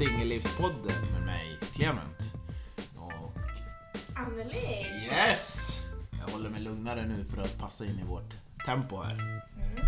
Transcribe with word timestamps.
Singellivspodden 0.00 1.12
med 1.12 1.22
mig, 1.26 1.58
Clement. 1.72 2.32
Och 2.96 3.32
Anneli! 4.16 4.86
yes! 5.12 5.70
Jag 6.26 6.32
håller 6.32 6.50
mig 6.50 6.60
lugnare 6.60 7.06
nu 7.06 7.24
för 7.34 7.42
att 7.42 7.58
passa 7.58 7.84
in 7.86 7.98
i 7.98 8.04
vårt 8.04 8.34
tempo 8.66 9.02
här. 9.02 9.14
Mm. 9.14 9.84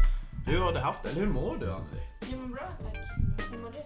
Hur 0.46 0.58
har 0.58 0.72
du 0.72 0.78
haft 0.78 1.02
det? 1.02 1.10
Eller 1.10 1.20
hur 1.20 1.28
mår 1.28 1.56
du 1.56 1.72
Anneli? 1.72 2.02
Jag 2.30 2.40
mår 2.40 2.48
bra 2.54 2.68
tack. 2.82 2.96
Hur 3.50 3.58
mår 3.58 3.70
du? 3.70 3.82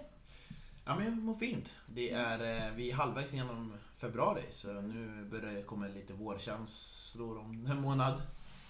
Ja 0.85 0.95
men 0.95 1.05
jag 1.05 1.13
mår 1.17 1.35
fint. 1.35 1.75
Det 1.85 2.11
är, 2.11 2.65
eh, 2.67 2.71
vi 2.75 2.91
är 2.91 2.95
halvvägs 2.95 3.33
genom 3.33 3.73
februari 3.97 4.43
så 4.51 4.67
nu 4.81 5.27
börjar 5.31 5.53
det 5.53 5.63
komma 5.63 5.87
lite 5.87 6.13
vårkänslor 6.13 7.37
om 7.39 7.65
en 7.71 7.81
månad. 7.81 8.21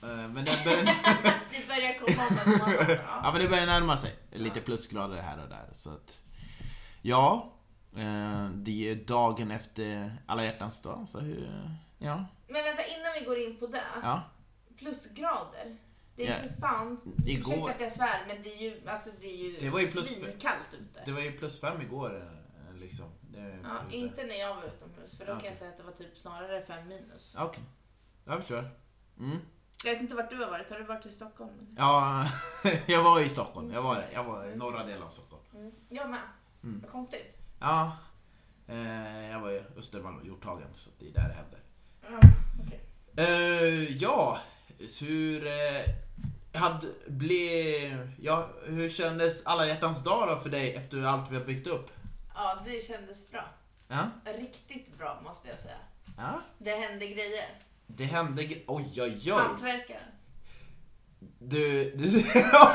Eh, 0.04 0.08
Men 0.08 0.36
det 0.46 0.64
börjar, 0.66 0.84
Det 1.52 1.68
börjar 1.68 2.00
komma 2.00 2.28
om 2.46 2.52
en 2.54 2.60
månad. 2.60 2.86
ja, 2.90 2.96
Ja. 3.24 3.32
men 3.32 3.42
det 3.42 3.48
börjar 3.48 3.66
närma 3.66 3.98
sig. 3.98 4.16
Lite 4.32 4.62
plusgrader 4.62 5.22
här 5.22 5.44
och 5.44 5.50
där. 5.50 5.70
Så 5.74 5.90
att, 5.90 6.20
ja, 7.08 7.54
eh, 7.96 8.50
det 8.50 8.90
är 8.92 8.96
dagen 8.96 9.52
efter 9.52 10.12
alla 10.26 10.44
hjärtans 10.46 10.82
dag. 10.82 11.10
Så 11.10 11.20
hur, 11.20 11.50
ja, 11.98 12.26
Men 12.48 12.64
vänta, 12.64 12.84
innan 12.86 13.14
vi 13.20 13.26
går 13.26 13.38
in 13.38 13.58
på 13.60 13.68
det. 13.68 13.82
ja. 14.04 14.22
Plusgrader. 14.78 15.78
Det 16.16 16.28
är 16.28 16.38
Ja. 16.38 16.44
ju 16.44 16.62
fan, 16.62 17.00
Igår- 17.26 17.54
ursäkta 17.54 17.72
att 17.74 17.82
jag 17.82 17.92
svär, 17.92 18.24
men 18.28 18.44
det 18.44 18.54
är 18.54 18.62
ju, 18.62 18.90
alltså, 18.90 19.10
det 19.22 19.28
är 19.28 19.38
ju, 19.38 19.58
Det 19.58 19.70
var 19.70 19.80
ju 19.80 19.88
plus- 19.88 20.08
svinkallt 20.08 20.74
ute. 20.74 21.02
Det 21.06 21.12
var 21.12 21.22
ju 21.22 21.32
plus 21.32 21.60
fem 21.62 21.82
igår 21.82 22.16
eh, 22.72 22.76
liksom. 22.80 23.06
Ja, 23.64 23.78
inte 23.92 24.24
när 24.24 24.36
jag 24.40 24.56
var 24.56 24.64
utomhus, 24.64 25.18
för 25.18 25.26
då 25.26 25.32
Ja, 25.32 25.40
kan 25.40 25.48
jag 25.48 25.56
säga 25.58 25.72
att 25.72 25.78
det 25.78 25.84
var 25.84 25.92
typ 25.92 26.18
snarare 26.18 26.62
fem 26.62 26.88
minus. 26.88 27.36
Okej, 27.40 27.64
jag 28.26 28.40
förstår. 28.40 28.70
Mm. 29.20 29.38
Jag 29.86 29.92
vet 29.94 30.02
inte 30.02 30.16
vart 30.16 30.30
du 30.30 30.38
har 30.44 30.52
varit, 30.52 30.70
har 30.70 30.78
du 30.80 30.84
varit 30.86 31.06
i 31.06 31.12
Stockholm? 31.12 31.76
Ja, 31.78 32.26
jag 32.86 33.04
var 33.04 33.22
i 33.22 33.30
Stockholm. 33.30 33.72
Jag 33.72 33.82
var, 33.82 34.06
jag 34.14 34.24
var 34.24 34.46
i 34.46 34.56
norra 34.56 34.84
delen 34.86 35.04
av 35.04 35.10
Stockholm. 35.10 35.44
Mm. 35.56 35.72
Jag 35.90 36.10
med. 36.10 36.20
Mm. 36.68 36.80
Vad 36.82 36.92
konstigt. 36.92 37.38
Ja, 37.60 37.98
eh, 38.68 39.30
jag 39.32 39.40
var 39.40 39.52
i 39.52 39.62
Östermalm 39.78 40.18
och 40.18 40.26
Hjorthagen 40.26 40.68
så 40.74 40.90
det 41.00 41.08
är 41.08 41.14
där 41.14 41.28
det 41.28 41.34
händer. 41.34 41.60
Ja, 42.02 42.30
okej. 42.66 42.82
Eh, 43.16 43.98
ja, 43.98 44.40
hur... 45.02 45.48
Eh, 45.48 45.84
hade, 46.54 46.88
blev, 47.08 48.12
ja, 48.22 48.50
hur 48.66 48.90
kändes 48.90 49.46
alla 49.46 49.68
hjärtans 49.68 50.04
dag 50.04 50.28
då 50.28 50.40
för 50.44 50.50
dig 50.50 50.76
efter 50.76 51.04
allt 51.04 51.32
vi 51.32 51.36
har 51.38 51.44
byggt 51.46 51.68
upp? 51.68 51.92
Ja, 52.36 52.60
det 52.66 52.88
kändes 52.88 53.32
bra. 53.32 53.46
Ja, 53.88 54.10
Riktigt 54.26 54.98
bra 54.98 55.22
måste 55.24 55.48
jag 55.48 55.60
säga. 55.60 55.78
ja. 56.18 56.42
Det 56.58 56.72
hände 56.72 57.08
grejer. 57.08 57.50
Det 57.88 58.04
hände 58.04 58.42
gre- 58.44 58.64
Oj, 58.68 58.92
oj, 59.02 59.22
oj. 59.26 59.32
Hantverkare. 59.32 60.02
Du... 61.40 61.92
du 61.96 62.08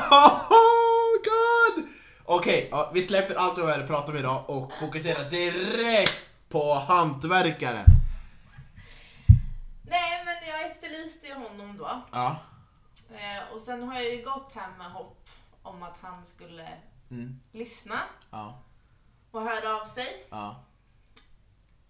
oh 0.09 1.11
god! 1.23 1.87
Okej, 2.25 2.67
ja, 2.71 2.91
vi 2.93 3.03
släpper 3.03 3.35
allt 3.35 3.57
vad 3.57 3.65
vi 3.65 3.71
hade 3.71 3.87
pratat 3.87 4.09
om 4.09 4.17
idag 4.17 4.49
och 4.49 4.73
fokuserar 4.79 5.29
direkt 5.29 6.25
på 6.49 6.73
hantverkaren. 6.73 7.85
Nej, 9.83 10.25
men 10.25 10.49
jag 10.49 10.71
efterlyste 10.71 11.27
ju 11.27 11.33
honom 11.33 11.77
då. 11.77 12.01
Ja. 12.11 12.37
Eh, 13.09 13.53
och 13.53 13.59
sen 13.59 13.83
har 13.83 13.95
jag 13.95 14.13
ju 14.15 14.23
gått 14.23 14.51
hem 14.51 14.77
med 14.77 14.91
hopp 14.91 15.29
om 15.61 15.83
att 15.83 15.97
han 16.01 16.25
skulle 16.25 16.69
Mm. 17.11 17.39
lyssna 17.51 17.99
Ja. 18.31 18.59
och 19.31 19.41
höra 19.41 19.81
av 19.81 19.85
sig. 19.85 20.25
Ja. 20.29 20.63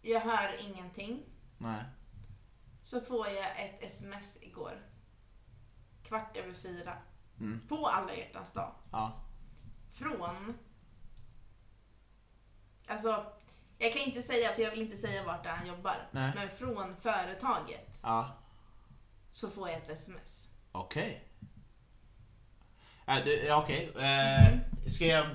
Jag 0.02 0.20
hör 0.20 0.58
ingenting. 0.62 1.24
Nej. 1.58 1.84
Så 2.82 3.02
får 3.02 3.28
jag 3.28 3.46
ett 3.66 3.84
sms 3.84 4.38
igår. 4.42 4.82
Kvart 6.04 6.38
över 6.38 6.54
fyra. 6.54 6.98
Mm. 7.40 7.62
På 7.70 7.88
alla 7.88 8.16
hjärtans 8.16 8.52
dag. 8.52 8.72
Ja. 8.92 9.12
Från... 9.94 10.58
Alltså, 12.88 13.26
jag 13.78 13.94
kan 13.94 14.02
inte 14.02 14.22
säga, 14.22 14.54
för 14.54 14.62
jag 14.62 14.72
vill 14.72 14.82
inte 14.82 14.98
säga 14.98 15.24
vart 15.24 15.44
det 15.44 15.50
är 15.50 15.54
han 15.56 15.68
jobbar. 15.68 16.08
Nej. 16.12 16.32
Men 16.36 16.50
från 16.58 16.96
företaget 17.02 18.00
Ja. 18.04 18.30
så 19.34 19.50
får 19.50 19.70
jag 19.70 19.78
ett 19.78 19.90
sms. 19.90 20.48
Okej. 20.72 21.28
Äh, 23.08 23.16
du, 23.26 23.44
ja, 23.44 23.62
okej. 23.64 23.92
Eh, 23.96 24.48
Mm. 24.48 24.60
ska 24.90 25.06
jag 25.06 25.26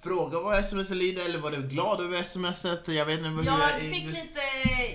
fråga 0.00 0.40
vad 0.40 0.58
sms 0.58 0.90
lyder 0.90 1.24
eller 1.24 1.38
var 1.38 1.50
du 1.50 1.62
glad 1.68 2.00
över 2.00 2.22
smset? 2.22 2.88
Jag 2.88 3.06
vet 3.06 3.16
inte 3.18 3.28
hur 3.28 3.44
Jag 3.44 3.80
fick 3.80 4.04
lite, 4.04 4.40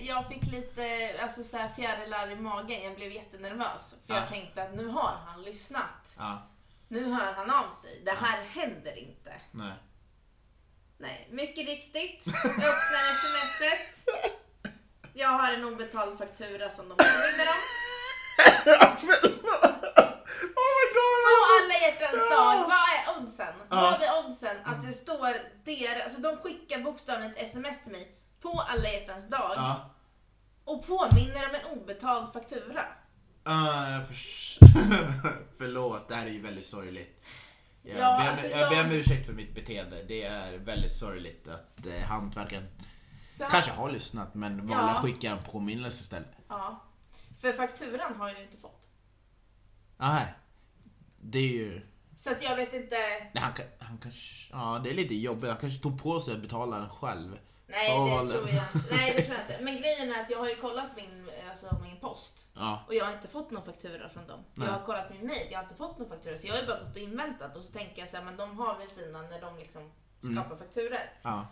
jag 0.02 0.28
fick 0.28 0.44
lite 0.52 1.16
alltså 1.24 1.44
så 1.44 1.58
här 1.58 1.74
fjärilar 1.74 2.32
i 2.32 2.36
magen. 2.36 2.84
Jag 2.84 2.96
blev 2.96 3.12
jättenervös. 3.12 3.96
För 4.08 4.14
jag 4.16 4.28
tänkte 4.30 4.64
att 4.64 4.74
nu 4.76 4.88
har 4.88 5.16
han 5.26 5.42
lyssnat. 5.44 6.16
Ja, 6.18 6.42
Nu 6.92 7.14
hör 7.14 7.34
han 7.34 7.50
av 7.52 7.72
sig. 7.72 8.02
Det 8.06 8.12
här 8.12 8.42
händer 8.44 8.98
inte. 8.98 9.34
nej. 9.52 9.74
Nej, 10.98 11.28
mycket 11.32 11.66
riktigt. 11.66 12.24
Jag 12.44 12.52
öppnar 12.52 13.16
smset. 13.16 14.16
Jag 15.14 15.28
har 15.30 15.52
en 15.54 15.66
obetald 15.66 16.18
faktura 16.18 16.70
som 16.70 16.90
de 16.90 16.96
påminner 16.98 17.48
om. 17.54 17.62
oh 20.56 20.72
my 20.78 20.86
god! 20.98 21.22
På 21.26 21.36
alla 21.58 21.74
hjärtans 21.82 22.30
dag, 22.30 22.56
vad 22.70 23.18
är 23.18 23.22
oddsen? 23.22 23.54
Ja. 23.70 23.98
Vad 24.00 24.02
är 24.02 24.26
oddsen 24.26 24.58
att 24.66 24.86
det 24.86 24.94
står 24.94 25.38
deras, 25.66 26.04
alltså 26.04 26.22
de 26.22 26.38
skickar 26.38 26.80
bokstavligen 26.80 27.32
ett 27.32 27.44
sms 27.44 27.84
till 27.84 27.92
mig 27.92 28.16
på 28.42 28.66
alla 28.68 28.90
hjärtans 28.90 29.28
dag 29.30 29.54
Ja. 29.56 29.90
och 30.66 30.88
påminner 30.88 31.50
om 31.50 31.56
en 31.56 31.80
obetald 31.80 32.34
faktura. 32.34 32.86
Förs- 34.08 34.60
Förlåt, 35.58 36.10
det 36.10 36.16
här 36.16 36.26
är 36.26 36.32
ju 36.32 36.42
väldigt 36.42 36.66
sorgligt. 36.66 37.26
Jag, 37.84 37.98
Ja, 37.98 38.20
ber, 38.24 38.30
alltså, 38.30 38.48
jag 38.48 38.70
ber 38.70 38.76
jag- 38.78 38.86
om 38.86 38.92
ursäkt 38.92 39.26
för 39.26 39.34
mitt 39.34 39.56
beteende. 39.56 40.04
Det 40.08 40.24
är 40.24 40.58
väldigt 40.58 40.92
sorgligt 40.94 41.48
att 41.48 41.86
eh, 41.86 42.02
hantverkaren 42.02 42.68
Så 43.38 43.44
kanske 43.44 43.72
har 43.72 43.92
lyssnat 43.92 44.36
men 44.36 44.58
valde 44.68 44.74
Ja. 44.74 44.90
att 44.90 45.02
skicka 45.04 45.32
en 45.32 45.44
påminnelse 45.44 46.02
istället. 46.02 46.32
Ja. 46.48 46.84
För 47.42 47.54
fakturan 47.54 48.16
har 48.16 48.28
jag 48.30 48.38
ju 48.38 48.44
inte 48.44 48.58
fått. 48.58 48.88
Nej. 49.98 50.34
Det 51.22 51.40
är 51.40 51.48
ju... 51.54 51.82
Så 52.18 52.32
att 52.32 52.42
jag 52.44 52.56
vet 52.56 52.74
inte. 52.74 52.96
Nej, 53.34 53.44
han, 53.44 53.54
han 53.80 53.98
kanske... 53.98 54.54
Ja, 54.54 54.82
det 54.84 54.90
är 54.90 54.94
lite 54.94 55.16
jobbigt. 55.16 55.50
Han 55.50 55.58
kanske 55.58 55.80
tog 55.84 56.04
på 56.04 56.20
sig 56.20 56.34
att 56.34 56.42
betala 56.42 56.80
den 56.80 56.90
själv. 56.90 57.38
Nej, 57.72 57.90
det 58.24 58.30
tror 58.34 58.50
jag 58.50 58.64
inte. 58.76 58.96
Nej, 58.96 59.14
det 59.18 59.22
tror 59.24 59.38
jag 59.38 59.50
inte. 59.52 59.64
Men 59.64 59.78
grejen 59.82 60.12
är 60.12 60.22
att 60.22 60.30
jag 60.30 60.40
har 60.40 60.50
ju 60.50 60.56
kollat 60.56 60.96
min, 60.96 61.32
alltså, 61.50 61.78
min 61.82 62.00
post. 62.00 62.46
Ja. 62.54 62.84
Och 62.88 62.96
jag 62.96 63.06
har 63.06 63.14
inte 63.14 63.28
fått 63.28 63.52
någon 63.52 63.66
faktura 63.66 64.10
från 64.10 64.28
dem. 64.28 64.46
Nej. 64.54 64.68
Jag 64.68 64.74
har 64.74 64.86
kollat 64.86 65.10
min 65.14 65.28
mail, 65.28 65.48
jag 65.52 65.58
har 65.58 65.64
inte 65.64 65.76
fått 65.76 65.98
någon 66.00 66.10
faktura. 66.10 66.38
Så 66.38 66.48
jag 66.48 66.54
har 66.54 66.62
ju 66.62 66.68
bara 66.68 66.80
gått 66.80 66.96
och 66.96 67.02
inväntat 67.02 67.58
och 67.58 67.64
så 67.64 67.72
tänker 67.74 68.00
jag 68.02 68.10
så 68.10 68.18
här, 68.18 68.24
men 68.24 68.38
de 68.38 68.58
har 68.58 68.78
väl 68.78 68.90
sina 68.90 69.22
när 69.22 69.42
de 69.42 69.58
liksom 69.58 69.92
Mm. 70.24 70.36
skapar 70.36 70.56
fakturer. 70.56 71.14
Ja. 71.22 71.48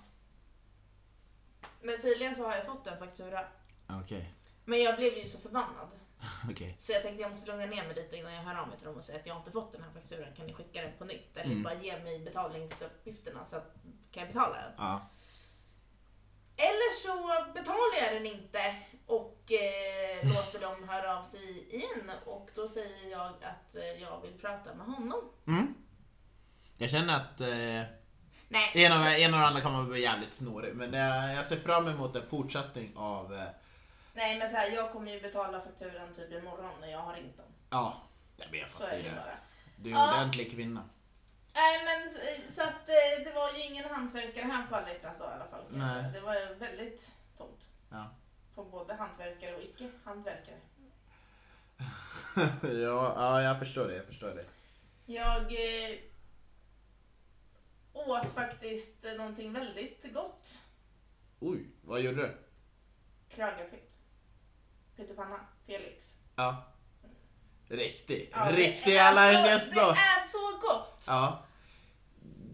Men 1.81 2.01
tydligen 2.01 2.35
så 2.35 2.43
har 2.47 2.55
jag 2.55 2.65
fått 2.65 2.87
en 2.87 2.99
faktura. 2.99 3.39
Okej. 4.03 4.33
Men 4.65 4.81
jag 4.83 4.95
blev 4.95 5.13
ju 5.17 5.27
så 5.27 5.37
förbannad. 5.37 5.87
Okej. 6.51 6.77
Så 6.79 6.91
jag 6.91 7.01
tänkte 7.01 7.21
jag 7.21 7.31
måste 7.31 7.47
lugna 7.51 7.65
ner 7.65 7.83
mig 7.87 7.95
lite 7.95 8.15
innan 8.17 8.33
jag 8.33 8.41
hör 8.41 8.61
av 8.61 8.67
mig 8.67 8.77
till 8.77 8.87
dem 8.87 8.95
och 8.97 9.03
säger 9.03 9.19
att 9.19 9.25
jag 9.25 9.33
har 9.33 9.39
inte 9.39 9.51
fått 9.51 9.71
den 9.71 9.83
här 9.83 9.91
fakturan. 9.91 10.33
Kan 10.35 10.45
ni 10.45 10.53
skicka 10.53 10.81
den 10.81 10.91
på 10.97 11.05
nytt? 11.05 11.37
Eller 11.37 11.51
Mm. 11.51 11.63
bara 11.63 11.73
ge 11.73 11.99
mig 11.99 12.19
betalningsuppgifterna 12.19 13.45
så 13.45 13.55
att 13.55 13.73
kan 14.11 14.23
jag 14.23 14.27
betala 14.27 14.55
den? 14.55 14.73
Ja. 14.77 15.09
Eller 16.57 16.93
så 17.03 17.13
betalar 17.53 17.97
jag 18.05 18.13
den 18.15 18.25
inte 18.25 18.75
och 19.05 19.51
eh, 19.51 20.27
låter 20.35 20.59
dem 20.59 20.89
höra 20.89 21.17
av 21.19 21.23
sig 21.23 21.75
igen. 21.75 21.98
Och 22.25 22.49
då 22.55 22.67
säger 22.67 23.11
jag 23.11 23.27
att 23.27 23.75
eh, 23.75 23.83
jag 24.01 24.21
vill 24.21 24.33
prata 24.39 24.73
med 24.73 24.85
honom. 24.85 25.19
Mm. 25.47 25.73
Jag 26.77 26.89
känner 26.89 27.15
att 27.15 27.41
eh, 27.41 27.83
Nej, 28.51 28.85
en, 28.85 28.91
av, 28.91 29.05
en 29.07 29.33
av 29.33 29.39
de 29.39 29.45
andra 29.45 29.61
kommer 29.61 29.83
bli 29.83 30.01
jävligt 30.01 30.31
snorig. 30.31 30.75
Men 30.75 30.93
eh, 30.93 31.33
jag 31.35 31.45
ser 31.45 31.55
fram 31.55 31.87
emot 31.87 32.15
en 32.15 32.27
fortsättning 32.27 32.93
av... 32.97 33.33
Eh, 33.33 33.43
nej 34.13 34.39
men 34.39 34.49
så 34.49 34.55
här, 34.55 34.71
jag 34.71 34.91
kommer 34.91 35.11
ju 35.11 35.21
betala 35.21 35.61
fakturan 35.61 36.13
typ 36.13 36.31
imorgon 36.31 36.71
när 36.81 36.91
jag 36.91 36.99
har 36.99 37.13
ringt 37.13 37.37
dem. 37.37 37.45
ja, 37.69 38.01
jag 38.37 38.51
ber 38.51 38.65
Så 38.71 38.77
fattar 38.77 38.95
ju 38.97 39.03
det 39.03 39.09
det. 39.09 39.15
bara. 39.15 39.37
Du 39.75 39.89
är 39.89 39.93
en 39.93 39.99
Ja. 40.01 40.13
ordentlig 40.13 40.51
kvinna. 40.51 40.83
Nej 41.53 41.85
men 41.85 42.09
så 42.49 42.61
att 42.61 42.89
eh, 42.89 43.23
det 43.25 43.31
var 43.35 43.51
ju 43.53 43.63
ingen 43.63 43.85
hantverkare 43.89 44.45
här 44.45 44.67
på 44.69 44.75
alla 44.75 44.89
hjärtans 44.89 45.19
dag 45.19 45.29
i 45.31 45.33
alla 45.33 45.47
fall. 45.47 45.63
Jag 45.69 45.79
Nej. 45.79 46.11
Det 46.13 46.19
var 46.19 46.55
väldigt 46.55 47.15
tomt. 47.37 47.67
Ja. 47.91 48.11
På 48.55 48.63
både 48.63 48.93
hantverkare 48.93 49.55
och 49.55 49.61
icke-hantverkare. 49.61 50.57
ja, 52.63 53.13
ja, 53.15 53.41
jag 53.41 53.59
förstår 53.59 53.87
det. 53.87 53.95
Jag 53.95 54.05
förstår 54.05 54.27
det. 54.29 54.45
Jag 55.05 55.41
eh, 55.41 55.97
åt 57.93 58.31
faktiskt 58.31 59.05
någonting 59.17 59.53
väldigt 59.53 60.13
gott. 60.13 60.61
Oj, 61.39 61.65
vad 61.81 62.01
gjorde 62.01 62.21
du? 62.21 62.37
Kragapytt. 63.35 63.97
Pyttipanna. 64.95 65.39
Felix. 65.65 66.15
Ja. 66.35 66.65
Riktig. 67.67 68.29
Ja, 68.35 68.51
Riktig 68.51 68.93
det 68.93 68.99
alla 68.99 69.31
hjärtans 69.31 69.69
Det 69.69 69.75
dag. 69.75 69.89
är 69.97 70.27
så 70.27 70.67
gott! 70.67 71.03
Ja. 71.07 71.45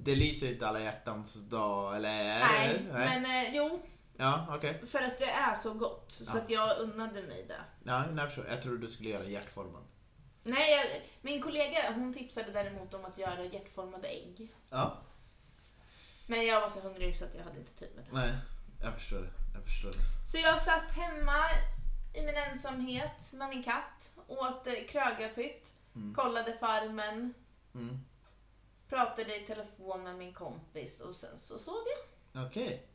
Det 0.04 0.16
lyser 0.16 0.51
inte 0.51 0.68
alla 0.68 0.80
hjärtans 0.80 1.33
dag, 1.36 1.95
eller? 1.95 2.39
det? 2.39 2.94
Nej, 2.94 3.22
men 3.22 3.45
eh, 3.45 3.56
jo, 3.56 3.81
Ja, 4.17 4.45
okej. 4.50 4.85
för 4.88 5.01
att 5.01 5.17
det 5.17 5.25
är 5.29 5.56
så 5.56 5.73
gott. 5.73 6.12
Så 6.12 6.38
Ja. 6.38 6.41
att 6.41 6.50
jag 6.50 6.79
unnade 6.79 7.21
mig 7.23 7.45
det. 7.47 7.62
Ja, 7.83 8.06
jag 8.17 8.27
förstår. 8.27 8.47
Jag 8.47 8.62
trodde 8.63 8.77
du 8.85 8.91
skulle 8.91 9.09
göra 9.09 9.23
hjärtformen. 9.25 9.81
Nej, 10.44 10.71
jag, 10.71 11.01
min 11.21 11.41
kollega 11.41 11.91
hon 11.95 12.13
tipsade 12.13 12.51
däremot 12.51 12.94
om 12.94 13.06
att 13.06 13.17
göra 13.17 13.44
hjärtformade 13.45 14.07
ägg. 14.07 14.53
Ja. 14.69 14.97
Men 16.27 16.45
jag 16.45 16.62
var 16.62 16.69
så 16.69 16.79
hungrig 16.79 17.15
så 17.15 17.25
att 17.25 17.35
jag 17.35 17.44
hade 17.44 17.59
inte 17.59 17.73
tid 17.73 17.89
med 17.95 18.06
det. 18.06 18.12
Nej, 18.13 18.33
jag 18.83 18.94
förstår 18.94 19.19
det. 19.19 19.29
Jag 19.53 19.63
förstår 19.63 19.89
det. 19.89 20.27
Så 20.31 20.38
jag 20.38 20.62
satt 20.62 20.91
hemma 20.91 21.50
i 22.13 22.21
min 22.25 22.35
ensamhet 22.35 23.31
med 23.33 23.50
min 23.50 23.63
katt, 23.63 24.12
åt 24.27 24.67
eh, 24.67 24.73
krögarpytt, 24.89 25.71
Mm. 25.95 26.13
kollade 26.15 26.57
Farmen, 26.57 27.33
Mm. 27.75 28.00
pratade 28.89 29.35
i 29.44 29.47
telefon 29.47 30.03
med 30.03 30.15
min 30.15 30.33
kompis 30.33 31.01
och 31.01 31.15
sen 31.15 31.39
så 31.39 31.57
sov 31.59 31.83
jag. 32.33 32.45
Okej. 32.45 32.88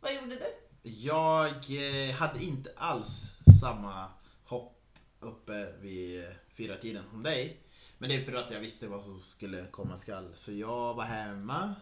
Vad 0.00 0.14
gjorde 0.14 0.34
du? 0.34 0.52
Jag 0.82 1.48
eh, 1.48 2.14
hade 2.14 2.44
inte 2.44 2.72
alls 2.76 3.32
samma 3.60 4.08
hopp 4.44 4.76
uppe 5.20 5.72
vid 5.80 6.24
eh, 6.24 6.30
fyra 6.56 6.76
tiden 6.76 7.02
som 7.10 7.22
dig. 7.22 7.60
Men 7.98 8.08
det 8.08 8.16
är 8.16 8.24
för 8.24 8.34
att 8.34 8.50
jag 8.50 8.60
visste 8.60 8.88
vad 8.88 9.02
som 9.02 9.18
skulle 9.18 9.66
komma 9.66 9.96
skall. 9.96 10.32
Så 10.34 10.52
jag 10.52 10.94
var 10.94 11.04
hemma. 11.04 11.74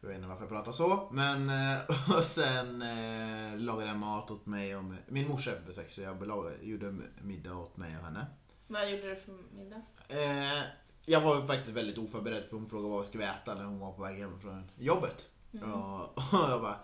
Jag 0.00 0.08
vet 0.08 0.16
inte 0.16 0.28
varför 0.28 0.42
jag 0.42 0.50
pratar 0.50 0.72
så. 0.72 1.08
Men 1.12 1.48
eh, 1.48 1.78
och 2.16 2.24
sen 2.24 2.82
eh, 2.82 3.58
lagade 3.58 3.86
jag 3.86 3.98
mat 3.98 4.30
åt 4.30 4.46
mig 4.46 4.76
och. 4.76 4.84
Min 5.06 5.28
morsa 5.28 5.56
är 5.56 5.60
besök 5.66 5.90
så 5.90 6.00
jag 6.00 6.52
gjorde 6.62 6.94
middag 7.22 7.56
åt 7.56 7.76
mig 7.76 7.96
och 7.96 8.04
henne. 8.04 8.26
Vad 8.66 8.90
gjorde 8.90 9.10
du 9.10 9.16
för 9.16 9.32
middag? 9.56 9.82
Eh, 10.08 10.62
jag 11.06 11.20
var 11.20 11.46
faktiskt 11.46 11.70
väldigt 11.70 11.98
oförberedd 11.98 12.44
för 12.48 12.56
hon 12.56 12.66
frågade 12.66 12.90
vad 12.90 13.00
vi 13.00 13.06
skulle 13.06 13.30
äta 13.30 13.54
när 13.54 13.64
hon 13.64 13.78
var 13.78 13.92
på 13.92 14.02
väg 14.02 14.18
hem 14.18 14.40
från 14.40 14.70
jobbet. 14.78 15.28
Och, 15.52 16.18
och 16.42 16.50
jag 16.50 16.62
bara, 16.62 16.78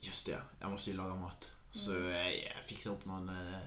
just 0.00 0.26
det, 0.26 0.42
jag 0.60 0.70
måste 0.70 0.90
ju 0.90 0.96
laga 0.96 1.14
mat. 1.14 1.50
Så 1.70 1.92
eh, 2.08 2.28
jag 2.28 2.64
fixade 2.66 2.96
upp 2.96 3.04
någon, 3.04 3.28
eh, 3.28 3.58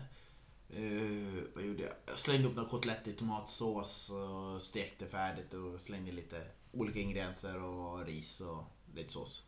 vad 1.55 1.63
gjorde 1.63 1.83
jag? 1.83 1.93
Jag 2.05 2.17
slängde 2.17 2.47
upp 2.47 2.55
några 2.55 2.69
kotletter 2.69 3.11
i 3.11 3.13
tomatsås 3.13 4.09
och 4.09 4.61
stekte 4.61 5.07
färdigt 5.07 5.53
och 5.53 5.81
slängde 5.81 6.11
lite 6.11 6.47
olika 6.71 6.99
ingredienser 6.99 7.63
och 7.63 8.05
ris 8.05 8.41
och 8.41 8.63
lite 8.95 9.13
sås. 9.13 9.43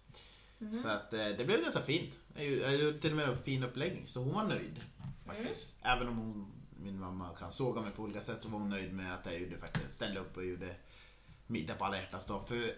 Så 0.83 0.89
att 0.89 1.11
det 1.11 1.45
blev 1.45 1.61
ganska 1.61 1.81
fint. 1.81 2.19
Jag 2.35 2.45
gjorde- 2.75 2.99
till 2.99 3.09
och 3.11 3.17
med 3.17 3.29
en 3.29 3.43
fin 3.43 3.63
uppläggning 3.63 4.07
så 4.07 4.19
hon 4.19 4.33
var 4.33 4.43
nöjd. 4.43 4.81
Faktiskt. 5.25 5.75
Även 5.81 6.07
om 6.07 6.17
hon, 6.17 6.51
min 6.83 6.99
mamma 6.99 7.29
kan 7.39 7.51
såga 7.51 7.81
mig 7.81 7.91
på 7.91 8.03
olika 8.03 8.21
sätt 8.21 8.43
så 8.43 8.49
var 8.49 8.59
hon 8.59 8.69
nöjd 8.69 8.93
med 8.93 9.13
att 9.13 9.25
jag 9.25 9.39
gjorde 9.41 9.57
faktiskt, 9.57 9.93
ställde 9.93 10.19
upp 10.19 10.37
och 10.37 10.45
gjorde 10.45 10.75
middag 11.47 11.75
på 11.75 11.85
alla 11.85 11.97
hjärtans 11.97 12.25
dag. 12.25 12.47
För 12.47 12.75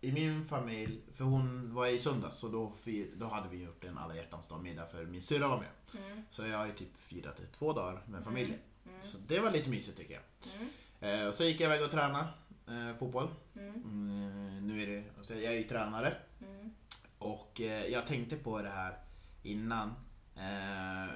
i 0.00 0.12
min 0.12 0.46
familj, 0.46 1.00
för 1.14 1.24
hon 1.24 1.74
var 1.74 1.86
i 1.86 1.98
söndags 1.98 2.36
så 2.36 2.48
då, 2.48 2.72
fir, 2.82 3.10
då 3.16 3.26
hade 3.26 3.48
vi 3.48 3.62
gjort 3.62 3.84
en 3.84 3.98
alla 3.98 4.16
hjärtans 4.16 4.48
dag 4.48 4.62
middag 4.62 4.86
för 4.86 5.04
min 5.04 5.22
syrra 5.22 5.48
var 5.48 5.58
med. 5.58 6.02
Mm. 6.04 6.22
Så 6.30 6.46
jag 6.46 6.58
har 6.58 6.66
ju 6.66 6.72
typ 6.72 6.98
firat 6.98 7.36
det 7.36 7.46
två 7.58 7.72
dagar 7.72 8.00
med 8.06 8.24
familjen. 8.24 8.58
Mm. 8.86 9.02
Så 9.02 9.18
det 9.18 9.40
var 9.40 9.50
lite 9.50 9.70
mysigt 9.70 9.98
tycker 9.98 10.14
jag. 10.14 10.22
Mm. 10.54 11.20
Eh, 11.20 11.28
och 11.28 11.34
så 11.34 11.44
gick 11.44 11.60
jag 11.60 11.68
iväg 11.68 11.84
och 11.84 11.90
tränade 11.90 12.28
eh, 12.68 12.98
fotboll. 12.98 13.28
Mm. 13.56 13.74
Mm, 13.74 14.66
nu 14.66 14.82
är 14.82 14.86
det, 14.86 15.04
så 15.22 15.34
jag 15.34 15.44
är 15.44 15.58
ju 15.58 15.64
tränare. 15.64 16.14
Mm. 16.40 16.70
Och 17.18 17.60
eh, 17.60 17.84
jag 17.86 18.06
tänkte 18.06 18.36
på 18.36 18.62
det 18.62 18.68
här 18.68 18.98
innan. 19.42 19.88
Eh, 20.36 21.14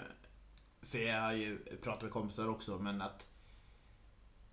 för 0.83 0.99
jag 0.99 1.21
har 1.21 1.33
ju 1.33 1.59
pratat 1.83 2.03
med 2.03 2.11
kompisar 2.11 2.49
också 2.49 2.79
men 2.79 3.03
att 3.03 3.27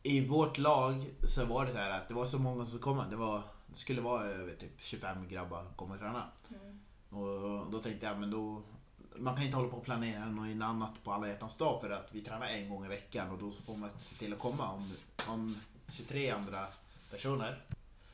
i 0.04 0.28
vårt 0.28 0.58
lag 0.58 1.14
så 1.24 1.46
var 1.46 1.66
det 1.66 1.72
så 1.72 1.78
här 1.78 1.92
att 1.92 2.08
det 2.08 2.14
var 2.14 2.26
så 2.26 2.40
många 2.40 2.66
som 2.66 2.80
kom. 2.80 3.10
Det, 3.10 3.16
var, 3.16 3.44
skulle 3.80 4.02
vara 4.02 4.24
över 4.24 4.56
typ 4.56 4.72
25 4.78 5.28
grabbar 5.28 5.64
som 5.64 5.74
kom 5.74 5.92
och 5.92 6.00
träna. 6.00 6.32
Mm. 6.50 6.80
Och 7.10 7.72
då 7.72 7.80
tänkte 7.80 8.06
jag 8.06 8.20
men 8.20 8.32
då 8.32 8.64
man 9.20 9.36
kan 9.36 9.44
inte 9.44 9.58
hålla 9.58 9.70
på 9.70 9.78
och 9.78 9.84
planera 9.84 10.26
något 10.26 10.64
annat 10.64 11.04
på 11.04 11.12
alla 11.12 11.28
hjärtans 11.28 11.58
dag 11.58 11.82
för 11.82 11.90
att 11.90 12.10
vi 12.12 12.22
tränar 12.22 12.48
en 12.48 12.70
gång 12.70 12.86
i 12.86 12.88
veckan 12.88 13.32
och 13.32 13.38
då 13.38 13.52
får 13.52 13.78
man 13.78 13.90
se 14.00 14.16
till 14.16 14.34
att 14.34 14.40
komma 14.40 14.72
om, 14.72 14.92
om 15.28 15.56
23 15.92 16.30
andra 16.30 16.68
personer. 17.12 17.64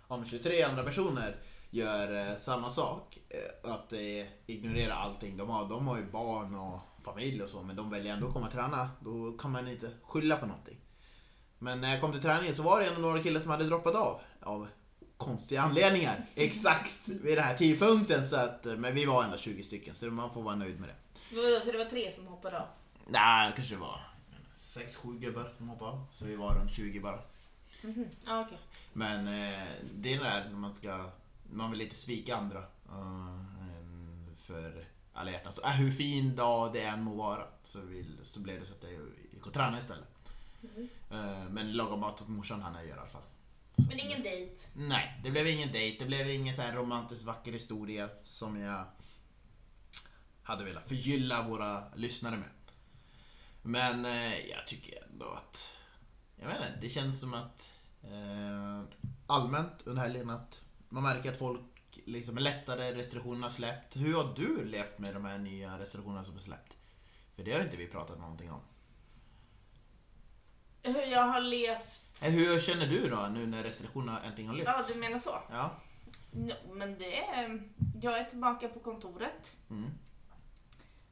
Om 0.08 0.26
23 0.26 0.64
andra 0.64 0.84
personer 0.84 1.36
gör 1.70 2.30
eh, 2.32 2.38
samma 2.38 2.70
sak, 2.70 3.18
eh, 3.30 3.72
att 3.72 3.94
eh, 3.94 4.28
ignorera 4.46 4.94
allting 4.94 5.38
de 5.38 5.50
har. 5.50 5.70
De 5.70 5.88
har 5.88 5.98
ju 5.98 6.12
barn 6.12 6.56
och 6.56 6.80
familj 7.04 7.44
och 7.44 7.50
så 7.50 7.64
men 7.64 7.76
de 7.76 7.90
väljer 7.90 8.14
ändå 8.14 8.28
att 8.28 8.34
komma 8.34 8.46
och 8.46 8.52
träna. 8.52 8.90
Då 9.00 9.38
kan 9.38 9.52
man 9.52 9.68
inte 9.68 9.92
skylla 10.04 10.38
på 10.38 10.46
någonting. 10.46 10.78
Men 11.60 11.82
när 11.82 11.92
jag 11.92 12.02
kom 12.02 12.12
till 12.12 12.22
träningen 12.22 12.56
så 12.56 12.64
var 12.64 12.80
det 12.80 12.88
ändå 12.88 13.02
några 13.02 13.24
killar 13.24 13.42
som 13.42 13.52
hade 13.52 13.66
droppat 13.66 13.96
av. 13.96 14.22
Av 14.42 14.68
konstiga 15.24 15.62
anledningar. 15.62 16.22
Exakt 16.36 17.08
vid 17.08 17.38
den 17.38 17.44
här 17.44 17.58
tidpunkten. 17.58 18.28
Så 18.30 18.36
att, 18.36 18.66
eh, 18.66 18.76
men 18.76 18.96
vi 18.96 19.06
var 19.06 19.24
ändå 19.24 19.38
20 19.38 19.64
stycken 19.64 19.96
så 19.96 20.06
man 20.06 20.34
får 20.34 20.42
vara 20.42 20.56
nöjd 20.56 20.80
med 20.80 20.90
det. 20.90 20.96
Vadå, 21.36 21.60
Så 21.66 21.72
det 21.72 21.78
var 21.78 21.86
tre 21.86 22.12
som 22.12 22.28
hoppade 22.28 22.60
av? 22.60 22.68
Nej, 23.08 23.50
det 23.50 23.56
kanske 23.56 23.76
var 23.76 24.02
6-7 24.56 25.20
gubbar 25.20 25.54
som 25.58 25.70
hoppade 25.70 25.92
av. 25.92 26.06
Så 26.12 26.26
vi 26.26 26.36
var 26.36 26.56
runt 26.56 26.72
20 26.74 27.00
bara. 27.00 27.20
Mhm. 27.82 28.06
Ja, 28.26 28.42
okej. 28.46 28.58
Men 28.94 29.28
eh, 29.28 29.68
det 29.94 30.14
är 30.14 30.18
det 30.18 30.24
där 30.24 30.46
när 30.50 30.58
man 30.58 30.74
ska... 30.74 31.06
Man 31.52 31.72
vill 31.72 31.82
inte 31.82 31.96
svika 31.96 32.36
andra. 32.36 32.60
eh, 32.90 34.36
för 34.38 34.86
alla 35.14 35.32
hjärtans 35.32 35.60
äh, 35.60 35.70
Hur 35.72 35.92
fin 35.92 36.36
dag 36.36 36.74
det 36.74 36.82
än 36.84 37.04
må 37.04 37.16
vara 37.16 37.44
så, 37.64 37.80
vill, 37.82 38.18
så 38.22 38.40
blev 38.40 38.60
det 38.60 38.66
så 38.66 38.74
att 38.74 38.84
jag 38.84 39.02
gick 39.34 39.48
och 39.48 39.54
tränade 39.54 39.78
istället. 39.80 40.08
Mhm. 40.62 40.90
Eh, 41.12 41.50
men 41.50 41.74
laga 41.74 41.96
mat 41.96 42.22
åt 42.22 42.28
morsan 42.28 42.62
hann 42.62 42.76
jag 42.76 42.86
göra 42.86 42.98
i 42.98 43.00
alla 43.00 43.10
fall. 43.10 43.22
Men 43.76 44.00
ingen 44.00 44.24
dejt? 44.24 44.62
Nej, 44.74 45.20
det 45.24 45.32
blev 45.32 45.48
ingen 45.48 45.72
dejt. 45.72 46.00
Det 46.00 46.06
blev 46.06 46.30
ingen 46.30 46.56
så 46.56 46.62
här 46.62 46.74
romantisk 46.74 47.26
vacker 47.26 47.52
historia 47.52 48.10
som 48.24 48.58
jag 48.58 48.86
hade 50.44 50.64
velat 50.64 50.88
förgylla 50.88 51.42
våra 51.42 51.84
lyssnare 51.96 52.38
med. 52.38 52.50
Men 53.62 54.06
eh, 54.06 54.50
jag 54.50 54.68
tycker 54.68 55.04
ändå 55.12 55.26
att... 55.26 55.70
Jag 56.36 56.48
vet 56.48 56.58
inte, 56.58 56.78
det 56.82 56.90
känns 56.90 57.20
som 57.20 57.34
att 57.34 57.74
eh, 58.04 58.84
allmänt 59.28 59.82
under 59.86 60.02
helgen 60.02 60.30
att 60.30 60.62
man 60.90 61.04
märker 61.04 61.32
att 61.32 61.38
folk 61.40 61.62
liksom 62.06 62.38
är 62.38 62.42
lättare, 62.42 62.96
restriktionerna 62.96 63.46
har 63.46 63.52
släppt. 63.52 63.96
Hur 63.96 64.14
har 64.14 64.34
du 64.36 64.66
levt 64.66 65.00
med 65.00 65.14
de 65.14 65.26
här 65.26 65.38
nya 65.38 65.80
restriktionerna 65.80 66.24
som 66.24 66.36
är 66.36 66.40
släppt? 66.40 66.78
För 67.36 67.44
det 67.44 67.54
har 67.54 67.60
inte 67.60 67.78
vi 67.78 67.88
pratat 67.88 68.20
någonting 68.20 68.52
om. 68.52 68.62
Hur 70.84 71.02
jag 71.02 71.22
har 71.28 71.42
levt? 71.42 72.02
Eh, 72.24 72.30
Hur 72.32 72.60
känner 72.60 72.88
du 72.88 73.10
då 73.10 73.28
nu 73.32 73.48
när 73.48 73.64
restriktionerna 73.64 74.22
äntligen 74.24 74.50
har 74.52 74.58
Ja, 74.58 74.76
lyfts? 74.78 74.94
du 74.94 75.00
menar 75.00 75.20
så? 75.20 75.40
Ja. 75.50 75.70
Ja, 76.48 76.56
men 76.72 76.98
det 76.98 77.24
är... 77.24 77.70
Jag 78.02 78.18
är 78.18 78.24
tillbaka 78.26 78.68
på 78.68 78.80
kontoret. 78.80 79.56
Mm. 79.70 79.90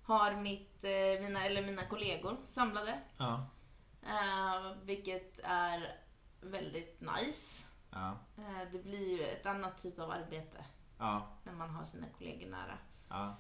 Har 0.04 0.32
mitt, 0.36 0.84
eh, 0.84 1.22
mina, 1.22 1.46
eller 1.46 1.62
mina 1.62 1.84
kollegor 1.84 2.38
samlade. 2.48 3.00
Ja. 3.18 3.46
Eh, 4.04 4.72
vilket 4.84 5.40
är 5.44 5.96
väldigt 6.42 7.02
nice. 7.02 7.64
Ja. 7.92 8.18
Eh, 8.38 8.68
det 8.72 8.80
blir 8.84 9.18
ju 9.18 9.24
ett 9.24 9.46
annat 9.46 9.78
typ 9.78 10.00
av 10.00 10.12
arbete 10.12 10.66
Ja. 10.98 11.28
när 11.44 11.54
man 11.54 11.70
har 11.70 11.86
sina 11.86 12.08
kollegor 12.18 12.48
nära. 12.50 12.78
Ja. 13.10 13.36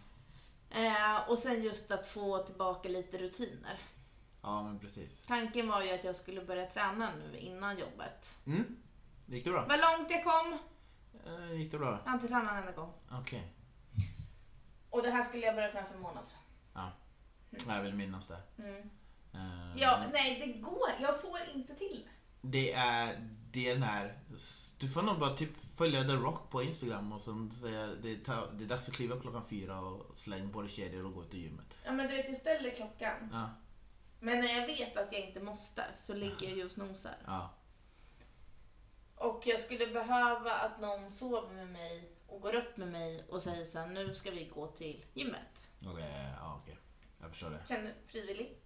Eh, 0.69 1.29
och 1.29 1.37
sen 1.37 1.63
just 1.63 1.91
att 1.91 2.07
få 2.07 2.37
tillbaka 2.37 2.89
lite 2.89 3.17
rutiner. 3.17 3.77
Ja, 4.41 4.63
men 4.63 4.79
precis. 4.79 5.23
Tanken 5.27 5.67
var 5.67 5.81
ju 5.83 5.91
att 5.91 6.03
jag 6.03 6.15
skulle 6.15 6.41
börja 6.45 6.65
träna 6.65 7.09
nu 7.31 7.37
innan 7.37 7.79
jobbet. 7.79 8.37
Mm. 8.45 8.77
Gick 9.25 9.43
det 9.45 9.51
bra? 9.51 9.65
Vad 9.69 9.79
långt 9.79 10.11
jag 10.11 10.23
kom. 10.23 10.57
Eh, 11.25 11.53
gick 11.53 11.71
det 11.71 11.77
bra? 11.79 11.99
Jag 12.03 12.11
har 12.11 12.13
inte 12.15 12.27
tränat 12.27 12.51
en 12.51 12.57
enda 12.57 12.71
gång. 12.71 12.93
Okej. 13.11 13.53
Och 14.89 15.03
det 15.03 15.09
här 15.11 15.23
skulle 15.23 15.45
jag 15.45 15.55
börja 15.55 15.73
med 15.73 15.87
för 15.87 15.95
en 15.95 16.01
månad 16.01 16.27
sedan. 16.27 16.39
Ja. 16.73 16.91
Jag 17.67 17.81
vill 17.83 17.93
minnas 17.93 18.27
det. 18.27 18.63
Mm. 18.63 18.89
Eh, 19.33 19.77
Ja, 19.81 20.03
nej 20.13 20.39
det 20.45 20.59
går. 20.61 20.89
Jag 20.99 21.21
får 21.21 21.39
inte 21.55 21.75
till 21.75 22.03
det. 22.05 22.11
Det 22.41 22.71
är, 22.73 23.29
det 23.51 23.69
är 23.69 23.73
den 23.73 23.83
här... 23.83 24.19
Du 24.79 24.89
får 24.89 25.01
nog 25.01 25.19
bara 25.19 25.33
typ 25.37 25.49
följa 25.77 26.03
The 26.03 26.13
Rock 26.13 26.49
på 26.49 26.63
Instagram 26.63 27.11
och 27.11 27.21
sen 27.21 27.51
säga 27.51 27.87
det, 28.01 28.11
är 28.11 28.17
ta- 28.17 28.51
det 28.51 28.63
är 28.63 28.67
dags 28.67 28.87
att 28.89 28.95
kliva 28.95 29.15
upp 29.15 29.21
klockan 29.21 29.45
fyra 29.49 29.79
och 29.79 30.17
släng 30.17 30.51
på 30.53 30.61
dig 30.61 30.69
kedjor 30.71 31.05
och 31.05 31.13
gå 31.13 31.23
till 31.23 31.39
gymmet. 31.43 31.75
Ja 31.83 31.91
men 31.91 32.07
du 32.07 32.15
vet, 32.15 32.27
jag 32.27 32.37
ställer 32.37 32.69
klockan. 32.69 33.29
Ja. 33.31 33.49
Men 34.23 34.39
när 34.39 34.59
jag 34.59 34.67
vet 34.67 34.97
att 34.97 35.11
jag 35.11 35.21
inte 35.21 35.39
måste 35.39 35.83
så 35.97 36.13
ligger 36.13 36.47
jag 36.47 36.57
ju 36.57 36.65
och 36.65 36.71
snosar. 36.71 37.15
Ja. 37.25 37.53
Och 39.15 39.41
jag 39.45 39.59
skulle 39.59 39.87
behöva 39.87 40.51
att 40.51 40.81
någon 40.81 41.11
sover 41.11 41.49
med 41.55 41.67
mig 41.67 42.11
och 42.27 42.41
går 42.41 42.55
upp 42.55 42.77
med 42.77 42.87
mig 42.87 43.25
och 43.29 43.41
säger 43.41 43.65
så 43.65 43.79
här, 43.79 43.87
nu 43.87 44.15
ska 44.15 44.31
vi 44.31 44.45
gå 44.45 44.67
till 44.67 45.05
gymmet. 45.13 45.67
Okej, 45.85 46.25
ja, 46.39 46.59
okej. 46.63 46.77
Jag 47.21 47.29
förstår 47.29 47.49
det. 47.49 47.59
Känner 47.67 47.93
frivillig. 48.07 48.57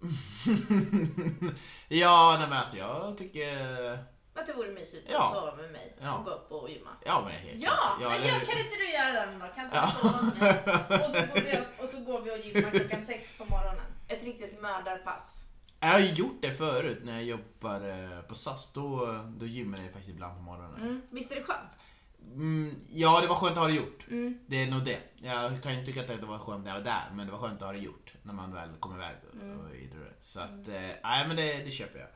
ja, 1.88 2.36
nej 2.38 2.48
men 2.48 2.58
alltså 2.58 2.76
jag 2.76 3.18
tycker... 3.18 3.92
Att 4.34 4.46
det 4.46 4.52
vore 4.52 4.70
mysigt 4.72 5.06
Ja. 5.10 5.24
att 5.26 5.34
sova 5.34 5.56
med 5.56 5.72
mig 5.72 5.96
Ja. 6.00 6.14
och 6.18 6.24
gå 6.24 6.30
upp 6.30 6.52
och 6.52 6.70
gymma. 6.70 6.90
Ja, 7.06 7.20
men 7.24 7.32
helt 7.32 7.62
Ja, 7.62 7.96
men 8.00 8.12
eller 8.12 8.26
jag, 8.28 8.34
hur? 8.34 8.46
kan 8.46 8.58
inte 8.58 8.76
du 8.76 8.90
göra 8.92 9.26
det 9.26 9.32
då? 9.32 9.54
Kan 9.54 9.64
inte 9.64 9.76
Ja. 9.76 9.92
du 9.92 10.08
sova 10.08 10.22
med 10.22 10.38
mig? 10.38 11.04
Och 11.04 11.10
så, 11.10 11.20
går 11.20 11.40
vi, 11.44 11.56
upp- 11.58 11.80
och 11.82 11.88
så 11.88 12.00
går 12.00 12.20
vi 12.20 12.30
och 12.30 12.38
gymmar 12.38 12.70
klockan 12.70 13.02
sex 13.06 13.38
på 13.38 13.44
morgonen. 13.44 13.92
Ett 14.08 14.24
riktigt 14.24 14.62
mördarpass. 14.62 15.44
Jag 15.80 15.88
har 15.88 15.98
ju 16.00 16.12
gjort 16.12 16.42
det 16.42 16.52
förut 16.52 16.98
när 17.04 17.12
jag 17.12 17.24
jobbade 17.24 18.22
på 18.28 18.34
SAS. 18.34 18.72
Då, 18.72 19.06
då 19.38 19.46
gymmade 19.46 19.82
jag 19.82 19.92
faktiskt 19.92 20.14
ibland 20.14 20.36
på 20.36 20.42
morgonen. 20.42 20.82
Mm. 20.82 21.02
Visst 21.10 21.32
är 21.32 21.36
det 21.36 21.42
skönt? 21.42 21.70
Mm, 22.32 22.74
ja, 22.90 23.20
det 23.20 23.26
var 23.26 23.34
skönt 23.34 23.52
att 23.52 23.58
ha 23.58 23.66
det 23.66 23.74
gjort. 23.74 24.06
Mm. 24.10 24.38
Det 24.46 24.62
är 24.62 24.70
nog 24.70 24.84
det. 24.84 24.98
Jag 25.16 25.62
kan 25.62 25.78
ju 25.78 25.86
tycka 25.86 26.00
att 26.00 26.06
det 26.06 26.16
var 26.26 26.38
skönt 26.38 26.64
när 26.64 26.70
jag 26.70 26.78
var 26.78 26.84
där, 26.84 27.10
men 27.14 27.26
det 27.26 27.32
var 27.32 27.38
skönt 27.38 27.62
att 27.62 27.68
ha 27.68 27.72
det 27.72 27.78
gjort. 27.78 28.12
När 28.22 28.32
man 28.34 28.52
väl 28.52 28.68
kom 28.80 28.94
iväg 28.94 29.16
och, 29.28 29.34
Mm. 29.42 29.58
och 29.60 29.74
vidare. 29.74 30.12
Så 30.20 30.40
att, 30.40 30.68
eh, 30.68 30.74
nej 31.02 31.28
men 31.28 31.36
det, 31.36 31.58
det 31.64 31.70
köper 31.70 31.98
jag. 31.98 32.08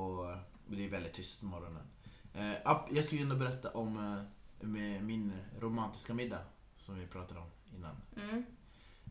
Och 0.00 0.26
det 0.66 0.84
är 0.86 0.90
väldigt 0.90 1.12
tyst 1.12 1.40
på 1.40 1.46
morgonen. 1.46 1.86
Eh, 2.34 2.52
app- 2.64 2.88
jag 2.90 3.04
skulle 3.04 3.20
ju 3.20 3.22
ändå 3.22 3.36
berätta 3.36 3.70
om 3.70 4.24
med 4.60 5.04
min 5.04 5.32
romantiska 5.60 6.14
middag 6.14 6.40
som 6.76 6.98
vi 6.98 7.06
pratade 7.06 7.40
om 7.40 7.50
innan. 7.76 7.96
Mm. 8.16 8.44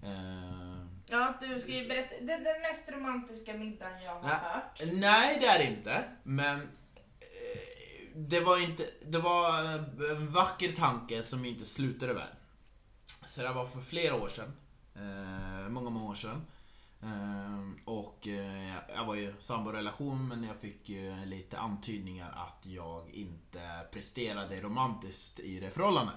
Eh, 0.03 0.67
Ja, 1.09 1.33
du 1.41 1.59
ska 1.59 1.71
ju 1.71 1.87
berätta. 1.87 2.15
Den, 2.15 2.43
den 2.43 2.61
mest 2.61 2.89
romantiska 2.91 3.53
middagen 3.53 4.01
jag 4.03 4.11
har 4.19 4.29
hört. 4.29 4.81
nej, 4.93 5.37
det 5.41 5.47
är 5.47 5.57
det 5.59 5.65
inte. 5.65 6.03
Men 6.23 6.61
eh, 6.61 6.67
det 8.15 8.39
var 8.39 8.63
inte, 8.63 8.83
det 9.05 9.19
var 9.19 9.63
en 10.11 10.31
vacker 10.31 10.71
tanke 10.71 11.23
som 11.23 11.45
inte 11.45 11.65
slutade 11.65 12.13
väl. 12.13 12.27
Så 13.27 13.41
det 13.41 13.53
var 13.53 13.65
för 13.65 13.81
flera 13.81 14.15
år 14.15 14.29
sedan. 14.29 14.51
Eh, 14.95 15.69
många, 15.69 15.89
många 15.89 16.11
år 16.11 16.15
sedan. 16.15 16.45
Eh, 17.03 17.83
och 17.85 18.27
eh, 18.27 18.73
jag 18.95 19.05
var 19.05 19.15
ju 19.15 19.33
samborelation 19.39 20.27
men 20.27 20.43
jag 20.43 20.55
fick 20.55 20.89
ju 20.89 21.25
lite 21.25 21.57
antydningar 21.57 22.31
att 22.47 22.65
jag 22.65 23.09
inte 23.09 23.59
presterade 23.91 24.61
romantiskt 24.61 25.39
i 25.39 25.59
det 25.59 25.69
förhållandet. 25.71 26.15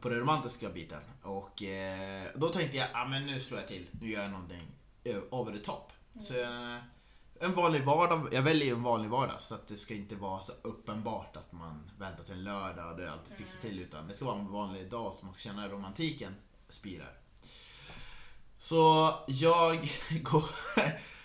På 0.00 0.08
den 0.08 0.20
romantiska 0.20 0.68
biten. 0.68 1.00
Och 1.22 1.62
eh, 1.62 2.26
då 2.34 2.48
tänkte 2.48 2.76
jag, 2.76 2.88
ah, 2.92 3.04
men 3.04 3.26
nu 3.26 3.40
slår 3.40 3.60
jag 3.60 3.68
till. 3.68 3.86
Nu 4.00 4.10
gör 4.10 4.22
jag 4.22 4.30
någonting 4.30 4.62
eh, 5.04 5.16
over 5.30 5.52
the 5.52 5.58
top. 5.58 5.92
Så 6.20 6.40
eh, 6.40 6.76
en 7.40 7.54
vanlig 7.54 7.84
vardag, 7.84 8.28
jag 8.32 8.42
väljer 8.42 8.66
ju 8.66 8.72
en 8.72 8.82
vanlig 8.82 9.10
vardag 9.10 9.42
så 9.42 9.54
att 9.54 9.68
det 9.68 9.76
ska 9.76 9.94
inte 9.94 10.14
vara 10.14 10.40
så 10.40 10.52
uppenbart 10.62 11.36
att 11.36 11.52
man 11.52 11.90
väntar 11.98 12.24
till 12.24 12.34
en 12.34 12.44
lördag 12.44 12.90
och 12.90 12.96
det 12.96 13.04
är 13.04 13.10
alltid 13.10 13.36
fixar 13.36 13.60
till 13.60 13.80
utan 13.80 14.08
det 14.08 14.14
ska 14.14 14.24
vara 14.24 14.38
en 14.38 14.52
vanlig 14.52 14.90
dag 14.90 15.14
som 15.14 15.26
man 15.26 15.34
får 15.34 15.40
känna 15.40 15.68
romantiken 15.68 16.34
spirar. 16.68 17.12
Så 18.58 19.14
jag 19.26 19.90
går 20.22 20.44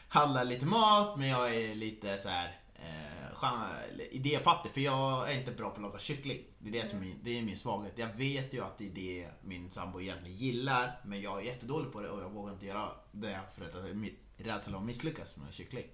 handlar 0.08 0.46
lite 0.46 0.66
mat 0.66 1.18
men 1.18 1.28
jag 1.28 1.56
är 1.56 1.76
lite 1.76 2.18
så 2.18 2.30
här 2.30 2.60
eh, 2.84 4.06
idéfattig 4.12 4.72
för 4.72 4.82
jag 4.82 5.32
är 5.32 5.38
inte 5.40 5.52
bra 5.52 5.70
på 5.70 5.76
att 5.76 5.82
laga 5.82 6.00
kyckling. 6.00 6.42
Det 6.60 6.70
är 6.70 6.82
det 6.82 6.88
som 6.88 7.04
är, 7.04 7.14
det 7.24 7.38
är 7.38 7.42
min 7.42 7.58
svaghet. 7.58 7.94
Jag 7.96 8.14
vet 8.14 8.54
ju 8.54 8.64
att 8.64 8.78
det 8.78 8.86
är 8.86 8.90
det 8.90 9.28
min 9.44 9.72
sambo 9.72 10.02
egentligen 10.02 10.38
gillar 10.38 11.00
men 11.06 11.22
jag 11.22 11.38
är 11.40 11.42
jättedålig 11.42 11.92
på 11.92 12.02
det 12.02 12.10
och 12.10 12.22
jag 12.22 12.30
vågar 12.30 12.54
inte 12.54 12.66
göra 12.66 12.90
det 13.12 13.40
för 13.58 13.66
att 13.66 13.74
jag 13.74 13.90
är 13.90 13.94
mi- 13.94 14.16
rädsla 14.38 14.78
att 14.78 14.84
misslyckas 14.84 15.38
med 15.38 15.54
kyckling. 15.54 15.86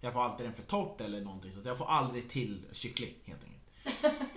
Jag 0.00 0.12
får 0.12 0.24
alltid 0.24 0.46
den 0.46 0.54
för 0.54 0.62
torrt 0.62 1.00
eller 1.00 1.20
någonting 1.20 1.52
så 1.52 1.60
jag 1.64 1.78
får 1.78 1.86
aldrig 1.86 2.30
till 2.30 2.64
kyckling 2.72 3.14
helt 3.24 3.42
enkelt. 3.44 3.64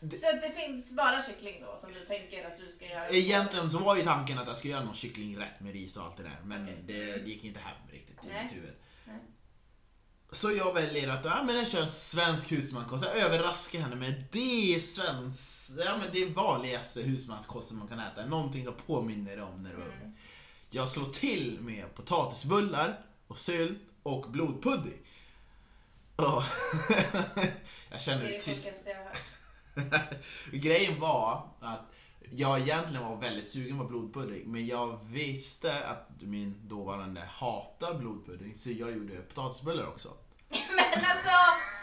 Så 0.00 0.28
att 0.28 0.40
det 0.42 0.50
finns 0.50 0.92
bara 0.92 1.22
kyckling 1.22 1.54
då 1.60 1.76
som 1.80 1.92
du 1.92 2.00
tänker 2.06 2.46
att 2.46 2.58
du 2.58 2.66
ska 2.66 2.84
göra? 2.86 3.08
Egentligen 3.08 3.70
så 3.70 3.78
var 3.78 3.96
ju 3.96 4.02
tanken 4.02 4.38
att 4.38 4.46
jag 4.46 4.56
skulle 4.58 4.72
göra 4.72 4.84
någon 4.84 4.94
kycklingrätt 4.94 5.60
med 5.60 5.72
ris 5.72 5.96
och 5.96 6.04
allt 6.04 6.16
det 6.16 6.22
där. 6.22 6.40
Men 6.44 6.62
Okej. 6.62 6.78
det, 6.86 6.94
det 7.24 7.30
gick 7.30 7.44
inte 7.44 7.60
hem 7.60 7.76
riktigt 7.92 8.16
i 8.24 8.26
mitt 8.26 8.56
huvud. 8.56 8.74
Så 10.32 10.52
jag 10.52 10.74
väljer 10.74 11.08
att 11.08 11.24
ja, 11.24 11.42
men 11.46 11.56
jag 11.56 11.68
kör 11.68 11.82
en 11.82 11.88
svensk 11.88 12.52
husmanskost. 12.52 13.04
Jag 13.04 13.16
överraskar 13.16 13.78
henne 13.78 13.96
med 13.96 14.24
det 14.32 14.80
svensk, 14.84 15.72
ja, 15.86 15.96
men 15.96 16.06
det 16.12 16.34
vanligaste 16.34 17.02
husmanskosten 17.02 17.78
man 17.78 17.88
kan 17.88 18.00
äta. 18.00 18.26
Någonting 18.26 18.64
som 18.64 18.74
påminner 18.86 19.42
om 19.42 19.62
när 19.62 19.70
du 19.70 19.76
var 19.76 19.84
ung. 19.84 19.92
Mm. 20.00 20.12
Jag 20.70 20.88
slår 20.88 21.12
till 21.12 21.58
med 21.60 21.94
potatisbullar 21.94 23.04
och 23.26 23.38
sylt 23.38 23.78
och 24.02 24.30
blodpudding. 24.30 24.98
Och 26.16 26.24
jag 26.24 26.42
Det 27.88 27.94
är 27.94 27.98
känner 27.98 28.24
det 28.24 28.40
tyst 28.40 28.84
jag 28.86 28.94
hört. 28.94 30.14
Grejen 30.52 31.00
var 31.00 31.48
att 31.60 31.92
jag 32.30 32.60
egentligen 32.60 33.04
var 33.04 33.16
väldigt 33.16 33.48
sugen 33.48 33.78
på 33.78 33.84
blodpudding 33.84 34.52
men 34.52 34.66
jag 34.66 34.98
visste 35.06 35.84
att 35.84 36.08
min 36.20 36.68
dåvarande 36.68 37.20
hatar 37.20 37.94
blodpudding 37.94 38.54
så 38.54 38.70
jag 38.70 38.92
gjorde 38.92 39.16
potatisbullar 39.16 39.86
också. 39.86 40.08
Men 40.50 41.04
alltså... 41.04 41.30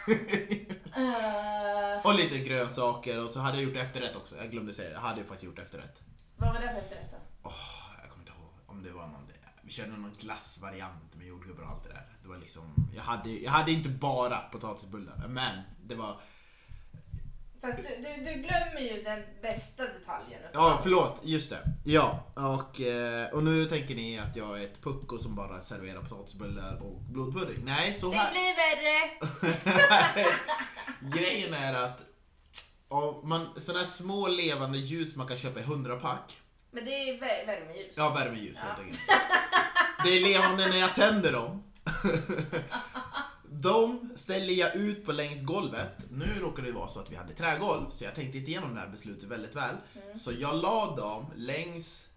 eh, 0.99 2.05
Och 2.05 2.15
lite 2.15 2.39
grönsaker 2.39 3.23
och 3.23 3.29
så 3.29 3.39
hade 3.39 3.57
jag 3.57 3.63
gjort 3.63 3.77
efterrätt 3.77 4.15
också. 4.15 4.37
Jag 4.37 4.51
glömde 4.51 4.73
säga, 4.73 4.91
jag 4.91 4.99
hade 4.99 5.23
faktiskt 5.23 5.43
gjort 5.43 5.59
efterrätt. 5.59 6.01
vad 6.37 6.53
var 6.53 6.61
det 6.61 6.67
för 6.67 6.81
efterrätt 6.81 7.11
då? 7.11 7.17
Åh, 7.43 7.53
jag 8.01 8.09
kommer 8.11 8.23
inte 8.23 8.31
ihåg 8.31 8.49
om 8.67 8.83
det 8.83 8.91
var 8.91 9.07
någon... 9.07 9.27
Vi 9.61 9.71
körde 9.73 9.89
någon 9.91 10.15
glassvariant 10.19 11.15
med 11.15 11.27
jordgubbar 11.27 11.63
och 11.63 11.69
allt 11.69 11.83
det 11.83 11.89
där. 11.89 12.05
Det 12.21 12.27
var 12.27 12.37
liksom... 12.37 12.89
Jag 12.95 13.01
hade, 13.03 13.29
jag 13.29 13.51
hade 13.51 13.71
inte 13.71 13.89
bara 13.89 14.37
potatisbullar 14.39 15.27
men 15.27 15.61
det 15.83 15.95
var... 15.95 16.19
Fast 17.61 17.77
du, 17.77 17.83
du, 17.83 18.23
du 18.23 18.33
glömmer 18.33 18.79
ju 18.81 19.03
den 19.03 19.19
bästa 19.41 19.83
detaljen. 19.83 20.41
Ja, 20.53 20.79
förlåt. 20.83 21.19
Just 21.23 21.49
det. 21.49 21.59
Ja, 21.85 22.23
och, 22.35 22.81
eh, 22.81 23.29
och 23.33 23.43
nu 23.43 23.65
tänker 23.65 23.95
ni 23.95 24.19
att 24.19 24.35
jag 24.35 24.59
är 24.61 24.63
ett 24.65 24.81
pucko 24.83 25.17
som 25.17 25.35
bara 25.35 25.61
serverar 25.61 26.01
potatisbullar 26.01 26.83
och 26.83 27.01
blodpudding. 27.01 27.65
Nej, 27.65 27.93
så 27.93 28.11
Det 28.11 28.17
här... 28.17 28.31
blir 28.31 28.55
värre. 28.55 29.11
Grejen 31.19 31.53
är 31.53 31.73
att 31.73 31.99
man, 33.23 33.47
sådana 33.57 33.79
här 33.79 33.87
små 33.87 34.27
levande 34.27 34.77
ljus 34.77 35.15
man 35.15 35.27
kan 35.27 35.37
köpa 35.37 35.59
i 35.59 35.63
100 35.63 35.95
pack. 35.95 36.41
Men 36.71 36.85
det 36.85 36.91
är 37.09 37.13
vär- 37.13 37.45
värmeljus. 37.47 37.93
Ja, 37.97 38.09
värmeljus 38.09 38.59
helt 38.59 38.73
Ja. 38.77 38.83
enkelt. 38.83 39.01
Det 40.03 40.09
är 40.17 40.21
levande 40.21 40.67
när 40.69 40.77
jag 40.77 40.95
tänder 40.95 41.31
dem. 41.31 41.63
De 43.61 44.09
ställer 44.15 44.53
jag 44.53 44.75
ut 44.75 45.05
på 45.05 45.11
längs 45.11 45.41
golvet. 45.41 45.97
Nu 46.11 46.25
råkar 46.39 46.63
det 46.63 46.71
vara 46.71 46.87
så 46.87 46.99
att 46.99 47.11
vi 47.11 47.15
hade 47.15 47.33
trägolv, 47.33 47.89
så 47.89 48.03
jag 48.03 48.15
tänkte 48.15 48.37
inte 48.37 48.49
igenom 48.51 48.73
det 48.73 48.79
här 48.79 48.87
beslutet 48.87 49.23
väldigt 49.29 49.55
väl. 49.55 49.75
Så 50.15 50.31
jag 50.39 50.61
la 50.61 50.95
dem 50.95 51.25
längs 51.35 52.07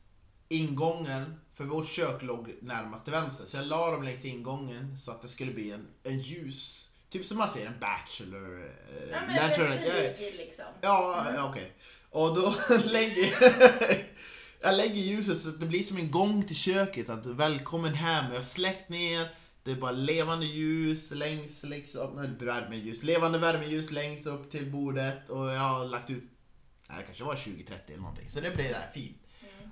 ingången, 0.49 1.41
för 1.55 1.65
vårt 1.65 1.89
kök 1.89 2.23
låg 2.23 2.55
närmast 2.63 3.05
till 3.05 3.13
vänster. 3.13 3.47
Så 3.47 3.57
jag 3.57 3.67
la 3.67 3.91
dem 3.91 4.03
längs 4.03 4.25
ingången 4.25 4.99
så 4.99 5.11
att 5.11 5.23
det 5.23 5.29
skulle 5.29 5.53
bli 5.53 5.71
en, 5.71 5.87
en 6.03 6.19
ljus, 6.21 6.91
typ 7.11 7.27
som 7.27 7.39
man 7.39 7.49
ser 7.49 7.67
en 7.67 7.81
Bachelor. 7.81 8.65
Eh, 8.65 8.71
Ja, 9.13 9.19
men 9.27 9.37
Bachelor 9.37 9.71
skriker 9.79 10.37
liksom. 10.37 10.65
Ja, 10.81 11.27
ja, 11.35 11.49
okej. 11.51 11.73
Och 12.11 12.35
då 12.37 12.55
lägger 12.85 13.35
jag 14.63 14.77
lägger 14.77 14.95
ljuset 14.95 15.41
så 15.41 15.49
att 15.49 15.61
det 15.61 15.67
blir 15.67 15.83
som 15.83 15.97
en 15.97 16.11
gång 16.11 16.43
till 16.43 16.57
köket. 16.57 17.09
Att 17.09 17.27
välkommen 17.27 17.95
hem. 17.95 18.25
Jag 18.29 18.35
har 18.35 18.43
släckt 18.43 18.89
ner. 18.89 19.29
Det 19.63 19.71
är 19.71 19.77
bara 19.77 19.93
levande 19.93 20.47
ljus 20.47 21.11
längs 21.11 21.63
liksom, 21.63 22.37
värmeljus, 22.41 23.03
levande 23.03 23.39
värmeljus 23.39 23.91
längst 23.91 24.27
upp 24.27 24.51
till 24.51 24.71
bordet 24.71 25.31
och 25.31 25.51
jag 25.51 25.61
har 25.61 25.85
lagt 25.85 26.11
ut, 26.11 26.25
nej, 26.89 26.99
det 26.99 27.05
kanske 27.05 27.25
var 27.25 27.35
20-30 27.35 27.79
eller 27.87 27.99
någonting. 27.99 28.29
Så 28.29 28.41
det 28.41 28.55
blev 28.55 28.69
där 28.69 28.91
fint. 28.95 29.17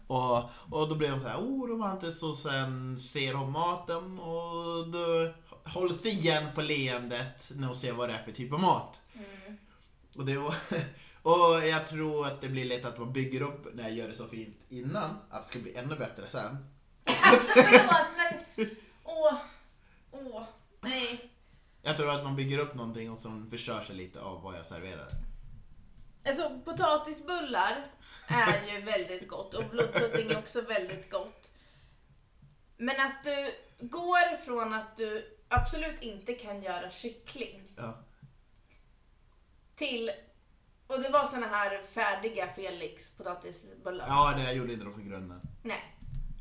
Och, 0.07 0.37
och 0.71 0.88
då 0.88 0.95
blev 0.95 1.11
hon 1.11 1.21
så 1.21 1.28
här, 1.28 1.38
oh 1.38 1.68
romantiskt 1.68 2.23
och 2.23 2.38
sen 2.38 2.99
ser 2.99 3.35
hon 3.35 3.52
maten 3.52 4.18
och 4.18 4.88
då 4.88 5.33
hålls 5.64 6.00
det 6.00 6.09
igen 6.09 6.45
på 6.54 6.62
leendet 6.62 7.50
när 7.54 7.66
hon 7.66 7.76
ser 7.76 7.92
vad 7.92 8.09
det 8.09 8.14
är 8.14 8.23
för 8.23 8.33
typ 8.33 8.52
av 8.52 8.61
mat. 8.61 9.02
Mm. 9.14 9.59
Och, 10.16 10.25
det 10.25 10.37
var, 10.37 10.54
och 11.23 11.66
jag 11.66 11.87
tror 11.87 12.26
att 12.26 12.40
det 12.40 12.49
blir 12.49 12.64
lätt 12.64 12.85
att 12.85 12.99
man 12.99 13.12
bygger 13.12 13.42
upp 13.42 13.75
när 13.75 13.83
jag 13.83 13.92
gör 13.92 14.09
det 14.09 14.14
så 14.14 14.28
fint 14.28 14.57
innan, 14.68 15.11
att 15.30 15.42
det 15.42 15.49
ska 15.49 15.59
bli 15.59 15.75
ännu 15.75 15.97
bättre 15.97 16.26
sen. 16.28 16.57
Alltså 17.23 17.52
förlåt 17.54 18.09
men... 18.57 18.66
Åh. 19.04 19.35
Åh. 20.26 20.42
Nej. 20.80 21.30
Jag 21.82 21.96
tror 21.96 22.10
att 22.10 22.25
man 22.25 22.37
bygger 22.37 22.58
upp 22.58 22.75
någonting 22.75 23.10
och 23.10 23.18
som 23.18 23.50
förstör 23.50 23.80
sig 23.80 23.96
lite 23.96 24.20
av 24.20 24.42
vad 24.42 24.56
jag 24.58 24.66
serverar. 24.66 25.08
Alltså 26.26 26.60
potatisbullar 26.64 27.87
är 28.28 28.72
ju 28.75 28.80
väldigt 28.84 29.28
gott 29.28 29.54
och 29.54 29.64
blodpudding 29.70 30.30
är 30.30 30.38
också 30.38 30.60
väldigt 30.60 31.10
gott. 31.10 31.52
Men 32.76 33.00
att 33.00 33.25
du 33.25 33.54
går 33.87 34.37
från 34.37 34.72
att 34.75 34.96
du 34.96 35.38
absolut 35.48 36.02
inte 36.02 36.32
kan 36.34 36.62
göra 36.62 36.90
kyckling 36.90 37.62
Ja. 37.76 37.98
till, 39.75 40.10
och 40.87 41.00
det 41.00 41.08
var 41.08 41.25
såna 41.25 41.46
här 41.46 41.82
färdiga 41.82 42.48
Felix 42.48 43.10
potatisbullar. 43.10 44.06
Ja, 44.08 44.34
det 44.37 44.42
jag 44.42 44.54
gjorde 44.54 44.72
inte 44.72 44.84
då 44.84 44.92
för 44.92 45.00
grunden. 45.00 45.40
Nej. 45.62 45.94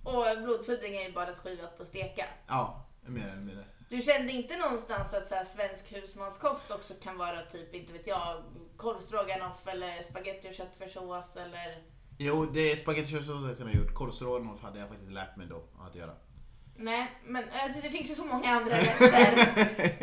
Och 0.03 0.43
blodpudding 0.43 0.96
är 0.98 1.03
ju 1.07 1.12
bara 1.13 1.31
ett 1.31 1.38
skiva 1.38 1.67
på 1.67 1.86
steka. 1.86 2.25
Ja, 2.48 2.87
mer 3.10 3.36
mer. 3.36 3.68
Du 3.90 4.02
kände 4.02 4.32
inte 4.32 4.58
någonstans 4.58 5.14
att 5.14 5.28
så 5.28 5.36
här, 5.36 5.44
svensk 5.44 5.94
husmanskost 5.94 6.72
också 6.72 6.94
kan 7.04 7.18
vara 7.18 7.46
typ, 7.46 7.76
inte 7.76 7.94
vet 7.94 8.08
jag, 8.08 8.44
korvstroganoff 8.78 9.68
eller 9.68 10.04
spagetti 10.04 10.50
och 10.50 10.54
köttfärssås 10.54 11.36
eller... 11.36 11.84
Jo, 12.18 12.46
det 12.46 12.72
är 12.72 12.76
spagettiköttfärssås 12.76 13.48
jag 13.48 13.58
kunde 13.58 13.74
ha 13.74 13.80
gjort. 13.80 13.94
Korvstroganoff 13.94 14.62
hade 14.62 14.80
jag 14.80 14.90
faktiskt 14.90 15.12
lärt 15.12 15.38
mig 15.38 15.48
då 15.48 15.64
att 15.88 15.96
göra. 15.96 16.12
Nej, 16.76 17.12
men 17.24 17.44
alltså, 17.64 17.82
det 17.82 17.90
finns 17.90 18.12
ju 18.12 18.16
så 18.16 18.26
många 18.26 18.50
andra 18.50 18.78
rätter, 18.78 19.36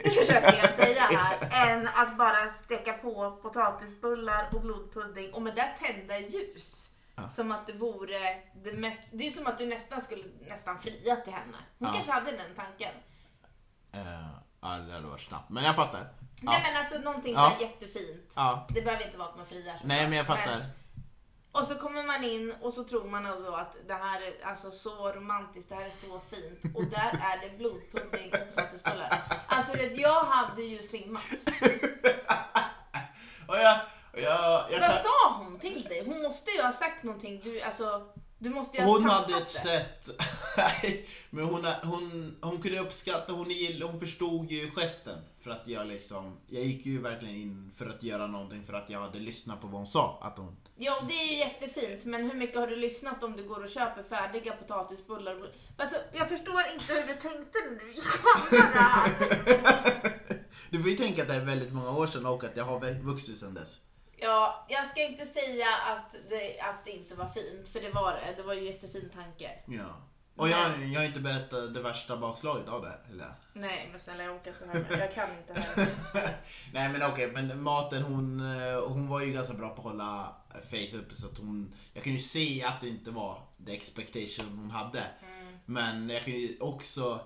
det 0.05 0.11
försöker 0.11 0.57
jag 0.57 0.71
säga 0.71 1.01
här, 1.01 1.69
än 1.71 1.89
att 1.89 2.19
bara 2.19 2.51
steka 2.51 2.93
på 2.93 3.39
potatisbullar 3.43 4.49
och 4.53 4.61
blodpudding 4.61 5.33
och 5.33 5.43
med 5.43 5.55
det 5.55 5.87
tända 5.87 6.19
ljus. 6.19 6.91
Ja. 7.17 7.29
Som 7.31 7.53
att 7.53 7.67
det 7.67 7.73
vore 7.73 8.43
det 8.65 8.73
mest, 8.73 9.05
det 9.13 9.27
är 9.27 9.31
som 9.31 9.47
att 9.47 9.59
du 9.59 9.67
nästan 9.67 10.01
skulle 10.01 10.25
nästan 10.41 10.79
fria 10.79 11.17
till 11.17 11.33
henne. 11.33 11.57
Hon 11.79 11.89
Ja. 11.89 11.93
kanske 11.95 12.13
hade 12.13 12.31
den 12.31 12.55
tanken. 12.57 12.93
Uh, 13.95 14.29
ja, 14.61 14.69
det 14.79 14.93
hade 14.93 15.07
varit 15.07 15.21
snabbt. 15.23 15.51
Men 15.51 15.65
jag 15.65 15.77
fattar. 15.77 16.09
Nej 16.43 16.63
men 16.67 16.77
alltså 16.77 16.99
någonting 16.99 17.35
Ja. 17.35 17.53
så 17.59 17.65
jättefint. 17.65 18.35
Det 18.69 18.83
behöver 18.83 19.05
inte 19.07 19.19
vara 19.19 19.29
att 19.29 19.37
man 19.37 19.47
friar. 19.47 19.81
Nej, 19.85 20.09
men 20.09 20.19
jag 20.19 20.27
fattar. 20.27 20.59
Men- 20.59 20.71
och 21.53 21.65
så 21.67 21.75
kommer 21.75 22.03
man 22.03 22.25
in 22.25 22.55
och 22.61 22.73
så 22.73 22.85
tror 22.85 23.05
man 23.05 23.25
då 23.25 23.55
att 23.57 23.77
det 23.89 23.95
här 23.95 24.21
är 24.21 24.45
alltså 24.47 24.71
så 24.71 25.13
romantiskt, 25.13 25.69
det 25.69 25.75
här 25.75 25.85
är 25.87 25.91
så 25.91 26.21
fint. 26.21 26.77
Och 26.77 26.85
där 26.85 27.19
är 27.23 27.41
det 27.51 27.59
blodpudding 27.59 28.33
och 28.33 28.55
potatisbullar. 28.55 29.23
Alltså 29.47 29.77
jag 29.77 30.25
hade 30.25 30.63
ju 30.63 30.83
svimmat. 30.83 31.23
Och 33.47 33.57
jag, 33.57 33.81
Jag, 34.17 34.65
jag 34.73 34.81
Vad 34.81 34.91
kan- 34.91 35.03
sa 35.03 35.35
hon 35.39 35.59
till 35.59 35.83
dig? 35.85 36.03
Hon 36.07 36.23
måste 36.23 36.51
ju 36.51 36.63
ha 36.63 36.73
sagt 36.73 37.03
någonting. 37.03 37.41
Du, 37.45 37.61
alltså, 37.61 38.07
du 38.39 38.51
måste 38.51 38.77
ju 38.77 38.83
ha 38.85 38.93
Hon 38.93 39.05
hade 39.05 39.35
ett 39.37 39.41
det. 39.41 39.47
sätt, 39.51 40.09
nej, 40.57 41.09
men 41.31 41.45
hon, 41.45 41.65
hon, 41.83 42.37
hon 42.43 42.63
kunde 42.63 42.79
uppskatta, 42.79 43.33
hon, 43.33 43.51
gill- 43.51 43.83
hon 43.83 44.01
förstod 44.01 44.51
ju 44.51 44.71
gesten. 44.71 45.19
För 45.41 45.51
att 45.51 45.63
jag 45.69 45.87
liksom, 45.87 46.37
jag 46.47 46.63
gick 46.65 46.87
ju 46.87 47.01
verkligen 47.03 47.35
in 47.35 47.73
för 47.77 47.87
att 47.87 48.03
göra 48.03 48.27
någonting 48.27 48.63
för 48.67 48.73
att 48.73 48.91
jag 48.91 49.01
hade 49.01 49.19
lyssnat 49.19 49.61
på 49.61 49.67
vad 49.67 49.77
hon 49.77 49.87
sa. 49.87 50.19
Att 50.23 50.39
hon, 50.39 50.57
Ja, 50.77 51.03
det 51.09 51.15
är 51.15 51.25
ju 51.27 51.37
jättefint, 51.39 52.05
men 52.05 52.31
hur 52.31 52.35
mycket 52.39 52.57
har 52.57 52.67
du 52.67 52.77
lyssnat 52.77 53.23
om 53.23 53.37
du 53.37 53.49
går 53.49 53.63
och 53.63 53.69
köper 53.69 54.03
färdiga 54.03 54.53
potatisbullar? 54.57 55.53
Alltså, 55.79 55.97
jag 56.13 56.29
förstår 56.29 56.61
inte 56.75 56.95
hur 56.95 57.07
du 57.07 57.15
tänkte 57.21 57.59
när 57.71 57.85
du 57.85 57.89
gjorde 57.93 58.51
det 58.51 58.79
här. 58.79 60.19
du 60.71 60.83
får 60.83 60.91
ju 60.91 60.97
tänka 60.97 61.23
att 61.23 61.29
det 61.29 61.35
är 61.35 61.45
väldigt 61.45 61.73
många 61.73 61.91
år 61.91 62.07
sedan 62.07 62.27
och 62.27 62.45
att 62.45 62.57
jag 62.57 62.65
har 62.65 63.03
vuxit 63.03 63.39
sedan 63.39 63.55
dess. 63.55 63.79
Ja, 64.25 64.67
jag 64.69 64.87
ska 64.87 65.03
inte 65.03 65.27
säga 65.27 65.67
att 65.87 66.15
det, 66.29 66.61
att 66.61 66.85
det 66.85 66.91
inte 66.91 67.15
var 67.15 67.29
fint, 67.29 67.69
för 67.69 67.81
det 67.81 67.91
var 67.91 68.13
det. 68.13 68.35
Det 68.37 68.43
var 68.43 68.55
ju 68.55 68.65
jättefin 68.65 69.11
tanke. 69.15 69.51
Ja. 69.67 69.97
Och 70.37 70.49
jag, 70.49 70.87
jag 70.93 71.01
har 71.01 71.07
inte 71.07 71.21
berättat 71.21 71.75
det 71.75 71.83
värsta 71.83 72.17
bakslaget 72.17 72.69
av 72.69 72.83
det. 72.83 72.99
Eller? 73.11 73.35
Nej, 73.53 73.89
men 73.91 74.01
snälla 74.01 74.23
jag 74.23 74.37
orkar 74.37 74.51
inte 74.51 74.67
höra. 74.67 74.99
Jag 74.99 75.15
kan 75.15 75.29
inte 75.39 75.53
höra. 75.53 75.87
Nej 76.73 76.89
men 76.89 77.03
okej, 77.03 77.31
men 77.33 77.63
maten 77.63 78.03
hon, 78.03 78.41
eh, 78.41 78.89
hon 78.89 79.09
var 79.09 79.21
ju 79.21 79.33
ganska 79.33 79.55
bra 79.55 79.69
på 79.69 79.83
att 79.83 79.93
hålla 79.93 80.37
face 80.71 80.97
uppe 80.97 81.15
så 81.15 81.27
att 81.27 81.39
hon, 81.39 81.75
jag 81.93 82.03
kunde 82.03 82.19
ju 82.19 82.23
se 82.23 82.65
att 82.65 82.81
det 82.81 82.89
inte 82.89 83.11
var 83.11 83.39
the 83.67 83.75
expectation 83.75 84.59
hon 84.59 84.71
hade. 84.71 85.03
Men 85.67 86.11
jag 86.11 86.25
kunde 86.25 86.39
ju 86.39 86.57
också, 86.61 87.21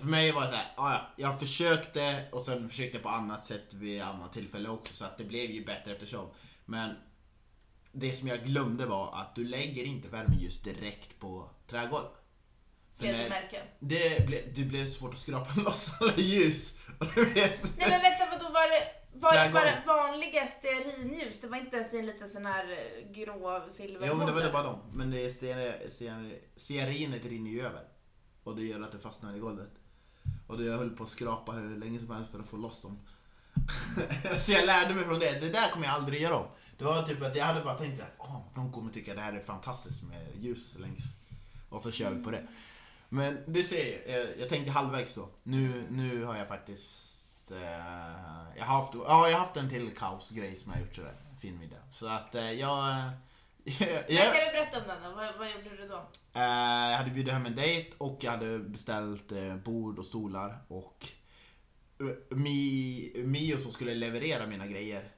för 0.00 0.06
mig 0.08 0.32
var 0.32 0.40
det 0.42 0.48
så 0.48 0.54
här, 0.54 0.72
"Ah, 0.76 0.92
ja, 0.92 1.00
jag 1.16 1.40
försökte 1.40 2.24
och 2.32 2.44
sen 2.44 2.68
försökte 2.68 2.96
jag 2.96 3.02
på 3.02 3.08
annat 3.08 3.44
sätt 3.44 3.74
vid 3.74 4.02
annat 4.02 4.32
tillfälle 4.32 4.68
också 4.68 4.94
så 4.94 5.04
att 5.04 5.18
det 5.18 5.24
blev 5.24 5.50
ju 5.50 5.64
bättre 5.64 5.92
eftersom. 5.92 6.28
Men 6.64 6.94
det 7.92 8.12
som 8.12 8.28
jag 8.28 8.44
glömde 8.44 8.86
var 8.86 9.20
att 9.20 9.34
du 9.34 9.44
lägger 9.44 9.84
inte 9.84 10.08
värmeljus 10.08 10.62
direkt 10.62 11.18
på 11.20 11.50
trädgolv. 11.70 12.04
För 12.96 13.04
när- 13.06 13.12
Klädmärken. 13.12 13.66
det, 13.80 14.26
ble, 14.26 14.40
det 14.54 14.62
blev 14.64 14.86
svårt 14.86 15.12
att 15.12 15.18
skrapa 15.18 15.60
loss 15.60 15.90
alla 16.00 16.12
ljus. 16.16 16.76
Nej 17.16 17.60
men 17.78 18.00
vänta, 18.02 18.26
vad 18.30 18.40
då 18.40 18.50
var 18.52 18.70
det? 18.70 18.88
Var 19.16 19.32
det 19.44 19.50
bara 19.52 19.82
vanliga 19.96 20.46
stearinljus? 20.46 21.40
Det 21.40 21.46
var 21.46 21.56
inte 21.58 21.76
ens 21.76 21.92
en 21.92 22.06
liten 22.06 22.28
sån 22.28 22.46
här 22.46 22.72
eh, 22.72 23.12
grå 23.12 23.66
silverhållare? 23.70 24.08
Jo 24.10 24.16
men 24.16 24.26
det 24.26 24.32
var 24.32 24.42
det 24.42 24.50
bara 24.52 24.62
dem. 24.62 24.80
Men 24.92 25.10
det 25.10 25.30
stearinet 26.56 27.24
rinner 27.24 27.50
ju 27.50 27.60
över. 27.66 27.82
Och 28.44 28.56
det 28.56 28.62
gör 28.62 28.80
att 28.80 28.92
det 28.92 28.98
fastnar 28.98 29.36
i 29.36 29.38
golvet. 29.38 29.70
Och 30.46 30.58
då 30.58 30.64
jag 30.64 30.78
höll 30.78 30.90
på 30.90 31.04
att 31.04 31.08
skrapa 31.08 31.52
hur 31.52 31.76
länge 31.76 31.98
som 31.98 32.10
helst 32.10 32.30
för 32.30 32.38
att 32.38 32.48
få 32.48 32.56
loss 32.56 32.82
dem. 32.82 32.98
så 34.40 34.52
jag 34.52 34.66
lärde 34.66 34.94
mig 34.94 35.04
från 35.04 35.18
det. 35.18 35.40
Det 35.40 35.48
där 35.48 35.70
kommer 35.70 35.86
jag 35.86 35.94
aldrig 35.94 36.22
göra 36.22 36.36
om. 36.36 36.46
Det 36.78 36.84
var 36.84 37.02
typ 37.02 37.22
att 37.22 37.36
jag 37.36 37.44
hade 37.44 37.64
bara 37.64 37.78
tänkt 37.78 38.02
att 38.02 38.18
oh, 38.18 38.40
de 38.54 38.72
kommer 38.72 38.92
tycka 38.92 39.14
det 39.14 39.20
här 39.20 39.32
är 39.32 39.40
fantastiskt 39.40 40.02
med 40.02 40.26
ljus 40.40 40.78
längs. 40.78 41.04
Och 41.68 41.82
så 41.82 41.90
kör 41.90 42.10
vi 42.10 42.24
på 42.24 42.30
det. 42.30 42.46
Men 43.08 43.38
du 43.46 43.62
ser, 43.62 44.00
eh, 44.06 44.40
jag 44.40 44.48
tänkte 44.48 44.72
halvvägs 44.72 45.14
då. 45.14 45.28
Nu, 45.42 45.84
nu 45.90 46.24
har 46.24 46.36
jag 46.36 46.48
faktiskt... 46.48 47.52
Eh, 47.52 47.58
jag, 48.56 48.64
har 48.64 48.80
haft, 48.80 48.94
ja, 48.94 49.28
jag 49.28 49.36
har 49.36 49.46
haft 49.46 49.56
en 49.56 49.70
till 49.70 49.96
kaosgrej 49.96 50.56
som 50.56 50.72
jag 50.72 50.78
har 50.78 50.86
gjort 50.86 50.94
sådär. 50.94 51.14
Fin 51.40 51.58
middag. 51.58 51.76
Så 51.90 52.08
att 52.08 52.34
eh, 52.34 52.52
jag... 52.52 53.10
jag, 53.80 54.04
jag 54.08 54.34
Kan 54.34 54.46
du 54.46 54.52
berätta 54.52 54.78
om 54.78 54.84
den 54.86 55.02
då? 55.02 55.16
Vad, 55.16 55.34
vad 55.38 55.48
gjorde 55.48 55.76
du 55.76 55.88
då? 55.88 56.08
Eh, 56.32 56.90
jag 56.90 56.98
hade 56.98 57.10
bjudit 57.10 57.32
hem 57.32 57.46
en 57.46 57.54
dejt 57.54 57.90
och 57.98 58.18
jag 58.20 58.30
hade 58.30 58.58
beställt 58.58 59.32
eh, 59.32 59.56
bord 59.56 59.98
och 59.98 60.06
stolar 60.06 60.58
och 60.68 61.08
eh, 62.00 62.36
Mi, 62.36 63.12
Mio 63.24 63.58
som 63.58 63.72
skulle 63.72 63.94
leverera 63.94 64.46
mina 64.46 64.66
grejer 64.66 65.08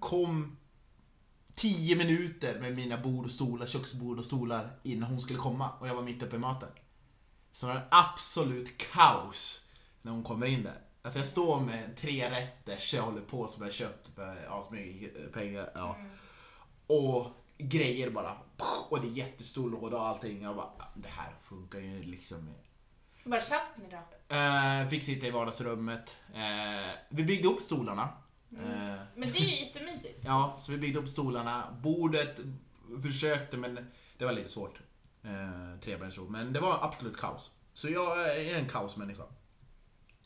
kom 0.00 0.56
10 1.54 1.96
minuter 1.96 2.60
med 2.60 2.74
mina 2.74 2.98
bord 2.98 3.24
och 3.24 3.30
stolar, 3.30 3.66
köksbord 3.66 4.18
och 4.18 4.24
stolar 4.24 4.78
innan 4.82 5.10
hon 5.10 5.20
skulle 5.20 5.38
komma 5.38 5.70
och 5.80 5.88
jag 5.88 5.94
var 5.94 6.02
mitt 6.02 6.22
uppe 6.22 6.36
i 6.36 6.38
maten. 6.38 6.68
Så 7.52 7.66
det 7.66 7.72
var 7.72 7.88
absolut 7.90 8.78
kaos 8.92 9.66
när 10.02 10.12
hon 10.12 10.22
kommer 10.22 10.46
in 10.46 10.62
där. 10.62 10.80
Alltså 11.02 11.18
jag 11.18 11.26
står 11.26 11.60
med 11.60 11.96
tre 11.96 12.30
rätter 12.30 12.94
jag 12.94 13.02
håller 13.02 13.20
på 13.20 13.46
som 13.46 13.64
jag 13.64 13.72
köpt 13.72 14.08
för 14.14 14.58
asmycket 14.58 15.32
pengar. 15.32 15.68
Ja. 15.74 15.96
Och 16.86 17.45
grejer 17.58 18.10
bara. 18.10 18.36
Och 18.88 19.00
det 19.00 19.06
är 19.08 19.10
jättestor 19.10 19.70
låda 19.70 19.96
och 19.96 20.06
allting. 20.08 20.42
Jag 20.42 20.56
bara, 20.56 20.66
"Ah, 20.66 20.92
det 20.96 21.08
här 21.08 21.34
funkar 21.42 21.78
ju 21.78 22.02
liksom. 22.02 22.50
Var 23.24 23.38
satt 23.38 23.76
ni 23.76 23.84
då? 23.90 24.36
Eh, 24.36 24.88
fick 24.88 25.04
sitta 25.04 25.26
i 25.26 25.30
vardagsrummet. 25.30 26.16
Eh, 26.34 26.90
vi 27.08 27.24
byggde 27.24 27.48
upp 27.48 27.62
stolarna. 27.62 28.02
Eh, 28.52 28.58
Men 29.16 29.32
det 29.32 29.38
är 29.38 29.42
ju 29.42 29.64
jättemysigt. 29.66 30.20
ja, 30.24 30.54
så 30.58 30.72
vi 30.72 30.78
byggde 30.78 30.98
upp 31.00 31.08
stolarna. 31.08 31.78
Bordet 31.82 32.38
försökte 33.02 33.56
men 33.56 33.90
det 34.18 34.24
var 34.24 34.32
lite 34.32 34.48
svårt. 34.48 34.78
Eh, 35.24 35.80
Trebensbord. 35.80 36.30
Men 36.30 36.52
det 36.52 36.60
var 36.60 36.78
absolut 36.84 37.16
kaos. 37.16 37.50
Så 37.74 37.88
jag 37.88 38.36
är 38.36 38.58
en 38.58 38.68
kaosmänniska. 38.68 39.22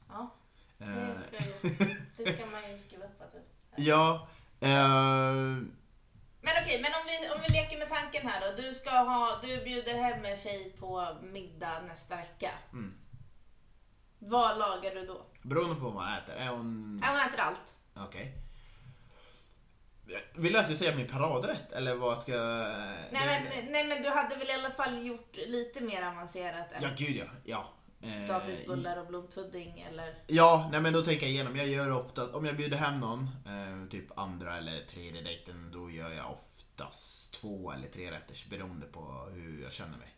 Ja, 0.09 0.37
Eh, 0.83 0.87
det 0.89 1.21
ska, 1.21 1.69
ju, 1.69 1.97
det 2.17 2.33
ska 2.35 2.47
man 2.47 2.71
ju 2.73 2.79
skriva 2.81 3.05
upp 3.05 3.21
att 3.21 3.33
du... 3.33 3.43
ja. 3.83 4.29
Eh, 4.61 5.57
Men 6.41 6.53
okej, 6.63 6.83
men 6.83 6.91
om 7.01 7.07
vi, 7.07 7.35
om 7.35 7.41
vi 7.49 7.53
leker 7.53 7.79
med 7.79 7.89
tanken 7.89 8.29
här 8.29 8.41
då. 8.41 8.63
Du 8.63 8.75
ska 8.75 8.91
ha, 8.91 9.41
du 9.43 9.65
bjuder 9.65 9.95
hem 9.95 10.25
en 10.25 10.37
tjej 10.37 10.77
på 10.79 11.17
middag 11.23 11.81
nästa 11.81 12.17
vecka. 12.17 12.51
Mm. 12.73 12.95
Vad 14.19 14.59
lagar 14.59 14.95
du 14.95 15.07
då? 15.07 15.27
beroende 15.43 15.75
på 15.75 15.85
vad 15.85 15.95
man 15.95 16.19
äter. 16.19 16.35
Är 16.35 16.49
hon... 16.49 17.01
Ja, 17.05 17.11
hon 17.11 17.21
äter 17.21 17.41
allt. 17.41 17.75
Okej. 17.97 18.35
Vill 20.35 20.53
du 20.53 20.59
att 20.59 20.69
jag 20.69 20.77
ska 20.77 20.85
säga 20.85 20.97
min 20.97 21.09
paradrätt 21.09 21.73
eller 21.73 21.95
vad 21.95 22.23
ska... 22.23 22.33
Nej 23.11 23.27
men, 23.27 23.73
nej 23.73 23.87
men 23.87 24.03
du 24.03 24.09
hade 24.09 24.37
väl 24.37 24.49
i 24.49 24.53
alla 24.53 24.71
fall 24.71 25.07
gjort 25.07 25.37
lite 25.37 25.81
mer 25.81 26.03
avancerat 26.03 26.73
än 26.73 26.83
Ja, 26.83 26.89
gud 26.97 27.17
ja. 27.17 27.25
ja. 27.45 27.65
Eh, 28.03 28.27
potatisbullar 28.27 28.97
och 28.97 29.07
blodpudding 29.07 29.81
eller... 29.81 30.23
Ja, 30.27 30.69
nej 30.73 30.81
men 30.81 30.93
då 30.93 31.03
tänker 31.03 31.27
jag 31.27 31.33
igenom. 31.33 31.57
Jag 31.57 31.69
gör 31.69 31.91
oftast, 31.91 32.35
om 32.35 32.45
jag 32.45 32.57
bjuder 32.57 32.77
hem 32.77 33.01
någon, 33.01 33.23
eh, 33.23 33.89
typ 33.91 34.19
andra 34.19 34.59
eller 34.59 34.85
tredje 34.85 35.23
dejten, 35.23 35.71
då 35.73 35.91
gör 35.91 36.11
jag 36.11 36.31
oftast 36.33 37.33
två 37.33 37.73
eller 37.73 37.89
tre 37.89 38.11
rätters 38.11 38.47
beroende 38.47 38.87
på 38.87 39.29
hur 39.35 39.63
jag 39.63 39.73
känner 39.73 39.99
mig. 39.99 40.15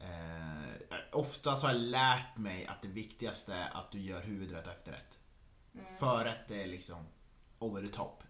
Eh, 0.00 0.96
oftast 1.12 1.62
har 1.62 1.70
jag 1.70 1.80
lärt 1.80 2.36
mig 2.36 2.66
att 2.66 2.82
det 2.82 2.88
viktigaste 2.88 3.54
är 3.54 3.70
att 3.72 3.90
du 3.92 4.00
gör 4.00 4.20
huvudrätt 4.20 4.66
och 4.66 4.72
efterrätt. 4.72 5.18
Förrätt 6.00 6.50
är 6.50 6.66
liksom 6.66 7.06
over 7.58 7.80
the 7.82 7.88
top. 7.88 8.22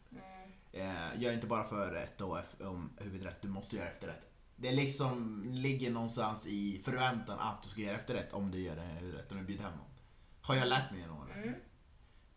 Eh, 0.73 1.21
gör 1.23 1.33
inte 1.33 1.47
bara 1.47 1.65
förrätt 1.69 2.21
och 2.21 2.39
om 2.61 2.97
huvudrätt, 3.01 3.43
du 3.43 3.49
måste 3.49 3.77
göra 3.77 3.89
efterrätt. 3.89 4.32
Det 4.63 4.73
liksom 4.73 5.43
ligger 5.45 5.91
någonstans 5.91 6.47
i 6.47 6.83
förväntan 6.85 7.39
att 7.39 7.63
du 7.63 7.69
ska 7.69 7.81
göra 7.81 7.97
efterrätt 7.97 8.33
om 8.33 8.51
du 8.51 8.59
gör 8.59 8.77
huvudrätt 8.77 9.33
om 9.33 9.39
du 9.39 9.45
bjuder 9.45 9.65
hem 9.65 9.73
någon. 9.77 9.91
Har 10.41 10.55
jag 10.55 10.69
lärt 10.69 10.91
mig 10.91 11.01
genom 11.01 11.19
åren. 11.19 11.55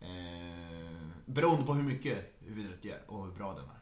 Eh, 0.00 1.08
beroende 1.26 1.66
på 1.66 1.74
hur 1.74 1.82
mycket 1.82 2.36
huvudrätt 2.40 2.84
gör 2.84 3.10
och 3.10 3.24
hur 3.24 3.32
bra 3.32 3.54
den 3.54 3.64
är. 3.68 3.76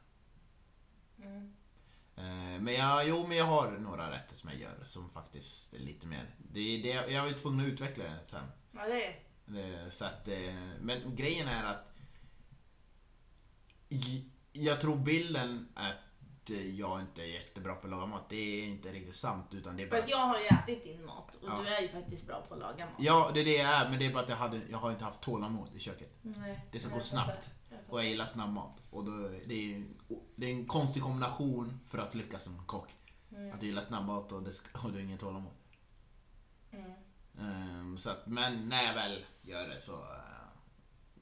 Eh, 2.16 2.61
men 2.61 2.74
jag, 2.74 3.09
jo, 3.09 3.26
men 3.26 3.37
jag 3.37 3.44
har 3.44 3.70
några 3.70 4.11
rätter 4.11 4.37
som 4.37 4.50
jag 4.50 4.59
gör 4.59 4.85
som 4.85 5.11
faktiskt 5.11 5.74
är 5.74 5.78
lite 5.78 6.07
mer... 6.07 6.35
Det, 6.38 6.78
det, 6.83 6.88
jag 6.88 7.22
var 7.22 7.28
ju 7.28 7.35
tvungen 7.35 7.66
att 7.66 7.72
utveckla 7.72 8.04
den 8.04 8.26
sen. 8.26 8.44
Ja, 8.72 8.87
det 8.87 9.04
är 9.07 9.20
Det, 9.46 9.90
så 9.90 10.04
att, 10.04 10.28
eh, 10.28 10.54
men 10.80 11.16
grejen 11.16 11.48
är 11.48 11.64
att 11.64 11.90
jag 14.52 14.80
tror 14.80 14.96
bilden 14.96 15.68
att 15.74 15.96
jag 16.52 17.00
inte 17.00 17.22
är 17.22 17.26
jättebra 17.26 17.74
på 17.74 17.87
att 17.87 17.90
laga 17.90 18.07
mat, 18.07 18.28
det 18.28 18.37
är 18.37 18.64
inte 18.66 18.92
riktigt 18.92 19.14
sant. 19.14 19.54
Utan 19.54 19.76
det 19.76 19.83
är 19.83 19.90
bara... 19.90 19.96
Fast 20.00 20.11
jag 20.11 20.18
har 20.18 20.38
ju 20.38 20.44
ätit 20.46 20.85
din 20.85 21.07
mat 21.07 21.35
och 21.35 21.48
Ja. 21.48 21.61
du 21.64 21.74
är 21.74 21.80
ju 21.80 21.88
faktiskt 21.88 22.26
bra 22.26 22.40
på 22.48 22.54
att 22.54 22.61
laga 22.61 22.87
mat. 22.87 22.94
Ja, 22.98 23.30
det 23.35 23.40
är 23.40 23.44
det 23.44 23.57
jag 23.57 23.70
är, 23.70 23.90
men 23.90 23.98
det 23.98 24.07
är 24.07 24.12
bara 24.12 24.22
att 24.22 24.28
jag, 24.28 24.37
hade, 24.37 24.61
jag 24.70 24.78
har 24.78 24.90
inte 24.90 25.04
haft 25.04 25.20
tålamod 25.20 25.68
i 25.74 25.78
köket. 25.78 26.18
Nej, 26.22 26.66
Det 26.72 26.78
ska 26.80 26.94
gå 26.94 27.00
snabbt. 27.00 27.50
Jag. 27.70 27.78
Och 27.88 27.98
jag 27.98 28.07
gillar 28.09 28.24
snabbmat. 28.24 28.80
Och 28.90 29.04
då, 29.04 29.28
det, 29.44 29.74
är, 29.74 29.85
det 30.37 30.46
är 30.46 30.50
en 30.50 30.66
konstig 30.66 31.02
kombination 31.02 31.80
för 31.88 31.98
att 31.98 32.14
lyckas 32.14 32.44
som 32.44 32.66
kock. 32.66 32.88
Att 33.54 33.61
du 33.61 33.66
gillar 33.66 33.83
snabbmat 33.83 34.33
och, 34.33 34.42
det, 34.42 34.50
och 34.83 34.92
du 34.92 34.98
har 34.98 35.00
ingen 35.04 35.18
tålamod. 35.18 35.52
Mm. 36.72 36.90
Ehm, 37.40 37.96
så 37.96 38.11
att, 38.11 38.26
men 38.26 38.68
när 38.68 38.83
jag 38.85 38.94
väl 38.94 39.24
gör 39.42 39.68
det 39.68 39.78
så, 39.80 39.92
eh, 39.92 40.34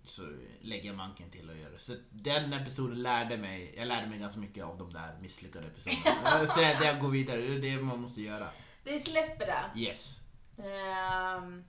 så 0.04 0.22
lägger 0.60 0.92
manken 0.92 1.30
till 1.30 1.50
och 1.50 1.56
gör 1.56 1.70
det. 1.70 1.78
Så 1.78 1.94
den 2.10 2.52
episoden 2.52 3.02
lärde 3.02 3.36
mig, 3.36 3.74
jag 3.76 3.88
lärde 3.88 4.06
mig 4.06 4.18
ganska 4.18 4.40
mycket 4.40 4.64
av 4.64 4.78
de 4.78 4.92
där 4.92 5.18
misslyckade 5.20 5.66
episoderna. 5.66 6.46
så 6.54 6.60
det 6.60 6.84
jag 6.84 7.00
går 7.00 7.08
vidare, 7.08 7.40
det 7.40 7.54
är 7.54 7.76
det 7.76 7.82
man 7.82 8.00
måste 8.00 8.22
göra. 8.22 8.46
Vi 8.84 9.00
släpper 9.00 9.46
det. 9.46 9.80
Yes. 9.80 10.20
Ehm, 10.58 11.64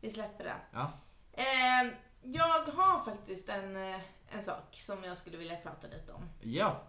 vi 0.00 0.10
släpper 0.10 0.44
det. 0.44 0.56
Ja. 0.72 0.92
Ehm, 1.32 1.92
jag 2.22 2.64
har 2.64 3.04
faktiskt 3.04 3.48
en, 3.48 3.76
eh, 3.76 4.00
en 4.28 4.42
sak 4.42 4.76
som 4.76 5.04
jag 5.04 5.18
skulle 5.18 5.36
vilja 5.36 5.56
prata 5.56 5.86
lite 5.86 6.12
om. 6.12 6.30
Ja. 6.40 6.82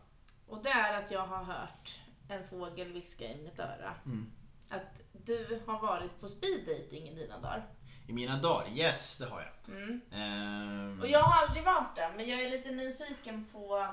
Och 0.47 0.63
det 0.63 0.69
är 0.69 1.03
att 1.03 1.11
jag 1.11 1.27
har 1.27 1.43
hört 1.43 1.99
en 2.29 2.47
fågel 2.47 2.93
viska 2.93 3.25
i 3.25 3.43
mitt 3.43 3.59
öra. 3.59 3.95
Mm. 4.05 4.31
Att 4.69 5.01
du 5.11 5.61
har 5.65 5.79
varit 5.79 6.19
på 6.19 6.27
speed 6.27 6.67
dating 6.67 7.07
i 7.07 7.15
dina 7.15 7.39
dagar. 7.39 7.67
I 8.09 8.13
mina 8.13 8.37
dagar? 8.37 8.67
Yes, 8.75 9.17
det 9.17 9.25
har 9.25 9.41
jag. 9.41 9.75
Mm. 9.75 10.01
Ehm, 10.11 11.01
Och 11.01 11.07
jag 11.07 11.19
har 11.19 11.45
aldrig 11.45 11.63
varit 11.65 11.95
där, 11.95 12.13
men 12.15 12.27
jag 12.29 12.41
är 12.41 12.49
lite 12.49 12.71
nyfiken 12.71 13.45
på 13.51 13.87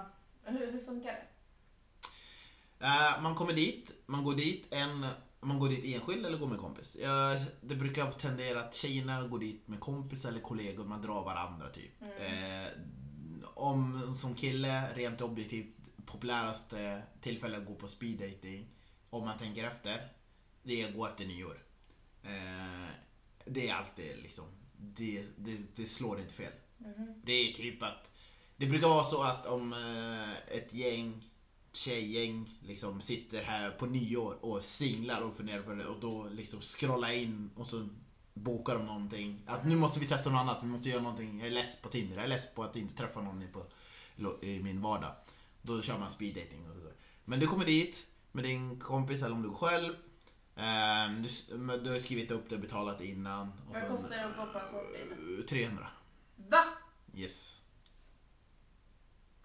hur, 0.45 0.73
hur 0.73 0.81
funkar 0.81 1.13
det? 1.13 1.27
eh, 2.87 3.23
man 3.23 3.35
kommer 3.35 3.53
dit, 3.53 3.93
man 4.07 4.25
går 4.25 4.35
dit 4.35 4.73
en 4.73 5.07
man 5.41 5.59
går 5.59 5.69
dit 5.69 5.95
enskild 5.95 6.27
eller 6.27 6.39
går 6.39 6.47
med 6.47 6.59
kompis. 6.59 6.97
Jag, 7.01 7.39
det 7.61 7.75
brukar 7.77 8.11
tendera 8.11 8.61
att 8.61 8.75
tjejerna 8.75 9.27
går 9.29 9.39
dit 9.39 9.69
med 9.69 9.81
kompis 9.81 10.25
eller 10.25 10.41
kollegor, 10.41 10.85
man 10.85 11.03
drar 11.03 11.23
varandra 11.25 11.69
typ. 11.69 12.03
Eh, 12.03 12.73
om 13.55 14.15
som 14.17 14.35
kille, 14.35 14.95
rent 14.95 15.21
objektivt, 15.21 15.77
populäraste 16.07 17.03
tillfället 17.21 17.61
att 17.61 17.67
gå 17.67 17.75
på 17.75 17.89
speed 17.89 18.19
dating 18.19 18.69
om 19.11 19.25
man 19.25 19.39
tänker 19.39 19.65
efter, 19.65 20.09
det 20.63 20.83
är 20.83 20.89
att 20.89 20.95
gå 20.95 21.07
efter 21.07 21.25
nyår. 21.27 21.63
Eh, 22.23 22.89
det 23.47 23.69
är 23.69 23.75
alltid 23.75 24.17
liksom, 24.23 24.45
det, 24.77 25.25
det, 25.37 25.57
det 25.77 25.87
slår 25.87 26.21
inte 26.21 26.35
fel. 26.35 26.53
Det 27.25 27.33
är 27.33 27.53
typ 27.53 27.83
att, 27.83 28.11
det 28.57 28.67
brukar 28.67 28.89
vara 28.89 29.05
så 29.05 29.23
att 29.23 29.47
om 29.47 29.73
eh, 29.73 30.57
ett 30.59 30.75
gäng 30.75 31.31
tjejgäng 31.73 32.59
liksom 32.63 33.01
sitter 33.01 33.43
här 33.43 33.71
på 33.71 33.87
nyår 33.87 34.39
och 34.41 34.65
singlar 34.65 35.23
och 35.23 35.37
funderar 35.37 35.63
på 35.63 35.73
det 35.73 35.87
och 35.87 36.01
då 36.01 36.29
liksom 36.29 36.61
scrollar 36.61 37.13
in 37.13 37.51
och 37.57 37.67
så 37.67 37.89
bokar 38.35 38.75
de 38.75 38.87
någonting. 38.87 39.43
Att 39.47 39.67
nu 39.67 39.77
måste 39.77 40.01
vi 40.01 40.07
testa 40.07 40.31
något 40.31 40.41
annat, 40.41 40.63
vi 40.63 40.67
måste 40.67 40.89
göra 40.89 41.03
någonting. 41.03 41.39
Jag 41.39 41.49
är 41.49 41.53
less 41.53 41.81
på 41.83 41.89
Tinder, 41.89 42.17
jag 42.17 42.25
är 42.25 42.29
less 42.29 42.55
på 42.55 42.65
att 42.65 42.77
inte 42.77 42.95
träffa 42.95 43.23
någon 43.23 43.43
i, 43.43 43.47
på, 43.47 43.67
i 44.43 44.63
min 44.63 44.83
vardag. 44.83 45.13
Då 45.63 45.83
kör 45.83 45.99
man 45.99 46.11
speed 46.11 46.35
dating 46.35 46.69
och 46.69 46.75
så. 46.75 46.81
Men 47.25 47.41
du 47.41 47.47
kommer 47.47 47.65
dit 47.65 48.07
med 48.33 48.45
din 48.45 48.81
kompis 48.81 49.23
eller 49.23 49.35
om 49.35 49.43
du 49.43 49.49
går 49.49 49.57
själv. 49.57 49.95
Ehm, 50.57 51.23
du, 51.23 51.29
du 51.79 51.91
har 51.93 51.99
skrivit 51.99 52.31
upp 52.31 52.49
det, 52.49 52.59
betalat 52.59 53.01
innan. 53.01 53.49
och 53.49 53.75
Vad 53.75 53.77
sen, 53.79 53.89
kostar 53.97 54.11
en 54.17 54.33
tid? 54.33 55.39
eh, 55.41 55.45
300. 55.45 55.87
Va? 56.37 56.65
Yes. 57.15 57.61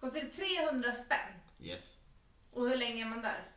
Kostar 0.00 0.20
det 0.20 0.26
300 0.26 0.92
spänn? 0.92 1.32
Yes. 1.60 1.96
Och 2.52 2.68
hur 2.68 2.76
länge 2.76 3.02
är 3.04 3.08
man 3.08 3.22
där? 3.22 3.48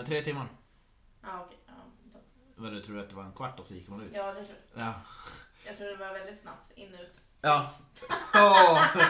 Eh, 0.00 0.06
tre 0.06 0.20
timmar. 0.20 0.46
Ja, 1.22 1.42
okej. 1.46 1.58
Ja, 1.66 1.72
då- 2.12 2.62
Vad 2.62 2.72
du 2.72 2.80
tror 2.82 2.98
att 3.00 3.08
det 3.10 3.14
var 3.16 3.24
en 3.24 3.32
kvart 3.32 3.60
och 3.60 3.66
så 3.66 3.74
gick 3.74 3.88
man 3.88 4.00
ut? 4.02 4.10
ja, 4.14 4.26
det 4.26 4.44
tror 4.44 4.58
jag. 4.74 4.84
Ja. 4.86 4.94
Jag 5.66 5.76
tror 5.76 5.86
det 5.86 5.96
var 5.96 6.12
väldigt 6.12 6.40
snabbt. 6.40 6.70
In 6.74 6.94
och 6.94 7.00
ut. 7.00 7.20
Ja. 7.40 7.70
Ja. 8.32 8.78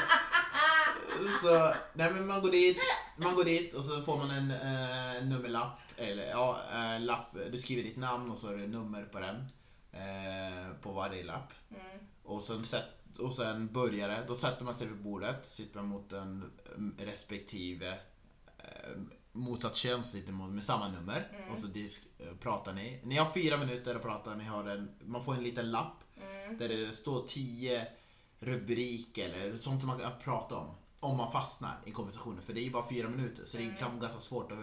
så, 1.43 1.75
nej 1.93 2.13
men 2.13 2.27
man 2.27 2.43
går 2.43 2.51
dit, 2.51 2.79
man 3.17 3.35
går 3.35 3.45
dit 3.45 3.75
och 3.75 3.85
så 3.85 4.03
får 4.03 4.17
man 4.17 4.31
en 4.31 4.51
eh, 4.51 5.25
nummerlapp, 5.25 5.79
eller 5.97 6.31
ja, 6.31 6.61
eh, 6.73 7.01
lapp, 7.01 7.37
du 7.53 7.59
skriver 7.59 7.83
ditt 7.83 7.97
namn 7.97 8.31
och 8.31 8.39
så 8.39 8.49
är 8.49 8.57
det 8.57 8.67
nummer 8.67 9.05
på 9.05 9.21
den. 9.21 9.47
Eh, 9.95 10.75
på 10.81 10.93
varje 10.93 11.25
lapp. 11.25 11.53
Mm. 11.71 12.07
Och 12.23 12.43
sen, 12.43 12.65
sätt, 12.65 13.19
och 13.19 13.35
sen 13.35 13.73
börjar 13.73 14.09
det, 14.09 14.25
då 14.29 14.35
sätter 14.35 14.65
man 14.65 14.75
sig 14.75 14.87
vid 14.87 15.03
bordet, 15.03 15.47
sitter 15.47 15.77
man 15.77 15.87
mot 15.87 16.13
en 16.13 16.53
mm, 16.77 16.95
respektive 16.99 17.89
eh, 18.59 18.91
motsatt 19.33 19.77
kön 19.77 20.05
sitter 20.05 20.33
man 20.33 20.55
med 20.55 20.65
samma 20.65 20.89
nummer 20.89 21.29
och 21.53 21.59
så 21.59 21.67
disk, 21.67 22.03
eh, 22.19 22.35
pratar 22.41 22.73
ni. 22.73 23.01
Ni 23.05 23.17
har 23.17 23.33
fyra 23.33 23.57
minuter 23.57 23.95
att 23.95 24.03
prata, 24.03 24.35
ni 24.35 24.45
har 24.45 24.65
en, 24.65 24.91
man 25.05 25.25
får 25.25 25.35
en 25.35 25.43
liten 25.43 25.71
lapp 25.71 25.97
där 26.59 26.69
det 26.69 26.97
står 26.97 27.27
tio 27.27 27.87
rubriker 28.39 29.31
eller 29.31 29.57
sånt 29.57 29.81
som 29.81 29.89
man 29.89 29.99
kan 29.99 30.13
prata 30.25 30.57
om. 30.57 30.75
Om 31.05 31.17
man 31.17 31.33
fastnar 31.33 31.81
i 31.85 31.91
konversationen. 31.91 32.43
För 32.43 32.53
det 32.53 32.61
är 32.61 32.65
ju 32.65 32.71
bara 32.71 32.89
fyra 32.89 33.09
minuter 33.09 33.45
så 33.45 33.57
det 33.57 33.79
kan 33.79 33.91
vara 33.91 34.01
ganska 34.01 34.21
svårt 34.21 34.53
att... 34.53 34.59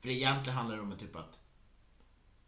För 0.00 0.08
det 0.08 0.14
egentligen 0.14 0.56
handlar 0.56 0.76
det 0.76 0.82
om 0.82 0.92
typ 0.98 1.16
att 1.16 1.38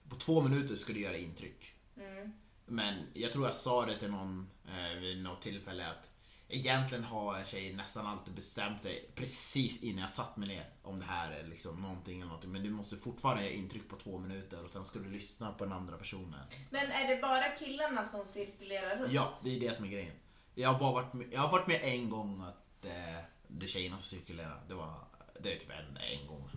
på 0.09 0.17
två 0.17 0.43
minuter 0.43 0.77
ska 0.77 0.93
du 0.93 1.01
göra 1.01 1.17
intryck. 1.17 1.73
Mm. 1.97 2.33
Men 2.67 3.07
jag 3.13 3.33
tror 3.33 3.45
jag 3.45 3.55
sa 3.55 3.87
det 3.87 3.99
till 3.99 4.11
någon 4.11 4.51
eh, 4.69 5.01
vid 5.01 5.23
något 5.23 5.43
tillfälle 5.43 5.91
att 5.91 6.11
egentligen 6.49 7.05
har 7.05 7.39
en 7.39 7.45
tjej 7.45 7.73
nästan 7.73 8.07
alltid 8.07 8.35
bestämt 8.35 8.83
sig 8.83 9.11
precis 9.15 9.83
innan 9.83 10.01
jag 10.01 10.11
satt 10.11 10.37
mig 10.37 10.49
ner 10.49 10.67
om 10.83 10.99
det 10.99 11.05
här 11.05 11.31
är 11.31 11.47
liksom 11.47 11.83
någonting 11.83 12.17
eller 12.17 12.27
någonting. 12.27 12.53
Men 12.53 12.63
du 12.63 12.71
måste 12.71 12.97
fortfarande 12.97 13.43
göra 13.43 13.55
intryck 13.55 13.89
på 13.89 13.97
två 13.97 14.19
minuter 14.19 14.65
och 14.65 14.71
sen 14.71 14.85
ska 14.85 14.99
du 14.99 15.11
lyssna 15.11 15.53
på 15.53 15.65
den 15.65 15.73
andra 15.73 15.97
personen. 15.97 16.41
Men 16.71 16.91
är 16.91 17.09
det 17.09 17.23
bara 17.23 17.51
killarna 17.51 18.05
som 18.05 18.27
cirkulerar 18.27 18.97
runt? 18.97 19.13
Ja, 19.13 19.39
det 19.43 19.57
är 19.57 19.61
det 19.61 19.77
som 19.77 19.85
är 19.85 19.91
grejen. 19.91 20.17
Jag 20.55 20.73
har 20.73 20.81
bara 20.81 20.93
varit 20.93 21.15
med, 21.15 21.27
jag 21.33 21.41
har 21.41 21.53
varit 21.53 21.67
med 21.67 21.81
en 21.83 22.11
gång 22.11 22.43
att 22.43 22.64
eh, 22.85 23.25
det 23.49 23.67
tjejerna 23.67 23.99
som 23.99 24.19
cirkulerar. 24.19 24.63
Det 24.69 24.75
var 24.75 24.95
det 25.41 25.53
är 25.53 25.59
typ 25.59 25.71
en, 25.71 25.97
en 25.97 26.27
gång. 26.27 26.51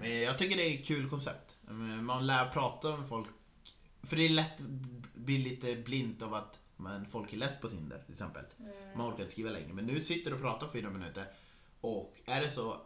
Men 0.00 0.20
jag 0.20 0.38
tycker 0.38 0.56
det 0.56 0.62
är 0.62 0.80
ett 0.80 0.86
kul 0.86 1.10
koncept. 1.10 1.56
Man 2.00 2.26
lär 2.26 2.50
prata 2.50 2.96
med 2.96 3.08
folk. 3.08 3.28
För 4.02 4.16
det 4.16 4.24
är 4.24 4.28
lätt 4.28 4.60
att 4.60 4.66
bli 5.14 5.38
lite 5.38 5.76
blint 5.76 6.22
av 6.22 6.34
att 6.34 6.58
men 6.76 7.06
folk 7.06 7.32
är 7.32 7.36
less 7.36 7.60
på 7.60 7.68
Tinder 7.68 7.98
till 7.98 8.12
exempel. 8.12 8.44
Man 8.96 9.08
orkar 9.08 9.20
inte 9.20 9.32
skriva 9.32 9.50
längre. 9.50 9.72
Men 9.72 9.86
nu 9.86 10.00
sitter 10.00 10.30
du 10.30 10.36
och 10.36 10.42
pratar 10.42 10.68
fyra 10.68 10.90
minuter. 10.90 11.26
Och 11.80 12.16
är 12.26 12.40
det 12.40 12.50
så 12.50 12.76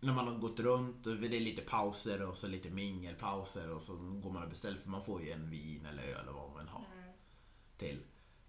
när 0.00 0.12
man 0.12 0.28
har 0.28 0.34
gått 0.34 0.60
runt 0.60 1.06
och 1.06 1.16
det 1.16 1.36
är 1.36 1.40
lite 1.40 1.62
pauser 1.62 2.28
och 2.28 2.36
så 2.36 2.46
lite 2.48 2.70
mingelpauser 2.70 3.74
och 3.74 3.82
så 3.82 3.96
går 3.96 4.30
man 4.30 4.42
och 4.42 4.48
beställer 4.48 4.78
för 4.78 4.88
man 4.88 5.04
får 5.04 5.22
ju 5.22 5.30
en 5.30 5.50
vin 5.50 5.86
eller 5.86 6.02
öl 6.02 6.22
eller 6.22 6.32
vad 6.32 6.50
man 6.50 6.58
vill 6.58 6.68
ha. 6.68 6.84
Till. 7.76 8.00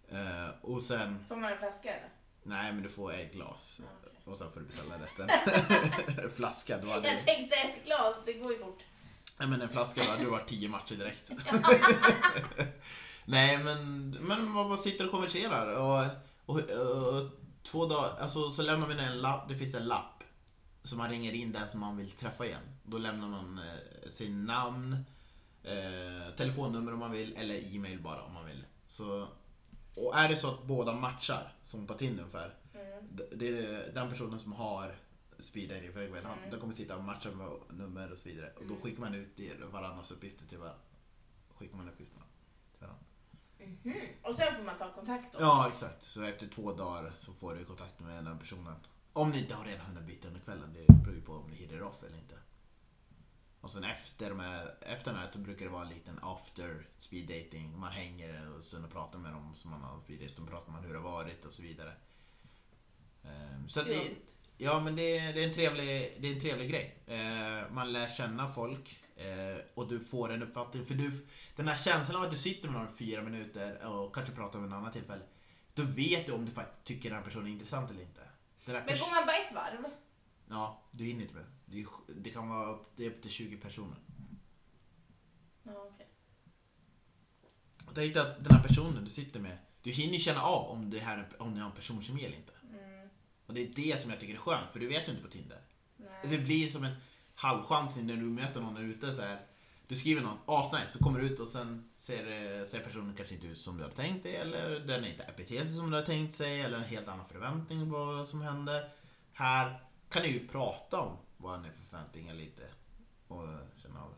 Eh, 0.07 0.49
och 0.61 0.81
sen, 0.81 1.25
Får 1.27 1.35
man 1.35 1.51
en 1.51 1.57
flaska 1.57 1.95
eller? 1.95 2.09
Nej 2.49 2.73
men 2.73 2.83
du 2.83 2.89
får 2.89 3.13
ett 3.13 3.33
glas. 3.33 3.79
Ja, 3.83 3.85
okej. 3.99 4.13
Och 4.25 4.37
sen 4.37 4.51
får 4.51 4.59
du 4.59 4.65
beställa 4.65 4.95
resten. 5.05 5.29
Flaska, 6.35 6.77
då 6.77 6.89
hade 6.89 7.07
Jag 7.07 7.25
tänkte 7.25 7.55
ett 7.55 7.85
glas, 7.85 8.15
det 8.25 8.33
går 8.33 8.51
ju 8.51 8.59
fort. 8.59 8.79
Nej 9.39 9.47
men 9.47 9.61
en 9.61 9.69
flaska 9.69 10.01
då 10.03 10.09
hade 10.09 10.23
det 10.23 10.29
varit 10.29 10.47
tio 10.47 10.69
matcher 10.69 10.95
direkt. 10.95 11.31
Nej 13.25 13.57
men, 13.57 14.09
men 14.09 14.49
man 14.49 14.77
sitter 14.77 15.05
och 15.05 15.11
konverserar 15.11 15.79
och, 15.79 16.05
och, 16.45 16.59
och 16.59 17.29
två 17.63 17.85
dagar, 17.85 18.17
alltså 18.19 18.51
så 18.51 18.61
lämnar 18.61 18.87
man 18.87 18.99
en 18.99 19.21
lapp, 19.21 19.49
det 19.49 19.55
finns 19.55 19.75
en 19.75 19.87
lapp. 19.87 20.23
Så 20.83 20.95
man 20.95 21.09
ringer 21.09 21.33
in 21.33 21.51
den 21.51 21.69
som 21.69 21.79
man 21.79 21.97
vill 21.97 22.11
träffa 22.11 22.45
igen. 22.45 22.77
Då 22.83 22.97
lämnar 22.97 23.27
man 23.27 23.59
eh, 23.59 24.09
sin 24.09 24.45
namn, 24.45 25.05
eh, 25.63 26.35
telefonnummer 26.37 26.93
om 26.93 26.99
man 26.99 27.11
vill 27.11 27.35
eller 27.37 27.75
e-mail 27.75 28.01
bara 28.01 28.21
om 28.21 28.33
man 28.33 28.45
vill. 28.45 28.65
Så, 28.87 29.27
och 30.05 30.15
är 30.17 30.29
det 30.29 30.35
så 30.35 30.49
att 30.49 30.63
båda 30.63 30.93
matchar, 30.93 31.53
som 31.63 31.87
på 31.87 31.93
Tinder 31.93 32.23
ungefär. 32.23 32.55
d- 33.11 33.23
Det 33.31 33.47
är 33.47 33.93
den 33.93 34.09
personen 34.09 34.39
som 34.39 34.53
har 34.53 34.95
speed 35.39 35.69
dating 35.69 35.93
för 35.93 36.01
mm. 36.07 36.49
den 36.51 36.59
kommer 36.59 36.73
sitta 36.73 36.97
och 36.97 37.03
matcha 37.03 37.31
med 37.31 37.47
nummer 37.69 38.11
och 38.11 38.17
så 38.17 38.29
vidare. 38.29 38.51
Och 38.55 38.65
då 38.67 38.75
skickar 38.75 38.99
man 39.01 39.13
ut 39.15 39.39
varandras 39.71 40.11
uppgifter 40.11 40.45
till 40.47 40.57
varandra. 40.57 40.81
Skickar 41.57 41.77
man 41.77 41.89
uppgifterna 41.89 42.25
till 42.71 42.87
varandra. 42.87 43.03
Och 44.23 44.35
sen 44.35 44.55
får 44.55 44.63
man 44.63 44.77
ta 44.77 44.93
kontakt 44.93 45.33
då? 45.33 45.39
Ja, 45.41 45.69
exakt. 45.73 46.03
Så 46.03 46.23
efter 46.23 46.47
två 46.47 46.73
dagar 46.73 47.11
så 47.15 47.33
får 47.33 47.55
du 47.55 47.65
kontakt 47.65 47.99
med 47.99 48.25
den 48.25 48.39
personen. 48.39 48.75
Om 49.13 49.29
ni 49.29 49.39
inte 49.39 49.55
har 49.55 49.65
redan 49.65 49.85
hunnit 49.85 50.03
byta 50.07 50.27
under 50.27 50.41
kvällen. 50.41 50.73
Det 50.73 50.93
beror 50.93 51.15
ju 51.15 51.21
på 51.21 51.33
om 51.33 51.49
ni 51.49 51.55
hinner 51.55 51.81
off 51.83 52.03
eller 52.03 52.17
inte. 52.17 52.35
Och 53.61 53.71
sen 53.71 53.83
efter, 53.83 54.33
med, 54.33 54.67
efter 54.81 55.11
den 55.11 55.19
här 55.21 55.29
så 55.29 55.39
brukar 55.39 55.65
det 55.65 55.71
vara 55.71 55.83
en 55.83 55.89
liten 55.89 56.19
after 56.21 56.87
speed 56.97 57.27
dating. 57.27 57.79
Man 57.79 57.91
hänger 57.91 58.57
och 58.57 58.63
sen 58.63 58.89
pratar 58.89 59.19
med 59.19 59.33
dem 59.33 59.55
som 59.55 59.71
man 59.71 59.81
har 59.81 60.01
speed 60.01 60.19
dating. 60.19 60.47
Pratar 60.47 60.71
man 60.71 60.83
hur 60.83 60.93
det 60.93 60.99
har 60.99 61.11
varit 61.11 61.45
och 61.45 61.51
så 61.51 61.61
vidare. 61.63 61.93
Ehm, 63.23 63.69
Så 63.69 63.83
det, 63.83 64.11
ja 64.57 64.79
men 64.79 64.95
det, 64.95 65.31
det, 65.31 65.43
är 65.43 65.47
en 65.47 65.53
trevlig, 65.53 66.17
det 66.19 66.27
är 66.27 66.33
en 66.33 66.39
trevlig 66.41 66.69
grej. 66.69 67.03
Eh, 67.07 67.71
Man 67.71 67.91
lär 67.93 68.07
känna 68.07 68.53
folk 68.53 68.99
eh, 69.15 69.57
och 69.73 69.87
du 69.87 69.99
får 69.99 70.31
en 70.33 70.43
uppfattning. 70.43 70.85
För 70.85 70.93
du, 70.95 71.27
den 71.55 71.67
här 71.67 71.75
känslan 71.75 72.17
av 72.17 72.23
att 72.23 72.31
du 72.31 72.37
sitter 72.37 72.69
med 72.69 72.81
någon 72.81 72.97
fyra 72.97 73.21
minuter 73.21 73.85
och 73.85 74.15
kanske 74.15 74.33
pratar 74.35 74.59
om 74.59 74.65
en 74.65 74.73
annan 74.73 74.91
tillfälle. 74.91 75.23
Då 75.73 75.83
vet 75.83 76.25
du 76.25 76.31
om 76.31 76.45
du 76.45 76.51
faktiskt 76.51 76.83
tycker 76.83 77.09
den 77.09 77.17
här 77.17 77.25
personen 77.25 77.47
är 77.47 77.51
intressant 77.51 77.91
eller 77.91 78.01
inte. 78.01 78.21
Men 78.65 78.75
går 78.85 79.15
man 79.15 79.25
bara 79.25 79.37
ett 79.37 79.53
varv? 79.53 79.91
Ja, 80.49 80.81
du 80.91 81.03
hinner 81.03 81.21
inte 81.21 81.35
med. 81.35 81.45
Det, 81.71 81.81
är, 81.81 81.87
det 82.07 82.29
kan 82.29 82.49
vara 82.49 82.69
upp, 82.69 82.91
det 82.95 83.05
är 83.05 83.09
upp 83.09 83.21
till 83.21 83.31
20 83.31 83.57
personer. 83.57 83.97
Ja, 85.63 85.89
okej. 85.93 86.07
Och 87.87 87.95
tänk 87.95 88.13
dig 88.13 88.23
att 88.23 88.43
den 88.43 88.57
här 88.57 88.63
personen 88.63 89.03
du 89.03 89.09
sitter 89.09 89.39
med, 89.39 89.57
du 89.81 89.91
hinner 89.91 90.17
känna 90.17 90.41
av 90.41 90.69
om, 90.69 90.89
det 90.89 90.99
här, 90.99 91.29
om 91.39 91.53
ni 91.53 91.59
har 91.59 91.69
en 91.69 91.75
personkemi 91.75 92.25
eller 92.25 92.37
inte. 92.37 92.53
Och 93.49 93.55
det 93.55 93.61
är 93.61 93.67
det 93.75 94.01
som 94.01 94.11
jag 94.11 94.19
tycker 94.19 94.33
är 94.33 94.37
skönt, 94.37 94.71
för 94.71 94.79
du 94.79 94.87
vet 94.87 95.07
ju 95.07 95.11
inte 95.11 95.23
på 95.23 95.29
Tinder. 95.29 95.61
Nej. 95.97 96.09
Det 96.23 96.37
blir 96.37 96.69
som 96.69 96.83
en 96.83 96.95
halvchansning 97.35 98.07
när 98.07 98.15
du 98.15 98.21
möter 98.23 98.61
någon 98.61 98.77
ute 98.77 99.13
så 99.13 99.21
här. 99.21 99.39
Du 99.87 99.95
skriver 99.95 100.21
någon, 100.21 100.37
asnice, 100.45 100.89
så 100.89 101.03
kommer 101.03 101.19
du 101.19 101.25
ut 101.25 101.39
och 101.39 101.47
sen 101.47 101.89
ser, 101.95 102.59
eh, 102.59 102.65
ser 102.65 102.79
personen 102.79 103.13
kanske 103.15 103.35
inte 103.35 103.47
ut 103.47 103.57
som 103.57 103.77
du 103.77 103.83
hade 103.83 103.95
tänkt 103.95 104.23
dig 104.23 104.35
eller 104.35 104.79
den 104.79 105.03
är 105.03 105.09
inte 105.09 105.33
beter 105.37 105.57
sig 105.57 105.75
som 105.75 105.89
du 105.89 105.97
har 105.97 106.03
tänkt 106.03 106.33
sig 106.33 106.61
eller 106.61 106.77
en 106.77 106.83
helt 106.83 107.07
annan 107.07 107.27
förväntning 107.27 107.91
på 107.91 108.05
vad 108.05 108.27
som 108.27 108.41
händer. 108.41 108.89
Här 109.33 109.79
kan 110.09 110.23
ni 110.23 110.29
ju 110.29 110.47
prata 110.47 110.99
om 110.99 111.17
vad 111.39 111.61
ni 111.61 111.67
är 111.67 111.71
för 111.71 111.81
förväntningar 111.81 112.33
lite 112.33 112.63
och 113.27 113.47
känna 113.81 114.03
av. 114.03 114.15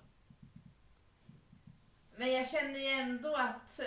Men 2.15 2.31
jag 2.31 2.49
känner 2.49 2.79
ju 2.79 2.87
ändå 2.87 3.35
att... 3.35 3.79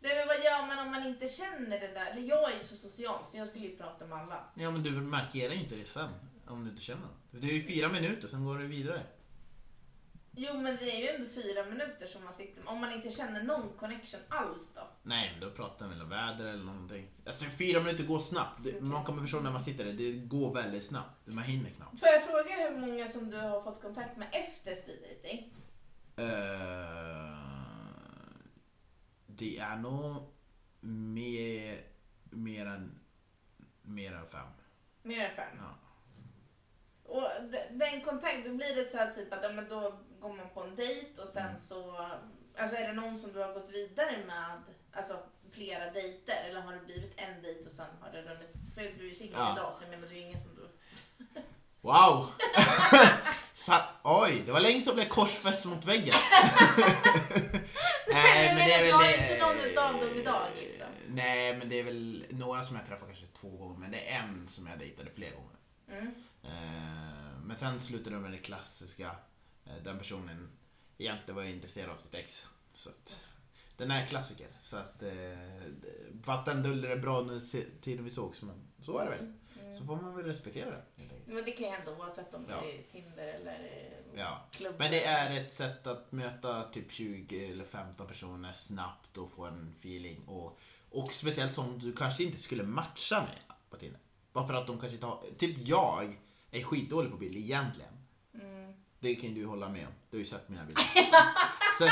Nej, 0.00 0.16
men 0.16 0.26
vad 0.26 0.44
gör 0.44 0.66
man 0.66 0.86
om 0.86 0.92
man 0.92 1.06
inte 1.06 1.28
känner 1.28 1.80
det 1.80 1.88
där? 1.88 2.10
Eller 2.10 2.22
jag 2.22 2.52
är 2.52 2.58
ju 2.58 2.64
så 2.64 2.76
social 2.76 3.26
så 3.30 3.36
jag 3.36 3.48
skulle 3.48 3.66
ju 3.66 3.76
prata 3.76 4.06
med 4.06 4.18
alla. 4.18 4.44
Ja 4.54 4.70
men 4.70 4.82
du 4.82 4.90
markerar 4.90 5.52
ju 5.52 5.60
inte 5.60 5.74
det 5.74 5.84
sen 5.84 6.10
om 6.46 6.64
du 6.64 6.70
inte 6.70 6.82
känner 6.82 7.02
något. 7.02 7.16
Det 7.30 7.50
är 7.50 7.54
ju 7.54 7.62
fyra 7.62 7.88
minuter, 7.88 8.28
sen 8.28 8.44
går 8.44 8.58
du 8.58 8.66
vidare. 8.66 9.02
Jo, 10.36 10.54
men 10.56 10.76
det 10.76 10.90
är 10.90 11.00
ju 11.00 11.08
ändå 11.08 11.28
fyra 11.30 11.64
minuter 11.64 12.06
som 12.06 12.24
man 12.24 12.32
sitter 12.32 12.68
Om 12.68 12.80
man 12.80 12.92
inte 12.92 13.10
känner 13.10 13.42
någon 13.42 13.68
connection 13.78 14.20
alls 14.28 14.72
då? 14.74 14.80
Nej, 15.02 15.30
men 15.32 15.40
då 15.48 15.56
pratar 15.56 15.88
vi 15.88 16.00
om 16.00 16.08
väder 16.08 16.46
eller 16.46 16.64
någonting. 16.64 17.06
Alltså 17.26 17.44
fyra 17.44 17.80
minuter 17.80 18.04
går 18.04 18.18
snabbt. 18.18 18.60
Det, 18.64 18.80
Man 18.80 19.04
kommer 19.04 19.22
förstå 19.22 19.40
när 19.40 19.50
man 19.50 19.60
sitter 19.60 19.84
där, 19.84 19.92
det 19.92 20.12
går 20.12 20.54
väldigt 20.54 20.84
snabbt. 20.84 21.26
Man 21.26 21.44
hinner 21.44 21.70
knappt. 21.70 22.00
Får 22.00 22.08
jag 22.08 22.22
fråga 22.24 22.68
hur 22.68 22.76
många 22.78 23.08
som 23.08 23.30
du 23.30 23.36
har 23.36 23.62
fått 23.62 23.82
kontakt 23.82 24.16
med 24.16 24.28
efter 24.32 24.74
speed 24.74 24.98
dating? 25.02 25.54
Eh, 26.16 27.38
det 29.26 29.58
är 29.58 29.76
nog 29.76 30.32
mer, 30.80 31.78
mer, 32.30 32.66
än, 32.66 33.00
mer 33.82 34.12
än 34.12 34.26
fem. 34.26 34.46
Mer 35.02 35.28
än 35.28 35.36
fem? 35.36 35.56
Ja. 35.60 35.78
Och 37.04 37.28
de- 37.52 37.78
den 37.78 38.00
kontakt, 38.00 38.44
då 38.46 38.54
blir 38.54 38.76
det 38.76 38.90
så 38.90 38.96
här 38.96 39.12
typ 39.12 39.32
att 39.32 39.42
ja, 39.42 39.52
men 39.52 39.68
då 39.68 39.98
går 40.28 40.36
man 40.36 40.48
på 40.54 40.62
en 40.62 40.76
dejt 40.76 41.20
och 41.22 41.28
sen 41.28 41.46
Mm. 41.48 41.60
så... 41.60 42.08
Alltså 42.58 42.76
är 42.76 42.86
det 42.88 42.92
någon 42.94 43.18
som 43.18 43.32
du 43.32 43.38
har 43.42 43.54
gått 43.54 43.68
vidare 43.70 44.16
med, 44.26 44.62
alltså 44.92 45.18
flera 45.52 45.90
dejter? 45.90 46.44
Eller 46.48 46.60
har 46.60 46.72
det 46.72 46.80
blivit 46.80 47.12
en 47.16 47.42
dejt 47.42 47.66
och 47.66 47.72
sen 47.72 47.86
har 48.00 48.10
det 48.12 48.22
runnit... 48.22 48.50
För 48.74 48.80
du 48.82 49.04
är 49.04 49.08
ju 49.08 49.14
singel 49.14 49.34
Ja. 49.38 49.52
idag 49.52 49.74
så 49.74 49.82
jag 49.82 49.90
menar 49.90 50.08
det 50.08 50.14
är 50.14 50.18
ju 50.18 50.22
ingen 50.26 50.40
som 50.42 50.50
du... 50.56 50.68
Wow! 51.80 52.26
Så, 53.52 53.72
oj, 54.04 54.42
det 54.46 54.52
var 54.52 54.60
länge 54.60 54.82
som 54.82 54.94
blev 54.94 55.04
korsfäst 55.08 55.64
mot 55.64 55.84
väggen. 55.84 56.14
Nej, 58.12 58.54
men 58.54 58.58
är 58.58 58.84
jag 58.84 58.96
har 58.96 59.04
väl 59.04 59.14
inte 59.20 59.46
någon 59.46 59.60
utav 59.70 59.92
dem 59.92 60.10
idag, 60.16 60.46
liksom. 60.60 60.86
Nej, 61.08 61.56
men 61.56 61.68
det 61.68 61.78
är 61.80 61.84
väl 61.84 62.26
några 62.30 62.62
som 62.62 62.76
jag 62.76 62.86
träffat 62.86 63.06
kanske 63.08 63.26
två 63.26 63.48
gånger, 63.50 63.78
men 63.78 63.90
det 63.90 64.10
är 64.10 64.18
en 64.22 64.48
som 64.48 64.66
jag 64.66 64.78
dejtade 64.78 65.10
flera 65.10 65.30
gånger. 65.34 65.56
Mm. 65.90 66.14
Eh, 66.42 67.38
Men 67.44 67.56
sen 67.56 67.80
slutade 67.80 68.16
det 68.16 68.22
med 68.22 68.30
det 68.32 68.38
klassiska. 68.38 69.10
Eh, 69.66 69.82
Den 69.84 69.98
personen 69.98 70.50
egentligen 70.98 71.36
var 71.36 71.42
intresserad 71.44 71.90
av 71.90 71.96
sitt 71.96 72.14
ex. 72.14 72.46
Så 72.72 72.90
att, 72.90 73.20
den 73.76 73.90
är 73.90 74.06
klassiker. 74.06 74.46
Så 74.58 74.76
att, 74.76 75.02
eh, 75.02 75.10
fast 76.22 76.46
den 76.46 76.62
döljer 76.62 76.90
det 76.90 76.96
bra 76.96 77.20
under 77.20 77.40
tiden 77.80 78.04
vi 78.04 78.10
sågs. 78.10 78.42
Men 78.42 78.68
så 78.82 78.98
är 78.98 79.04
det 79.04 79.10
väl. 79.10 79.32
Mm. 79.62 79.74
Så 79.74 79.84
får 79.84 79.96
man 79.96 80.16
väl 80.16 80.24
respektera 80.24 80.70
det. 80.70 80.82
Men 81.26 81.44
det 81.44 81.50
kan 81.50 81.66
ju 81.66 81.72
hända 81.72 81.92
oavsett 81.96 82.34
om 82.34 82.46
Ja. 82.48 82.60
det 82.62 82.78
är 82.78 82.82
Tinder 82.82 83.26
eller 83.26 83.60
eh, 84.12 84.20
Ja. 84.20 84.46
klubb. 84.52 84.74
Men 84.78 84.90
det 84.90 85.04
är 85.04 85.40
ett 85.44 85.52
sätt 85.52 85.86
att 85.86 86.12
möta 86.12 86.68
typ 86.70 86.92
20 86.92 87.50
eller 87.50 87.64
15 87.64 88.06
personer 88.06 88.52
snabbt 88.52 89.18
och 89.18 89.32
få 89.32 89.44
en 89.44 89.74
feeling. 89.80 90.24
Och, 90.28 90.58
och 90.90 91.12
speciellt 91.12 91.54
som 91.54 91.78
du 91.78 91.92
kanske 91.92 92.24
inte 92.24 92.38
skulle 92.38 92.62
matcha 92.62 93.20
med 93.20 93.38
på 93.70 93.76
Tinder. 93.76 94.00
Bara 94.32 94.46
för 94.46 94.54
att 94.54 94.66
de 94.66 94.78
kanske 94.80 94.94
inte 94.94 95.06
har... 95.06 95.24
Typ 95.38 95.56
jag 95.68 96.18
är 96.50 96.62
skitdålig 96.62 97.10
på 97.10 97.16
bild 97.16 97.36
egentligen. 97.36 97.92
Mm. 98.34 98.73
Det 99.04 99.14
kan 99.14 99.34
du 99.34 99.46
hålla 99.46 99.68
med 99.68 99.86
om. 99.86 99.92
Du 100.10 100.16
har 100.16 100.18
ju 100.18 100.24
sett 100.24 100.48
mina 100.48 100.64
bilder. 100.64 100.84
Så, 101.78 101.84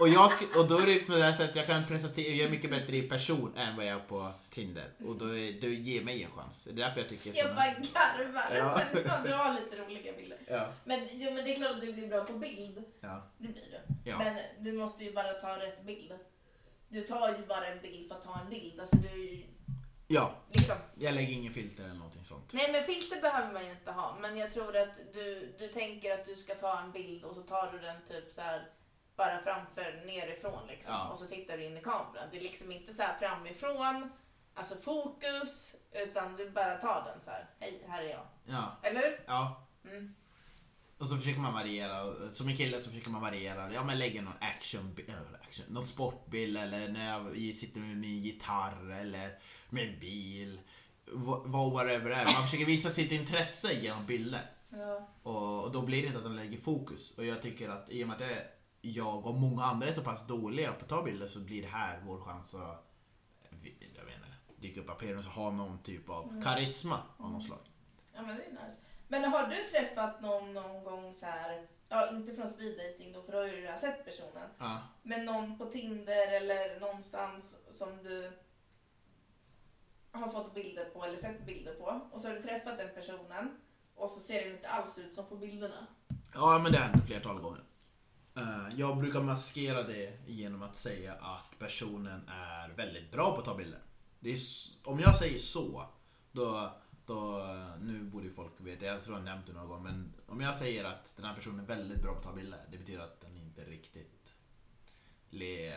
och, 0.00 0.08
jag 0.08 0.30
och 0.56 0.68
då 0.68 0.78
är 0.78 0.86
det 0.86 0.98
på 0.98 1.12
det 1.12 1.34
sättet 1.36 1.56
jag 1.56 1.66
kan 1.66 1.84
presentera, 1.86 2.26
jag 2.34 2.46
är 2.46 2.50
mycket 2.50 2.70
bättre 2.70 2.96
i 2.96 3.02
person 3.02 3.56
än 3.56 3.76
vad 3.76 3.86
jag 3.86 3.94
är 3.94 4.00
på 4.08 4.30
Tinder. 4.50 4.84
Och 5.06 5.16
då, 5.16 5.24
är- 5.24 5.60
då 5.60 5.66
ger 5.68 6.02
mig 6.04 6.22
en 6.22 6.30
chans. 6.30 6.64
Det 6.64 6.70
är 6.82 6.86
därför 6.86 7.00
jag 7.00 7.08
tycker 7.08 7.28
Jag 7.34 7.46
såna- 7.46 7.54
bara 7.54 8.24
garvar. 8.24 8.56
Ja. 8.56 8.80
Du 9.24 9.32
har 9.32 9.54
lite 9.54 9.76
roliga 9.76 10.12
bilder. 10.12 10.38
Ja, 10.48 10.72
Men, 10.84 11.00
jo, 11.12 11.32
men 11.32 11.44
det 11.44 11.52
är 11.52 11.56
klart 11.56 11.70
att 11.70 11.80
du 11.80 11.92
blir 11.92 12.08
bra 12.08 12.24
på 12.24 12.32
bild. 12.32 12.84
ja, 13.00 13.22
Det 13.38 13.48
blir 13.48 13.62
du. 13.70 14.10
ja. 14.10 14.18
Men 14.18 14.36
du 14.64 14.72
måste 14.72 15.04
ju 15.04 15.12
bara 15.12 15.32
ta 15.32 15.56
rätt 15.60 15.86
bild. 15.86 16.12
Du 16.88 17.00
tar 17.02 17.28
ju 17.40 17.46
bara 17.46 17.66
en 17.66 17.82
bild 17.82 18.08
för 18.08 18.14
att 18.14 18.24
ta 18.24 18.40
en 18.40 18.50
bild. 18.50 18.80
Alltså 18.80 18.96
du 18.96 19.44
ja, 20.08 20.34
liksom... 20.50 20.76
jag 20.98 21.14
lägger 21.14 21.32
ingen 21.32 21.52
filter 21.54 21.84
eller 21.84 21.94
någonting 21.94 22.24
sånt. 22.24 22.52
Nej 22.52 22.72
men 22.72 22.84
filter 22.84 23.20
behöver 23.20 23.52
man 23.52 23.64
ju 23.64 23.70
inte 23.70 23.90
ha. 23.90 24.16
Men 24.20 24.36
jag 24.36 24.52
tror 24.52 24.76
att 24.76 24.96
du, 25.12 25.54
du 25.58 25.68
tänker 25.68 26.14
att 26.14 26.26
du 26.26 26.36
ska 26.36 26.54
ta 26.54 26.80
en 26.80 26.92
bild 26.92 27.24
och 27.24 27.34
så 27.34 27.42
tar 27.42 27.72
du 27.72 27.78
den 27.78 28.04
typ 28.04 28.32
så 28.32 28.40
här 28.40 28.68
bara 29.16 29.38
framför 29.38 30.02
nerifrån 30.06 30.66
liksom. 30.68 30.94
Ja. 30.94 31.08
Och 31.08 31.18
så 31.18 31.26
tittar 31.26 31.56
du 31.56 31.64
in 31.64 31.76
i 31.76 31.80
kameran. 31.80 32.28
Det 32.30 32.36
är 32.36 32.42
liksom 32.42 32.72
inte 32.72 32.94
så 32.94 33.02
här 33.02 33.16
framifrån, 33.16 34.10
alltså 34.54 34.76
fokus, 34.76 35.74
utan 35.92 36.36
du 36.36 36.50
bara 36.50 36.76
tar 36.76 37.04
den 37.12 37.20
så 37.20 37.30
här. 37.30 37.50
Hej, 37.60 37.84
här 37.88 38.02
är 38.02 38.10
jag. 38.10 38.26
Ja, 38.44 38.76
Eller 38.82 39.00
hur? 39.00 39.20
ja. 39.26 39.66
Mm. 39.84 40.14
Och 40.98 41.06
så 41.06 41.16
försöker 41.16 41.40
man 41.40 41.52
variera. 41.52 42.12
Som 42.32 42.48
en 42.48 42.56
kille 42.56 42.80
så 42.80 42.90
försöker 42.90 43.10
man 43.10 43.20
variera. 43.20 43.72
Ja 43.72 43.84
men 43.84 43.98
lägga 43.98 44.22
någon 44.22 44.38
action, 44.40 44.96
eller 45.08 45.40
action 45.42 45.66
någon 45.68 45.86
sportbild 45.86 46.58
eller 46.58 46.88
när 46.88 47.10
jag 47.10 47.54
sitter 47.54 47.80
med 47.80 47.96
min 47.96 48.20
gitarr 48.20 48.90
eller 49.00 49.38
med 49.70 49.88
en 49.88 50.00
bil. 50.00 50.60
Vad 51.44 51.72
whatever 51.72 52.10
det 52.10 52.16
är. 52.16 52.24
Man 52.24 52.42
försöker 52.42 52.64
visa 52.64 52.90
sitt 52.90 53.12
intresse 53.12 53.72
genom 53.72 54.06
bilder. 54.06 54.50
Ja. 54.68 55.08
Och, 55.22 55.72
då 55.72 55.82
blir 55.82 56.02
det 56.02 56.06
inte 56.06 56.18
att 56.18 56.24
de 56.24 56.36
lägger 56.36 56.60
fokus. 56.60 57.18
Och 57.18 57.24
jag 57.24 57.42
tycker 57.42 57.68
att 57.68 57.90
i 57.90 58.04
och 58.04 58.08
med 58.08 58.16
att 58.16 58.22
jag 58.80 59.26
och 59.26 59.34
många 59.34 59.64
andra 59.64 59.88
är 59.88 59.92
så 59.92 60.02
pass 60.02 60.26
dåliga 60.26 60.72
på 60.72 60.82
att 60.82 60.88
ta 60.88 61.02
bilder 61.02 61.26
så 61.26 61.40
blir 61.40 61.62
det 61.62 61.68
här 61.68 62.00
vår 62.04 62.20
chans 62.20 62.54
att 62.54 62.84
jag 63.50 64.04
vet 64.04 64.14
inte, 64.14 64.28
dyka 64.60 64.80
upp 64.80 64.90
appearance 64.90 65.28
och 65.28 65.34
ha 65.34 65.50
någon 65.50 65.78
typ 65.78 66.08
av 66.08 66.42
karisma 66.44 67.02
av 67.16 67.30
något 67.30 67.42
slag. 67.42 67.58
ja, 68.14 68.22
men 68.22 68.36
det 68.36 68.42
är 68.42 68.50
nice. 68.50 68.76
Men 69.08 69.24
har 69.24 69.46
du 69.46 69.68
träffat 69.68 70.20
någon 70.20 70.54
någon 70.54 70.84
gång 70.84 71.14
så 71.14 71.26
här, 71.26 71.66
ja 71.88 72.10
inte 72.10 72.34
från 72.34 72.48
speed 72.48 72.78
dating 72.78 73.12
då 73.12 73.22
för 73.22 73.32
då 73.32 73.38
har 73.38 73.44
ju 73.44 73.50
du 73.50 73.60
redan 73.60 73.78
sett 73.78 74.04
personen. 74.04 74.48
Ja. 74.58 74.82
Men 75.02 75.24
någon 75.24 75.58
på 75.58 75.66
Tinder 75.66 76.32
eller 76.32 76.80
någonstans 76.80 77.56
som 77.70 78.02
du 78.02 78.32
har 80.18 80.28
fått 80.28 80.54
bilder 80.54 80.84
på 80.84 81.04
eller 81.04 81.16
sett 81.16 81.46
bilder 81.46 81.74
på 81.74 82.00
och 82.12 82.20
så 82.20 82.28
har 82.28 82.34
du 82.34 82.42
träffat 82.42 82.78
den 82.78 82.94
personen 82.94 83.56
och 83.94 84.10
så 84.10 84.20
ser 84.20 84.44
den 84.44 84.52
inte 84.52 84.68
alls 84.68 84.98
ut 84.98 85.14
som 85.14 85.26
på 85.26 85.36
bilderna. 85.36 85.86
Ja, 86.34 86.60
men 86.62 86.72
det 86.72 86.78
har 86.78 86.84
hänt 86.84 87.06
flertal 87.06 87.38
gånger. 87.40 87.62
Eh, 88.36 88.68
jag 88.76 88.98
brukar 88.98 89.20
maskera 89.20 89.82
det 89.82 90.18
genom 90.26 90.62
att 90.62 90.76
säga 90.76 91.12
att 91.12 91.58
personen 91.58 92.28
är 92.28 92.68
väldigt 92.68 93.12
bra 93.12 93.32
på 93.32 93.38
att 93.38 93.44
ta 93.44 93.54
bilder. 93.54 93.82
Det 94.20 94.30
är, 94.30 94.38
om 94.84 95.00
jag 95.00 95.16
säger 95.16 95.38
så, 95.38 95.84
då, 96.32 96.72
då, 97.06 97.46
nu 97.80 98.02
borde 98.02 98.24
ju 98.24 98.32
folk 98.32 98.60
veta, 98.60 98.86
jag 98.86 99.02
tror 99.02 99.16
jag 99.16 99.20
har 99.20 99.30
nämnt 99.30 99.46
det 99.46 99.52
några 99.52 99.66
gånger, 99.66 99.82
men 99.82 100.12
om 100.26 100.40
jag 100.40 100.56
säger 100.56 100.84
att 100.84 101.16
den 101.16 101.24
här 101.24 101.34
personen 101.34 101.60
är 101.60 101.64
väldigt 101.64 102.02
bra 102.02 102.12
på 102.12 102.18
att 102.18 102.24
ta 102.24 102.32
bilder, 102.32 102.60
det 102.70 102.78
betyder 102.78 103.00
att 103.00 103.20
den 103.20 103.36
inte 103.36 103.64
riktigt 103.64 104.34
le... 105.30 105.72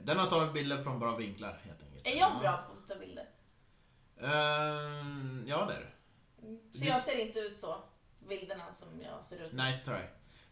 Den 0.00 0.18
har 0.18 0.26
tagit 0.26 0.52
bilder 0.52 0.82
från 0.82 0.98
bra 0.98 1.16
vinklar 1.16 1.60
helt 1.64 1.82
enkelt. 1.82 1.95
Är 2.06 2.16
jag 2.16 2.40
bra 2.40 2.56
på 2.66 2.72
att 2.72 2.88
ta 2.88 2.96
bilder? 2.96 3.28
Ehm, 4.20 5.44
ja, 5.48 5.66
det 5.66 5.74
är 5.74 5.80
du. 5.80 6.46
Mm. 6.46 6.72
Så 6.72 6.84
jag 6.84 7.00
ser 7.00 7.26
inte 7.26 7.38
ut 7.38 7.58
så, 7.58 7.76
bilderna 8.28 8.72
som 8.72 9.02
jag 9.02 9.24
ser 9.24 9.46
ut. 9.46 9.52
Nice 9.52 9.84
try. 9.84 10.02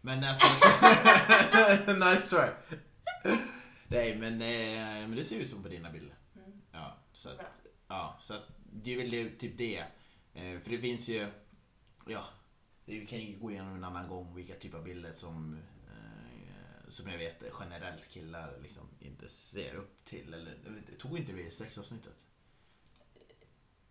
Men 0.01 0.25
alltså... 0.25 0.47
nice 1.93 2.29
try. 2.29 2.49
Nej, 3.89 4.17
men, 4.17 4.33
eh, 4.33 5.09
men 5.09 5.17
det 5.17 5.25
ser 5.25 5.37
ut 5.37 5.51
som 5.51 5.63
på 5.63 5.69
dina 5.69 5.91
bilder. 5.91 6.17
Mm. 6.37 6.61
Ja, 6.73 6.97
så 7.13 7.31
att, 7.31 7.37
Bra. 7.37 7.47
ja, 7.89 8.17
så 8.21 8.35
att 8.35 8.49
det 8.73 8.95
är 8.95 8.99
väl 8.99 9.39
typ 9.39 9.59
det. 9.59 9.79
Eh, 10.35 10.61
för 10.61 10.71
det 10.71 10.79
finns 10.79 11.09
ju... 11.09 11.29
Ja, 12.07 12.25
det, 12.85 12.99
vi 12.99 13.07
kan 13.07 13.19
ju 13.19 13.39
gå 13.39 13.51
igenom 13.51 13.75
en 13.75 13.85
annan 13.85 14.09
gång 14.09 14.35
vilka 14.35 14.55
typer 14.55 14.79
av 14.79 14.85
bilder 14.85 15.13
som 15.13 15.59
eh, 15.89 16.89
som 16.89 17.11
jag 17.11 17.19
vet 17.19 17.43
generellt 17.61 18.11
killar 18.11 18.59
liksom 18.63 18.89
inte 19.05 19.29
ser 19.29 19.75
upp 19.75 20.05
till. 20.05 20.35
Eller, 20.35 20.55
tog 20.99 21.19
inte 21.19 21.33
vi 21.33 21.47
i 21.47 21.51
sexavsnittet? 21.51 22.15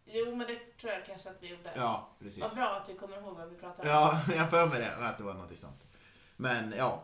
Jo 0.05 0.35
men 0.35 0.47
det 0.47 0.77
tror 0.81 0.93
jag 0.93 1.05
kanske 1.05 1.29
att 1.29 1.43
vi 1.43 1.47
gjorde. 1.47 1.73
Ja, 1.75 2.09
precis. 2.19 2.41
Vad 2.41 2.55
bra 2.55 2.75
att 2.75 2.87
du 2.87 2.95
kommer 2.95 3.17
ihåg 3.17 3.37
vad 3.37 3.49
vi 3.49 3.55
pratade 3.55 3.89
om. 3.89 3.95
Ja, 3.95 4.21
jag 4.35 4.49
för 4.49 4.67
mig 4.67 4.79
det, 4.79 4.95
att 4.95 5.17
det 5.17 5.23
var 5.23 5.33
något 5.33 5.59
sånt. 5.59 5.83
Men 6.35 6.73
ja. 6.77 7.03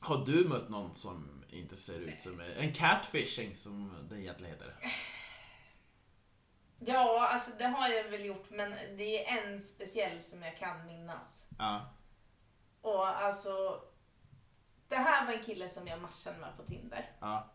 Har 0.00 0.26
du 0.26 0.48
mött 0.48 0.68
någon 0.68 0.94
som 0.94 1.44
inte 1.48 1.76
ser 1.76 1.98
ut 1.98 2.22
som 2.22 2.40
en 2.58 2.72
catfishing 2.72 3.54
som 3.54 4.06
det 4.10 4.20
egentligen 4.20 4.52
heter? 4.52 4.74
Ja, 6.80 7.28
alltså 7.28 7.50
det 7.58 7.64
har 7.64 7.88
jag 7.88 8.04
väl 8.04 8.24
gjort 8.24 8.50
men 8.50 8.74
det 8.96 9.26
är 9.26 9.38
en 9.38 9.66
speciell 9.66 10.22
som 10.22 10.42
jag 10.42 10.56
kan 10.56 10.86
minnas. 10.86 11.46
Ja. 11.58 11.94
Och 12.80 13.06
alltså, 13.06 13.82
det 14.88 14.96
här 14.96 15.26
var 15.26 15.32
en 15.32 15.42
kille 15.44 15.68
som 15.68 15.86
jag 15.86 16.00
matchade 16.02 16.38
med 16.38 16.56
på 16.56 16.62
Tinder. 16.62 17.16
Ja. 17.20 17.50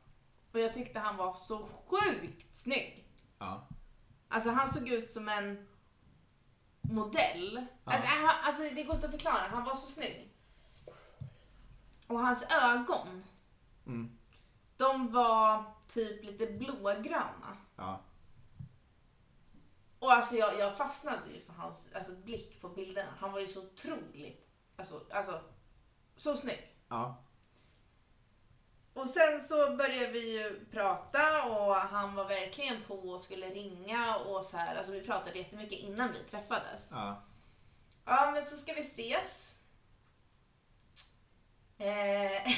Och 0.53 0.59
jag 0.59 0.73
tyckte 0.73 0.99
han 0.99 1.17
var 1.17 1.33
så 1.33 1.69
sjukt 1.85 2.55
snygg. 2.55 3.07
Ja. 3.39 3.67
Alltså 4.27 4.49
han 4.49 4.73
såg 4.73 4.89
ut 4.89 5.11
som 5.11 5.29
en 5.29 5.67
modell. 6.81 7.65
Ja. 7.85 7.91
Alltså, 7.91 8.11
alltså 8.43 8.75
det 8.75 8.83
går 8.83 8.95
inte 8.95 9.05
att 9.07 9.11
förklara, 9.13 9.47
han 9.49 9.65
var 9.65 9.75
så 9.75 9.87
snygg. 9.87 10.29
Och 12.07 12.19
hans 12.19 12.43
ögon, 12.51 13.23
Mm. 13.85 14.17
de 14.77 15.11
var 15.11 15.63
typ 15.87 16.23
lite 16.23 16.53
blågröna. 16.53 17.57
Ja. 17.75 18.01
Och 19.99 20.11
alltså 20.11 20.35
jag, 20.35 20.59
jag 20.59 20.77
fastnade 20.77 21.29
ju 21.33 21.41
för 21.41 21.53
hans 21.53 21.89
alltså, 21.95 22.15
blick 22.15 22.61
på 22.61 22.69
bilderna. 22.69 23.09
Han 23.19 23.31
var 23.31 23.39
ju 23.39 23.47
så 23.47 23.63
otroligt, 23.65 24.49
alltså, 24.75 25.01
alltså 25.11 25.41
så 26.15 26.35
snygg. 26.35 26.77
Ja. 26.87 27.22
Och 28.93 29.07
sen 29.07 29.41
så 29.41 29.75
började 29.75 30.07
vi 30.07 30.31
ju 30.31 30.65
prata 30.71 31.43
och 31.43 31.75
han 31.75 32.15
var 32.15 32.25
verkligen 32.25 32.81
på 32.87 32.95
och 32.95 33.21
skulle 33.21 33.49
ringa 33.49 34.15
och 34.15 34.45
så 34.45 34.57
här. 34.57 34.75
Alltså 34.75 34.91
vi 34.91 35.01
pratade 35.01 35.37
jättemycket 35.37 35.79
innan 35.79 36.13
vi 36.13 36.19
träffades. 36.19 36.89
Ja. 36.91 37.23
Ja 38.05 38.31
men 38.33 38.45
så 38.45 38.57
ska 38.57 38.73
vi 38.73 38.81
ses. 38.81 39.55
Eh, 41.77 42.41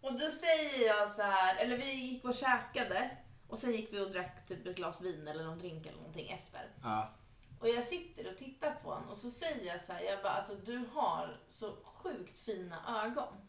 och 0.00 0.12
då 0.18 0.30
säger 0.30 0.86
jag 0.86 1.10
så 1.10 1.22
här, 1.22 1.56
eller 1.56 1.76
vi 1.76 1.92
gick 1.92 2.24
och 2.24 2.34
käkade 2.34 3.10
och 3.48 3.58
sen 3.58 3.72
gick 3.72 3.92
vi 3.92 4.00
och 4.00 4.10
drack 4.10 4.46
typ 4.46 4.66
ett 4.66 4.76
glas 4.76 5.00
vin 5.00 5.28
eller 5.28 5.44
någon 5.44 5.58
drink 5.58 5.86
eller 5.86 5.98
någonting 5.98 6.30
efter. 6.30 6.72
Ja. 6.82 7.14
Och 7.60 7.68
jag 7.68 7.84
sitter 7.84 8.32
och 8.32 8.38
tittar 8.38 8.70
på 8.70 8.90
honom 8.90 9.08
och 9.08 9.16
så 9.16 9.30
säger 9.30 9.66
jag 9.66 9.80
så 9.80 9.92
här, 9.92 10.00
jag 10.00 10.22
bara 10.22 10.32
alltså 10.32 10.54
du 10.54 10.88
har 10.92 11.40
så 11.48 11.76
sjukt 11.84 12.38
fina 12.38 13.04
ögon. 13.04 13.47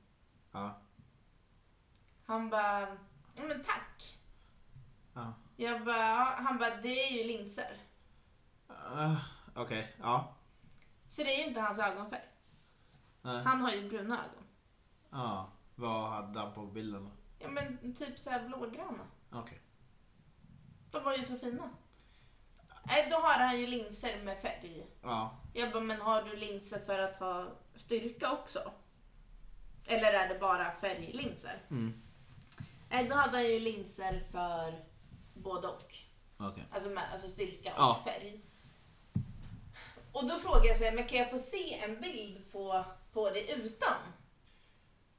Ja. 0.51 0.81
Han 2.25 2.49
bara, 2.49 2.79
"Ja, 3.35 3.43
men 3.47 3.63
tack. 3.63 4.19
Ja. 5.13 5.33
Jag 5.55 5.85
bara, 5.85 5.97
"Ja." 5.97 6.35
han 6.37 6.57
bara, 6.57 6.75
det 6.75 7.03
är 7.03 7.11
ju 7.11 7.23
linser. 7.23 7.77
Uh, 8.69 9.21
Okej, 9.55 9.95
ja. 10.01 10.35
Så 11.07 11.23
det 11.23 11.33
är 11.35 11.37
ju 11.37 11.45
inte 11.47 11.61
hans 11.61 11.79
ögonfärg. 11.79 12.23
Nej. 13.21 13.43
Han 13.43 13.61
har 13.61 13.71
ju 13.71 13.89
bruna 13.89 14.15
ögon. 14.25 14.43
Ja. 15.09 15.49
Vad 15.75 16.09
hade 16.09 16.39
han 16.39 16.53
på 16.53 16.65
bilden 16.65 17.03
då? 17.05 17.11
Ja 17.39 17.47
men 17.47 17.95
typ 17.95 18.19
så 18.19 18.29
här 18.29 18.47
blågröna. 18.47 19.03
Okej. 19.31 19.61
De 20.91 21.03
var 21.03 21.17
ju 21.17 21.23
så 21.23 21.37
fina. 21.37 21.69
Nej, 22.83 23.07
då 23.11 23.17
har 23.17 23.39
han 23.39 23.59
ju 23.59 23.67
linser 23.67 24.23
med 24.23 24.39
färg. 24.39 24.87
Ja. 25.01 25.37
Jag 25.53 25.71
bara, 25.71 25.83
men 25.83 26.01
har 26.01 26.23
du 26.23 26.35
linser 26.35 26.79
för 26.79 26.99
att 26.99 27.15
ha 27.15 27.47
styrka 27.75 28.31
också? 28.31 28.71
Eller 29.89 30.13
är 30.13 30.29
det 30.33 30.39
bara 30.39 30.71
färglinser? 30.81 31.61
Mm. 31.69 32.01
Nej, 32.89 33.07
då 33.09 33.15
hade 33.15 33.37
han 33.37 33.45
ju 33.45 33.59
linser 33.59 34.23
för 34.31 34.85
både 35.33 35.67
och. 35.67 35.93
Okej. 36.37 36.63
Alltså, 36.71 36.89
med, 36.89 37.03
alltså 37.13 37.27
styrka 37.29 37.69
och 37.69 37.79
Ja. 37.79 38.01
färg. 38.05 38.41
Och 40.11 40.27
då 40.27 40.35
frågar 40.39 40.65
jag 40.65 40.77
sig, 40.77 40.91
men 40.91 41.07
kan 41.07 41.17
jag 41.17 41.31
få 41.31 41.39
se 41.39 41.73
en 41.79 42.01
bild 42.01 42.51
på, 42.51 42.85
på 43.13 43.29
det 43.29 43.51
utan 43.51 43.97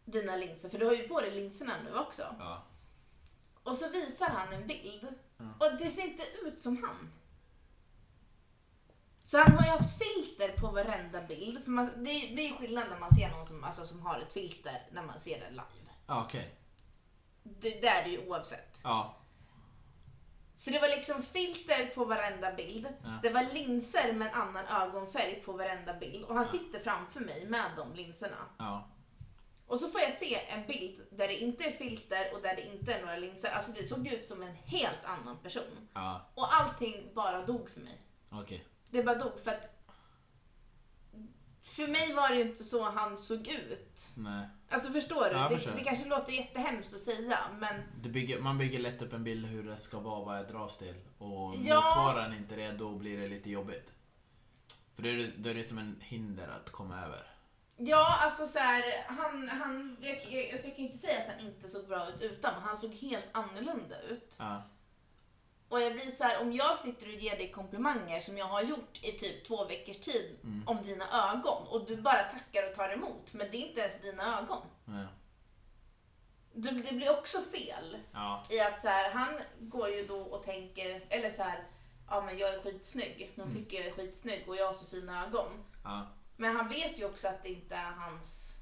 dina 0.05 0.37
linser? 0.37 0.69
För 0.69 0.79
du 0.79 0.87
har 0.87 0.93
ju 0.95 1.09
på 1.09 1.21
dig 1.21 1.31
linserna 1.31 1.73
nu 1.85 1.99
också. 1.99 2.23
Ja. 2.39 2.63
Och 3.63 3.77
så 3.77 3.89
visar 3.89 4.27
han 4.29 4.53
en 4.53 4.67
bild. 4.67 5.07
Ja. 5.37 5.45
Och 5.67 5.79
det 5.79 5.91
ser 5.91 6.03
inte 6.03 6.23
ut 6.43 6.63
som 6.63 6.83
han. 6.83 7.13
Så 9.31 9.39
han 9.39 9.53
har 9.53 9.65
ju 9.65 9.71
haft 9.71 9.99
filter 9.99 10.49
på 10.61 10.67
varenda 10.67 11.23
bild. 11.23 11.65
För 11.65 11.71
man, 11.71 12.05
det, 12.05 12.11
är, 12.11 12.37
det 12.37 12.43
är 12.43 12.49
ju 12.49 12.57
skillnad 12.57 12.85
när 12.91 12.99
man 12.99 13.11
ser 13.11 13.31
någon 13.31 13.47
som, 13.47 13.65
alltså, 13.65 13.87
som 13.87 14.03
har 14.03 14.21
ett 14.21 14.33
filter 14.33 14.87
när 14.93 15.03
man 15.03 15.21
ser 15.21 15.41
det 15.41 15.51
live. 15.51 15.93
Ja, 16.07 16.23
Okej. 16.25 16.55
Det, 17.43 17.81
det 17.81 17.89
är 17.89 18.05
det 18.05 18.11
ju 18.11 18.29
oavsett. 18.29 18.81
Ja. 18.83 19.17
Så 20.57 20.71
det 20.71 20.79
var 20.79 20.89
liksom 20.89 21.23
filter 21.23 21.87
på 21.87 22.05
varenda 22.05 22.53
bild. 22.53 22.87
Ja. 23.03 23.19
Det 23.23 23.31
var 23.31 23.43
linser 23.43 24.13
med 24.13 24.29
en 24.29 24.35
annan 24.35 24.67
ögonfärg 24.67 25.43
på 25.45 25.53
varenda 25.53 25.95
bild. 25.95 26.25
Och 26.25 26.35
han 26.35 26.47
sitter 26.47 26.79
framför 26.79 27.21
mig 27.21 27.47
med 27.47 27.71
de 27.77 27.95
linserna. 27.95 28.47
Ja. 28.59 28.89
Och 29.67 29.79
så 29.79 29.89
får 29.89 30.01
jag 30.01 30.13
se 30.13 30.41
en 30.49 30.67
bild 30.67 31.01
där 31.11 31.29
det 31.29 31.37
inte 31.37 31.65
är 31.65 31.73
filter 31.73 32.35
och 32.35 32.43
där 32.43 32.57
det 32.57 32.63
inte 32.63 32.95
är 32.95 33.01
några 33.01 33.17
linser. 33.17 33.51
Alltså 33.51 33.73
det 33.73 33.87
såg 33.87 34.07
ut 34.07 34.27
som 34.27 34.43
en 34.43 34.55
helt 34.55 35.05
annan 35.05 35.39
person. 35.39 35.89
Ja. 35.95 36.31
Och 36.35 36.55
allting 36.55 37.15
bara 37.15 37.47
dog 37.47 37.71
för 37.71 37.81
mig. 37.81 38.01
Okej. 38.31 38.67
Det 38.91 39.03
bara 39.03 39.15
dog 39.19 39.39
för 39.45 39.51
att 39.51 39.77
för 41.63 41.87
mig 41.89 42.13
var 42.15 42.29
det 42.29 42.35
ju 42.35 42.41
inte 42.43 42.65
så 42.65 42.83
han 42.91 43.17
såg 43.17 43.49
ut. 43.49 44.01
Nej. 44.17 44.49
Alltså 44.71 44.93
förstår 44.93 45.25
du? 45.25 45.31
Ja, 45.31 45.43
jag 45.43 45.51
det, 45.51 45.55
förstår. 45.57 45.73
det 45.73 45.85
kanske 45.85 46.09
låter 46.09 46.33
jättehemskt 46.33 46.95
att 46.95 47.01
säga 47.01 47.39
men 47.61 47.83
bygger, 48.13 48.41
man 48.41 48.59
bygger 48.59 48.79
lätt 48.79 49.03
upp 49.03 49.13
en 49.13 49.25
bild 49.25 49.47
hur 49.47 49.63
det 49.63 49.77
ska 49.77 50.01
vara, 50.01 50.25
vad 50.25 50.39
jag 50.39 50.49
dras 50.49 50.79
till. 50.79 50.95
Och 51.19 51.55
Ja. 51.65 51.75
motsvarar 51.75 52.23
den 52.29 52.39
inte 52.39 52.57
det, 52.57 52.73
då 52.73 52.91
blir 52.95 53.19
det 53.21 53.29
lite 53.29 53.51
jobbigt. 53.51 53.93
För 54.95 55.03
då 55.03 55.09
är 55.09 55.15
det, 55.17 55.31
då 55.37 55.51
är 55.51 55.55
det 55.55 55.69
som 55.69 55.79
en 55.79 55.97
hinder 56.01 56.49
att 56.49 56.71
komma 56.71 57.03
över. 57.05 57.23
ja 57.77 58.19
alltså 58.21 58.47
så 58.47 58.59
här, 58.59 58.83
han, 59.09 59.49
han, 59.49 59.97
jag, 60.01 60.11
jag, 60.31 60.51
alltså 60.53 60.67
jag 60.69 60.77
kan 60.77 60.85
ju 60.85 60.91
inte 60.91 60.99
säga 60.99 61.21
att 61.21 61.29
han 61.37 61.47
inte 61.47 61.69
såg 61.69 61.89
bra 61.89 62.09
ut 62.09 62.21
utan, 62.23 62.55
men 62.55 62.63
han 62.63 62.79
såg 62.79 62.95
helt 62.95 63.27
annorlunda 63.33 64.01
ut. 64.03 64.37
Ja. 64.39 64.63
Och 65.71 65.81
jag 65.81 65.93
blir 65.93 66.11
så 66.11 66.25
här, 66.25 66.41
om 66.41 66.53
jag 66.53 66.79
sitter 66.79 67.07
och 67.07 67.13
ger 67.13 67.37
dig 67.37 67.51
komplimanger 67.53 68.21
som 68.21 68.39
jag 68.39 68.45
har 68.47 68.63
gjort 68.63 68.99
i 69.03 69.13
typ 69.13 69.45
två 69.45 69.65
veckors 69.65 69.99
tid 69.99 70.37
Mm. 70.45 70.69
om 70.69 70.83
dina 70.83 71.33
ögon 71.33 71.67
och 71.69 71.87
du 71.87 71.97
bara 71.97 72.23
tackar 72.23 72.69
och 72.71 72.75
tar 72.77 72.89
emot, 72.93 73.33
men 73.33 73.47
det 73.51 73.57
är 73.57 73.69
inte 73.69 73.81
ens 73.81 74.01
dina 74.01 74.39
ögon. 74.41 74.63
Ja. 74.85 75.07
Du, 76.55 76.71
det 76.83 76.93
blir 76.93 77.19
också 77.19 77.39
fel. 77.41 77.99
Ja. 78.13 78.45
I 78.51 78.61
att 78.61 78.81
så 78.81 78.89
här, 78.89 79.11
han 79.11 79.35
går 79.61 79.89
ju 79.89 80.07
då 80.07 80.21
och 80.21 80.43
tänker, 80.43 81.05
eller 81.09 81.31
så 81.31 81.43
här, 81.43 81.65
ja 82.09 82.21
men 82.21 82.39
jag 82.39 82.55
är 82.55 82.61
skitsnygg. 82.63 83.33
Hon 83.37 83.53
tycker 83.55 83.77
jag 83.77 83.87
är 83.87 83.93
skitsnygg 83.93 84.45
och 84.49 84.57
jag 84.57 84.67
har 84.67 84.73
så 84.73 84.87
fina 84.87 85.27
ögon. 85.27 85.65
ja. 85.85 86.07
Men 86.37 86.57
han 86.57 86.69
vet 86.69 86.99
ju 86.99 87.05
också 87.05 87.29
att 87.29 87.43
det 87.43 87.49
inte 87.49 87.75
är 87.75 87.91
hans... 87.93 88.57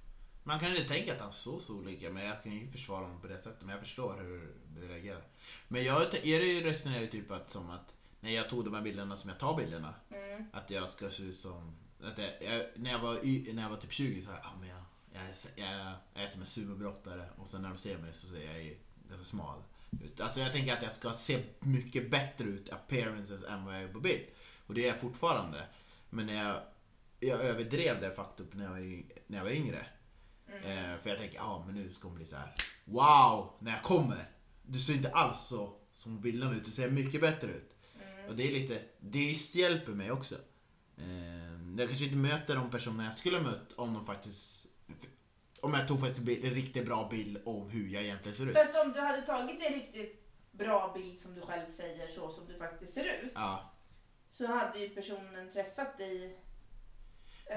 Man 0.44 0.60
kan 0.60 0.70
ju 0.70 0.76
inte 0.76 0.88
tänka 0.94 1.14
att 1.14 1.20
han 1.20 1.32
såg 1.32 1.60
så 1.62 1.74
olika, 1.74 2.10
men 2.10 2.24
jag 2.24 2.42
kan 2.42 2.52
ju 2.52 2.60
inte 2.60 2.72
försvara 2.72 3.00
honom 3.02 3.20
på 3.20 3.26
det 3.26 3.38
sättet. 3.38 3.60
Men 3.60 3.70
jag 3.70 3.80
förstår 3.80 4.16
hur 4.20 4.54
reagerar. 4.86 5.22
Men 5.68 5.84
jag 5.84 6.02
är 6.14 6.40
det 6.40 6.46
ju 6.46 6.60
resonerar 6.64 7.00
ju 7.00 7.06
typ 7.06 7.30
att 7.30 7.50
som 7.50 7.70
att 7.70 7.94
när 8.20 8.30
jag 8.30 8.50
tog 8.50 8.64
de 8.64 8.74
här 8.74 8.82
bilderna 8.82 9.16
som 9.16 9.30
jag 9.30 9.38
tar 9.38 9.56
bilderna, 9.56 9.94
Mm. 10.10 10.44
att 10.52 10.70
jag 10.70 10.90
ska 10.90 11.10
se 11.10 11.22
ut 11.22 11.36
som... 11.36 11.76
Att 12.04 12.18
jag, 12.18 12.30
jag, 12.40 12.66
när, 12.76 12.90
jag 12.90 12.98
var, 12.98 13.18
y- 13.26 13.52
när 13.52 13.62
jag 13.62 13.70
var 13.70 13.76
typ 13.76 13.92
20 13.92 14.22
så 14.22 14.30
här, 14.30 14.38
ah, 14.44 14.56
men 14.60 14.68
jag, 14.68 14.82
jag, 15.12 15.22
är, 15.22 15.74
jag, 15.76 15.92
jag 16.14 16.22
är 16.24 16.26
som 16.28 16.40
en 16.40 16.46
sumobrottare 16.46 17.28
och 17.38 17.48
sen 17.48 17.62
när 17.62 17.68
de 17.68 17.78
ser 17.78 17.98
mig 17.98 18.12
så 18.12 18.26
ser 18.26 18.46
jag 18.52 18.62
ju 18.64 18.76
ganska 19.08 19.24
smal 19.26 19.62
ut. 20.04 20.20
Alltså 20.20 20.40
jag 20.40 20.52
tänker 20.52 20.72
att 20.76 20.82
jag 20.82 20.92
ska 20.92 21.12
se 21.12 21.42
mycket 21.60 22.10
bättre 22.10 22.44
ut 22.44 22.72
appearances 22.72 23.44
än 23.44 23.64
vad 23.64 23.74
jag 23.74 23.82
är 23.82 23.88
på 23.92 24.00
bild. 24.00 24.24
Och 24.66 24.74
det 24.74 24.84
är 24.84 24.88
jag 24.88 25.00
fortfarande. 25.00 25.66
Men 26.10 26.26
när 26.26 26.44
jag, 26.44 26.56
jag 27.20 27.40
överdrev 27.40 28.00
det 28.00 28.14
faktum 28.14 28.46
när 28.52 28.64
jag, 28.64 28.70
var 28.70 28.78
när 29.26 29.38
jag 29.38 29.44
var 29.44 29.50
yngre. 29.50 29.86
Eh, 30.46 31.02
för 31.02 31.08
jag 31.10 31.18
tänker, 31.18 31.36
ja 31.36 31.42
ah, 31.44 31.64
men 31.66 31.74
nu 31.74 31.92
ska 31.92 32.08
hon 32.08 32.16
bli 32.16 32.26
så 32.26 32.36
här. 32.36 32.54
Wow! 32.84 33.50
När 33.58 33.72
jag 33.72 33.82
kommer! 33.82 34.30
Du 34.70 34.78
ser 34.78 34.94
inte 34.94 35.10
alls 35.10 35.40
så 35.40 35.74
som 35.92 36.16
på 36.16 36.22
bilderna 36.22 36.56
ut, 36.56 36.64
du 36.64 36.70
ser 36.70 36.90
mycket 36.90 37.20
bättre 37.20 37.48
ut. 37.48 37.74
Och 38.28 38.36
det 38.36 38.48
är 38.48 38.52
lite, 38.52 38.80
det 39.00 39.54
hjälper 39.54 39.92
mig 39.92 40.12
också. 40.12 40.34
Eh, 40.98 41.78
jag 41.78 41.88
kanske 41.88 42.04
inte 42.04 42.16
möter 42.16 42.56
de 42.56 42.70
personer 42.70 43.04
jag 43.04 43.14
skulle 43.14 43.36
ha 43.36 43.44
mött 43.44 43.72
om 43.76 43.94
de 43.94 44.06
faktiskt 44.06 44.68
om 45.60 45.74
jag 45.74 45.88
tog 45.88 46.00
faktiskt 46.00 46.44
en 46.44 46.54
riktigt 46.54 46.86
bra 46.86 47.08
bild 47.10 47.42
om 47.44 47.70
hur 47.70 47.88
jag 47.88 48.02
egentligen 48.02 48.36
ser 48.36 48.46
ut. 48.46 48.56
Fast 48.56 48.76
om 48.76 48.92
du 48.92 49.00
hade 49.00 49.22
tagit 49.22 49.60
en 49.60 49.72
riktigt 49.72 50.28
bra 50.50 50.92
bild 50.94 51.20
som 51.20 51.34
du 51.34 51.40
själv 51.40 51.70
säger 51.70 52.08
så 52.08 52.30
som 52.30 52.46
du 52.46 52.58
faktiskt 52.58 52.94
ser 52.94 53.04
ut. 53.04 53.32
Ja. 53.34 53.74
Så 54.30 54.46
hade 54.46 54.78
ju 54.78 54.88
personen 54.88 55.52
träffat 55.52 55.98
dig... 55.98 56.44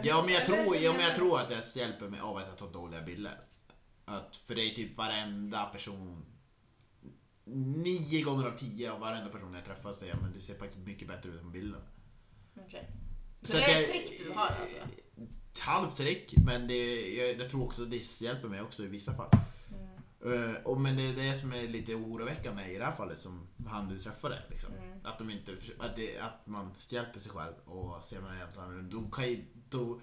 Ja 0.03 0.23
men 0.25 0.33
jag 0.33 0.45
tror, 0.45 0.77
ja, 0.77 0.93
men 0.93 1.01
jag 1.01 1.15
tror 1.15 1.39
att 1.39 1.49
det 1.49 1.75
hjälper 1.75 2.07
mig 2.07 2.19
av 2.19 2.37
att 2.37 2.47
jag 2.47 2.57
tar 2.57 2.71
dåliga 2.71 3.01
bilder. 3.01 3.39
Att, 4.05 4.35
för 4.35 4.55
det 4.55 4.61
är 4.61 4.75
typ 4.75 4.97
varenda 4.97 5.65
person 5.65 6.30
Nio 7.45 8.23
gånger 8.23 8.47
av 8.47 8.57
tio 8.57 8.91
av 8.91 8.99
varenda 8.99 9.29
person 9.29 9.53
jag 9.53 9.65
träffar 9.65 9.93
säger 9.93 10.15
men 10.15 10.33
du 10.33 10.41
ser 10.41 10.55
faktiskt 10.55 10.85
mycket 10.85 11.07
bättre 11.07 11.29
ut 11.29 11.39
än 11.39 11.43
på 11.43 11.49
bilden. 11.49 11.81
Okej. 12.65 12.91
Så, 13.41 13.51
Så 13.51 13.57
det 13.57 13.63
är 13.63 13.81
ett 13.81 13.89
trick 13.89 14.21
du 14.25 14.31
har 14.31 14.47
alltså? 14.47 14.77
Halvt 15.59 15.95
trick, 15.95 16.33
men 16.45 16.67
det, 16.67 17.11
jag, 17.17 17.39
jag 17.39 17.49
tror 17.49 17.63
också 17.63 17.85
det 17.85 18.21
hjälper 18.21 18.47
mig 18.47 18.61
också 18.61 18.83
i 18.83 18.87
vissa 18.87 19.13
fall. 19.13 19.29
Mm. 20.23 20.55
Eh, 20.55 20.55
och, 20.63 20.81
men 20.81 20.95
det 20.95 21.03
är 21.03 21.15
det 21.15 21.35
som 21.35 21.53
är 21.53 21.67
lite 21.67 21.95
oroväckande 21.95 22.63
i 22.63 22.77
det 22.77 22.85
här 22.85 22.95
fallet 22.95 23.19
som 23.19 23.47
han 23.67 23.89
du 23.89 23.99
träffade. 23.99 24.43
Liksom. 24.49 24.73
Mm. 24.73 24.99
Att, 25.03 25.19
de 25.19 25.29
inte, 25.29 25.51
att, 25.79 25.95
det, 25.95 26.19
att 26.19 26.47
man 26.47 26.71
hjälper 26.89 27.19
sig 27.19 27.31
själv 27.31 27.53
och 27.65 28.03
ser 28.03 28.21
man 28.21 28.37
helt 28.37 28.57
annorlunda. 28.57 28.97
Då, 28.97 29.09
kan 29.09 29.29
ju, 29.29 29.45
då 29.69 29.99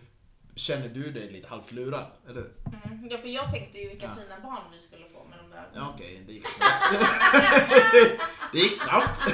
känner 0.58 0.88
du 0.88 1.12
dig 1.12 1.30
lite 1.32 1.48
halvt 1.48 1.72
lurad, 1.72 2.06
eller 2.28 2.34
hur? 2.40 2.52
Mm. 2.84 3.08
Ja, 3.10 3.18
för 3.18 3.28
jag 3.28 3.50
tänkte 3.50 3.78
ju 3.78 3.88
vilka 3.88 4.06
Ja. 4.06 4.14
fina 4.22 4.40
barn 4.40 4.62
vi 4.72 4.80
skulle 4.80 5.04
få 5.08 5.24
med 5.24 5.38
de 5.38 5.50
där. 5.50 5.68
Ja, 5.74 5.92
okej, 5.94 6.22
det 6.26 6.32
gick 6.32 6.46
snabbt. 6.48 6.84
det 8.52 8.58
gick 8.58 8.82
snabbt. 8.82 9.20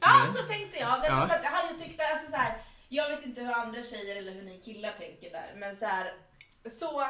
Ja, 0.00 0.26
så 0.36 0.42
tänkte 0.42 0.78
jag. 0.78 0.88
Ja. 1.04 1.26
för 1.28 1.34
att 1.34 1.44
jag 1.44 1.50
hade 1.50 1.78
tyckt, 1.78 2.00
alltså 2.12 2.30
så 2.30 2.36
här, 2.36 2.56
jag 2.88 3.08
vet 3.08 3.26
inte 3.26 3.40
hur 3.40 3.52
andra 3.52 3.82
tjejer 3.82 4.16
eller 4.16 4.32
hur 4.32 4.42
ni 4.42 4.60
killar 4.64 4.92
tänker 4.92 5.30
där, 5.30 5.54
men 5.56 5.76
så 5.76 5.84
här, 5.84 6.12
så, 6.78 7.00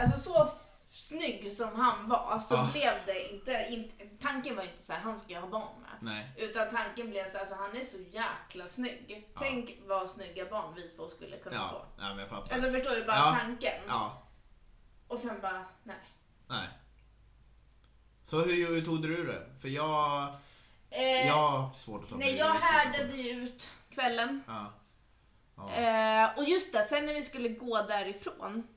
alltså 0.00 0.20
så 0.20 0.52
snygg 0.94 1.52
som 1.52 1.80
han 1.80 2.08
var 2.08 2.38
så 2.38 2.54
Ja. 2.54 2.68
blev 2.72 2.92
det 3.06 3.32
inte, 3.32 3.66
inte, 3.70 4.04
tanken 4.20 4.56
var 4.56 4.62
inte 4.62 4.82
så 4.82 4.92
här, 4.92 5.00
han 5.00 5.18
ska 5.18 5.32
jag 5.34 5.40
ha 5.40 5.48
barn 5.48 5.80
med. 5.82 5.90
Nej. 6.00 6.32
Utan 6.36 6.70
tanken 6.70 7.10
blev 7.10 7.26
så 7.26 7.32
här, 7.32 7.40
alltså 7.40 7.54
han 7.54 7.76
är 7.76 7.84
så 7.84 7.96
jäkla 7.98 8.66
snygg. 8.68 9.04
Ja. 9.34 9.40
Tänk 9.42 9.78
vad 9.86 10.10
snygga 10.10 10.44
barn 10.50 10.74
vi 10.76 10.82
två 10.82 11.08
skulle 11.08 11.36
kunna 11.38 11.56
Ja, 11.56 11.68
få. 11.68 12.02
nej, 12.02 12.08
men 12.10 12.18
jag 12.18 12.28
fattar. 12.28 12.54
Alltså 12.54 12.72
förstår 12.72 12.90
du 12.90 13.04
bara 13.04 13.16
Ja. 13.16 13.36
tanken? 13.40 13.82
Ja, 13.88 14.22
Och 15.08 15.18
sen 15.18 15.40
bara, 15.42 15.64
nej. 15.82 15.96
nej. 16.48 16.68
Så 18.22 18.40
hur, 18.40 18.66
hur 18.74 18.82
tog 18.84 19.02
du 19.02 19.26
det? 19.26 19.42
För 19.60 19.68
jag, 19.68 20.34
Eh, 20.90 21.26
jag 21.26 21.34
har 21.50 21.70
svårt 21.70 22.02
att 22.04 22.10
ta 22.10 22.16
mig 22.16 22.26
nej, 22.30 22.38
jag 22.38 22.54
härdade 22.54 23.16
ju 23.16 23.30
ut 23.30 23.68
kvällen. 23.90 24.42
Ja. 24.46 24.72
Ja. 25.56 25.72
Eh, 25.74 26.38
och 26.38 26.44
just 26.44 26.72
det, 26.72 26.84
sen 26.84 27.06
när 27.06 27.14
vi 27.14 27.22
skulle 27.22 27.48
gå 27.48 27.82
därifrån 27.82 28.66
ja. 28.68 28.73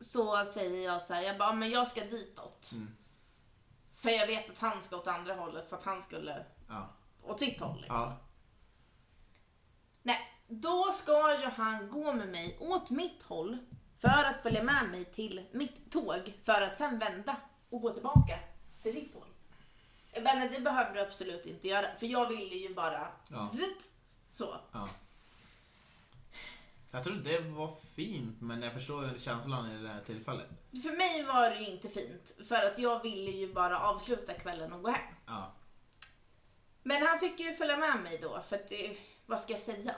Så 0.00 0.44
säger 0.44 0.84
jag 0.84 1.02
så 1.02 1.14
här, 1.14 1.22
jag 1.22 1.38
bara, 1.38 1.52
men 1.52 1.70
jag 1.70 1.88
ska 1.88 2.00
ditåt. 2.04 2.70
Mm. 2.72 2.96
För 3.92 4.10
jag 4.10 4.26
vet 4.26 4.50
att 4.50 4.58
han 4.58 4.82
ska 4.82 4.96
åt 4.96 5.06
andra 5.06 5.34
hållet 5.34 5.68
för 5.68 5.76
att 5.76 5.84
han 5.84 6.02
skulle 6.02 6.44
Ja. 6.68 6.88
åt 7.22 7.38
sitt 7.40 7.60
håll 7.60 7.80
liksom. 7.80 7.96
Ja. 7.96 8.16
Nej, 10.02 10.18
då 10.48 10.92
ska 10.92 11.40
ju 11.40 11.46
han 11.46 11.90
gå 11.90 12.12
med 12.12 12.28
mig 12.28 12.56
åt 12.60 12.90
mitt 12.90 13.22
håll 13.22 13.58
för 13.98 14.24
att 14.24 14.42
följa 14.42 14.62
med 14.62 14.88
mig 14.90 15.04
till 15.04 15.46
mitt 15.52 15.92
tåg 15.92 16.40
för 16.44 16.62
att 16.62 16.76
sen 16.76 16.98
vända 16.98 17.36
och 17.70 17.80
gå 17.80 17.92
tillbaka 17.92 18.38
till 18.82 18.92
sitt 18.92 19.14
håll. 19.14 19.28
Men 20.22 20.52
det 20.52 20.60
behöver 20.60 20.94
du 20.94 21.00
absolut 21.00 21.46
inte 21.46 21.68
göra 21.68 21.96
för 21.96 22.06
jag 22.06 22.28
ville 22.28 22.54
ju 22.54 22.74
bara 22.74 23.08
Ja. 23.30 23.46
zitt, 23.48 23.92
så. 24.32 24.56
Ja. 24.72 24.88
Jag 26.96 27.04
tror 27.04 27.14
det 27.14 27.38
var 27.40 27.76
fint, 27.96 28.40
men 28.40 28.62
jag 28.62 28.72
förstår 28.72 29.18
känslan 29.18 29.70
i 29.70 29.82
det 29.82 29.88
här 29.88 30.00
tillfället. 30.00 30.46
För 30.82 30.96
mig 30.96 31.24
var 31.24 31.50
det 31.50 31.58
ju 31.58 31.66
inte 31.66 31.88
fint 31.88 32.34
för 32.48 32.66
att 32.66 32.78
jag 32.78 33.02
ville 33.02 33.30
ju 33.30 33.52
bara 33.54 33.80
avsluta 33.80 34.32
kvällen 34.32 34.72
och 34.72 34.82
gå 34.82 34.90
hem. 34.90 35.14
Ja. 35.26 35.54
Men 36.82 37.06
han 37.06 37.18
fick 37.18 37.40
ju 37.40 37.54
följa 37.54 37.76
med 37.76 38.02
mig 38.02 38.18
då 38.22 38.42
för 38.48 38.56
att 38.56 38.68
det, 38.68 38.96
vad 39.26 39.40
ska 39.40 39.52
jag 39.52 39.60
säga? 39.60 39.94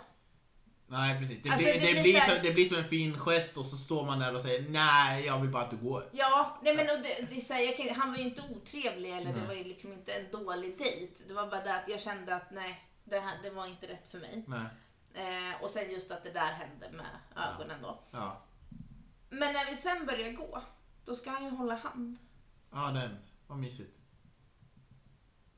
Nej, 0.87 1.21
precis. 1.21 1.43
Det, 1.43 1.51
Alltså, 1.51 1.65
blir, 1.65 1.81
det 1.81 1.87
det, 1.87 1.93
blir 1.93 2.03
blir 2.03 2.21
så 2.21 2.43
det 2.43 2.53
blir 2.55 2.69
som 2.69 2.77
en 2.77 2.89
fin 2.89 3.19
gest 3.19 3.57
och 3.57 3.67
så 3.67 3.77
står 3.77 4.07
man 4.07 4.19
där 4.19 4.35
och 4.35 4.41
säger 4.41 4.69
nej, 4.69 5.27
jag 5.27 5.41
vill 5.41 5.51
bara 5.51 5.63
att 5.65 5.71
du 5.71 5.77
går. 5.77 6.09
Ja, 6.13 6.59
nej 6.63 6.77
men 6.77 6.91
och 6.91 7.03
det, 7.03 7.35
det 7.35 7.41
så 7.41 7.55
här, 7.55 7.77
kan, 7.77 7.95
han 7.95 8.11
var 8.11 8.19
ju 8.19 8.25
inte 8.25 8.43
otrevlig 8.51 9.11
eller 9.11 9.33
det 9.33 9.39
Nej. 9.39 9.47
var 9.49 9.55
ju 9.55 9.65
liksom 9.65 9.93
inte 9.93 10.13
en 10.13 10.31
dålig 10.31 10.79
dejt. 10.79 11.25
Det 11.29 11.35
var 11.35 11.47
bara 11.47 11.65
det 11.65 11.75
att 11.75 11.89
jag 11.89 12.01
kände 12.01 12.35
att 12.35 12.51
nej, 12.51 12.85
det, 13.05 13.19
här, 13.19 13.35
det 13.43 13.51
var 13.51 13.67
inte 13.67 13.87
rätt 13.87 14.09
för 14.11 14.19
mig. 14.19 14.45
Nej. 14.47 14.67
Eh, 15.19 15.63
och 15.63 15.71
sen 15.71 15.91
just 15.91 16.11
att 16.11 16.23
det 16.25 16.31
där 16.31 16.53
hände 16.53 16.91
med 16.91 17.07
ögonen 17.37 17.83
då. 17.83 18.01
Ja. 18.11 18.43
Men 19.31 19.53
när 19.53 19.71
vi 19.71 19.77
sen 19.77 20.07
börjar 20.07 20.33
gå, 20.33 20.63
då 21.05 21.15
ska 21.15 21.31
han 21.31 21.45
ju 21.45 21.51
hålla 21.51 21.75
hand. 21.75 22.19
Ja, 22.73 22.91
den. 22.91 23.17
Vad 23.47 23.59
mysigt. 23.59 23.99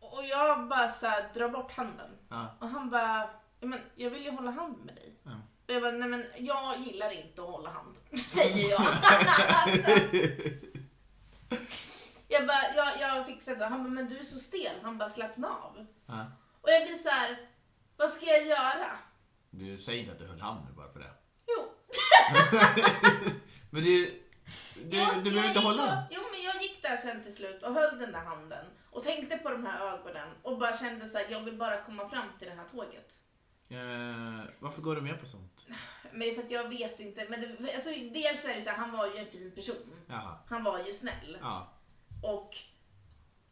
Och 0.01 0.25
jag 0.25 0.69
bara 0.69 0.89
så 0.89 1.07
här, 1.07 1.31
drar 1.35 1.49
bort 1.49 1.73
handen. 1.73 2.11
Ja. 2.29 2.57
Och 2.61 2.69
han 2.69 2.91
bara, 2.91 3.31
men 3.61 3.81
jag 3.95 4.11
vill 4.11 4.25
ju 4.25 4.31
hålla 4.31 4.51
hand 4.51 4.79
med 4.85 4.95
dig. 4.95 5.21
Ja. 5.23 5.31
Och 5.67 5.75
jag 5.75 5.83
bara, 5.83 5.93
nej 5.93 6.09
men 6.09 6.25
jag 6.39 6.79
gillar 6.81 7.11
inte 7.11 7.43
att 7.43 7.49
hålla 7.49 7.71
hand, 7.71 7.97
säger 8.19 8.71
jag. 8.71 8.81
alltså, 8.83 9.91
jag 12.29 12.47
bara, 12.47 12.75
jag, 12.77 13.01
jag 13.01 13.27
fixar 13.27 13.57
det. 13.57 13.67
Han 13.67 13.83
bara, 13.83 13.91
men 13.91 14.09
du 14.09 14.19
är 14.19 14.25
så 14.25 14.39
stel. 14.39 14.77
Han 14.83 14.99
bara, 14.99 15.09
slappna 15.09 15.49
av. 15.49 15.87
Ja. 16.07 16.27
Och 16.61 16.71
jag 16.71 16.83
blir 16.87 16.97
så 16.97 17.09
här, 17.09 17.49
vad 17.97 18.11
ska 18.11 18.27
jag 18.27 18.47
göra? 18.47 18.99
Du 19.51 19.79
säger 19.79 20.01
inte 20.01 20.13
att 20.13 20.19
du 20.19 20.27
höll 20.27 20.41
hand 20.41 20.67
nu 20.69 20.73
bara 20.73 20.93
för 20.93 21.01
det. 21.01 21.11
Jo. 21.47 21.69
Men 23.71 23.83
du, 23.83 24.23
du, 24.75 24.97
Ja, 24.97 25.15
du 25.25 25.31
behöver 25.31 25.49
inte 25.49 25.61
hålla 25.61 25.87
den. 25.87 26.05
Jo, 26.11 26.21
men 26.33 26.43
jag 26.43 26.63
gick 26.63 26.83
där 26.83 26.97
sen 26.97 27.23
till 27.23 27.35
slut 27.35 27.63
och 27.63 27.75
höll 27.75 27.99
den 27.99 28.13
där 28.13 28.21
handen 28.21 28.67
och 28.91 29.03
tänkte 29.03 29.37
på 29.37 29.51
de 29.51 29.67
här 29.67 29.95
ögonen 29.95 30.29
och 30.43 30.59
bara 30.59 30.77
kände 30.77 31.07
så 31.07 31.19
här, 31.19 31.27
jag 31.31 31.41
vill 31.41 31.57
bara 31.59 31.85
komma 31.85 32.09
fram 32.09 32.27
till 32.39 32.49
det 32.49 32.55
här 32.55 32.69
tåget. 32.69 33.17
Eh, 33.69 34.51
varför 34.59 34.83
går 34.83 34.95
du 34.97 35.01
med 35.01 35.21
på 35.21 35.27
sånt? 35.27 35.67
Men 36.13 36.35
för 36.35 36.43
att 36.43 36.51
jag 36.51 36.69
vet 36.69 37.01
inte, 37.01 37.27
men 37.29 37.41
det, 37.41 37.75
alltså, 37.75 37.91
dels 37.91 38.45
är 38.45 38.55
det 38.55 38.63
så 38.63 38.71
här, 38.71 38.77
han 38.77 38.93
var 38.93 39.07
ju 39.07 39.17
en 39.17 39.27
fin 39.27 39.53
person. 39.55 39.97
Jaha. 40.09 40.39
Han 40.47 40.65
var 40.65 40.79
ju 40.79 40.93
snäll. 40.93 41.39
Ja. 41.41 41.73
Och 42.23 42.57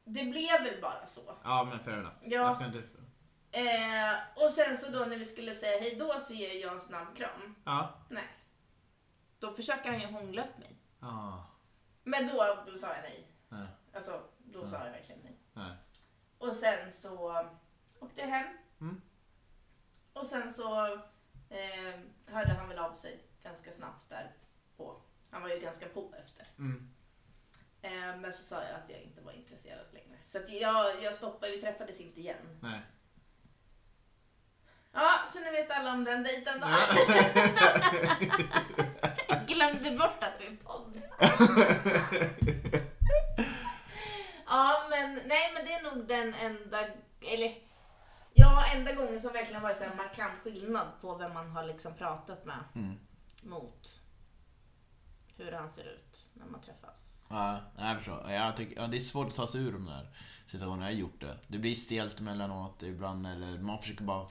det 0.04 0.24
blev 0.24 0.62
väl 0.62 0.80
bara 0.80 1.06
så. 1.06 1.20
Ja, 1.44 1.64
men 1.64 1.78
fair 1.84 1.98
enough. 1.98 2.16
Ja. 2.22 2.28
Jag 2.40 2.54
ska 2.54 2.64
inte... 2.64 2.82
Eh, 3.50 4.14
och 4.34 4.50
sen 4.50 4.76
så 4.76 4.90
då 4.90 4.98
när 4.98 5.16
vi 5.16 5.24
skulle 5.24 5.54
säga 5.54 5.80
hej 5.80 5.96
då 5.96 6.20
så 6.20 6.34
ger 6.34 6.60
jag 6.60 6.72
en 6.72 6.80
snabb 6.80 7.16
kram. 7.16 7.54
Ja. 7.64 7.98
Nej. 8.08 8.28
Då 9.38 9.52
försöker 9.52 9.90
han 9.90 10.00
ju 10.00 10.06
hångla 10.06 10.42
upp 10.42 10.58
mig. 10.58 10.76
Ja. 11.00 11.46
Men 12.02 12.26
då, 12.26 12.64
då 12.66 12.76
sa 12.76 12.86
jag 12.86 13.02
nej. 13.02 13.28
Nej. 13.48 13.66
Alltså, 13.94 14.22
då 14.38 14.66
sa 14.66 14.84
jag 14.84 14.90
verkligen 14.92 15.20
nej. 15.24 15.38
Nej. 15.52 15.76
Och 16.38 16.52
sen 16.52 16.92
så 16.92 17.48
åkte 18.00 18.20
jag 18.20 18.28
hem. 18.28 18.56
Mm. 18.80 19.00
Och 20.12 20.26
sen 20.26 20.52
så 20.52 20.86
eh, 21.48 22.00
hörde 22.26 22.52
han 22.52 22.68
väl 22.68 22.78
av 22.78 22.92
sig 22.92 23.24
ganska 23.42 23.72
snabbt 23.72 24.10
där 24.10 24.32
på. 24.76 25.02
Han 25.30 25.42
var 25.42 25.48
ju 25.48 25.60
ganska 25.60 25.88
på 25.88 26.14
efter. 26.18 26.46
Mm. 26.58 26.94
Eh, 27.82 28.20
men 28.20 28.32
så 28.32 28.42
sa 28.42 28.62
jag 28.62 28.74
att 28.74 28.90
jag 28.90 29.00
inte 29.00 29.20
var 29.20 29.32
intresserad 29.32 29.86
längre. 29.92 30.18
Så 30.26 30.38
att 30.38 30.48
jag, 30.52 31.02
jag 31.02 31.14
stoppade, 31.14 31.52
vi 31.52 31.60
träffades 31.60 32.00
inte 32.00 32.20
igen. 32.20 32.58
Nej. 32.62 32.80
Så 35.32 35.38
nu 35.40 35.50
vet 35.50 35.70
alla 35.70 35.92
om 35.92 36.04
den 36.04 36.22
dejten 36.22 36.60
då. 36.60 36.66
Glömde 39.46 39.90
bort 39.98 40.24
att 40.24 40.40
vi 40.40 40.56
poddade. 40.56 41.08
ja, 44.46 44.86
men 44.90 45.14
nej, 45.26 45.52
men 45.54 45.64
det 45.66 45.72
är 45.72 45.94
nog 45.94 46.06
den 46.08 46.34
enda, 46.34 46.78
eller 47.20 47.54
ja, 48.34 48.64
enda 48.74 48.92
gången 48.92 49.20
som 49.20 49.32
verkligen 49.32 49.62
varit 49.62 49.76
så 49.76 49.84
här 49.84 49.94
markant 49.96 50.38
skillnad 50.44 50.86
på 51.00 51.14
vem 51.14 51.34
man 51.34 51.50
har 51.50 51.64
liksom 51.64 51.94
pratat 51.94 52.44
med 52.44 52.58
Mm. 52.74 52.98
mot 53.42 54.00
hur 55.36 55.52
han 55.52 55.70
ser 55.70 55.84
ut 55.84 56.26
när 56.34 56.46
man 56.46 56.60
träffas. 56.60 57.14
Ja, 57.28 57.60
jag 57.78 57.96
förstår. 57.96 58.30
Jag 58.30 58.56
tycker, 58.56 58.80
ja, 58.80 58.86
det 58.86 58.96
är 58.96 59.00
svårt 59.00 59.28
att 59.28 59.34
ta 59.34 59.46
sig 59.46 59.60
ur 59.60 59.72
de 59.72 59.86
där 59.86 60.08
situationerna. 60.46 60.84
Jag 60.90 60.96
har 60.96 61.00
gjort 61.00 61.20
det. 61.20 61.36
Det 61.46 61.58
blir 61.58 61.74
stelt 61.74 62.20
emellanåt 62.20 62.82
ibland. 62.82 63.26
Eller 63.26 63.58
man 63.58 63.78
försöker 63.82 64.04
bara 64.04 64.26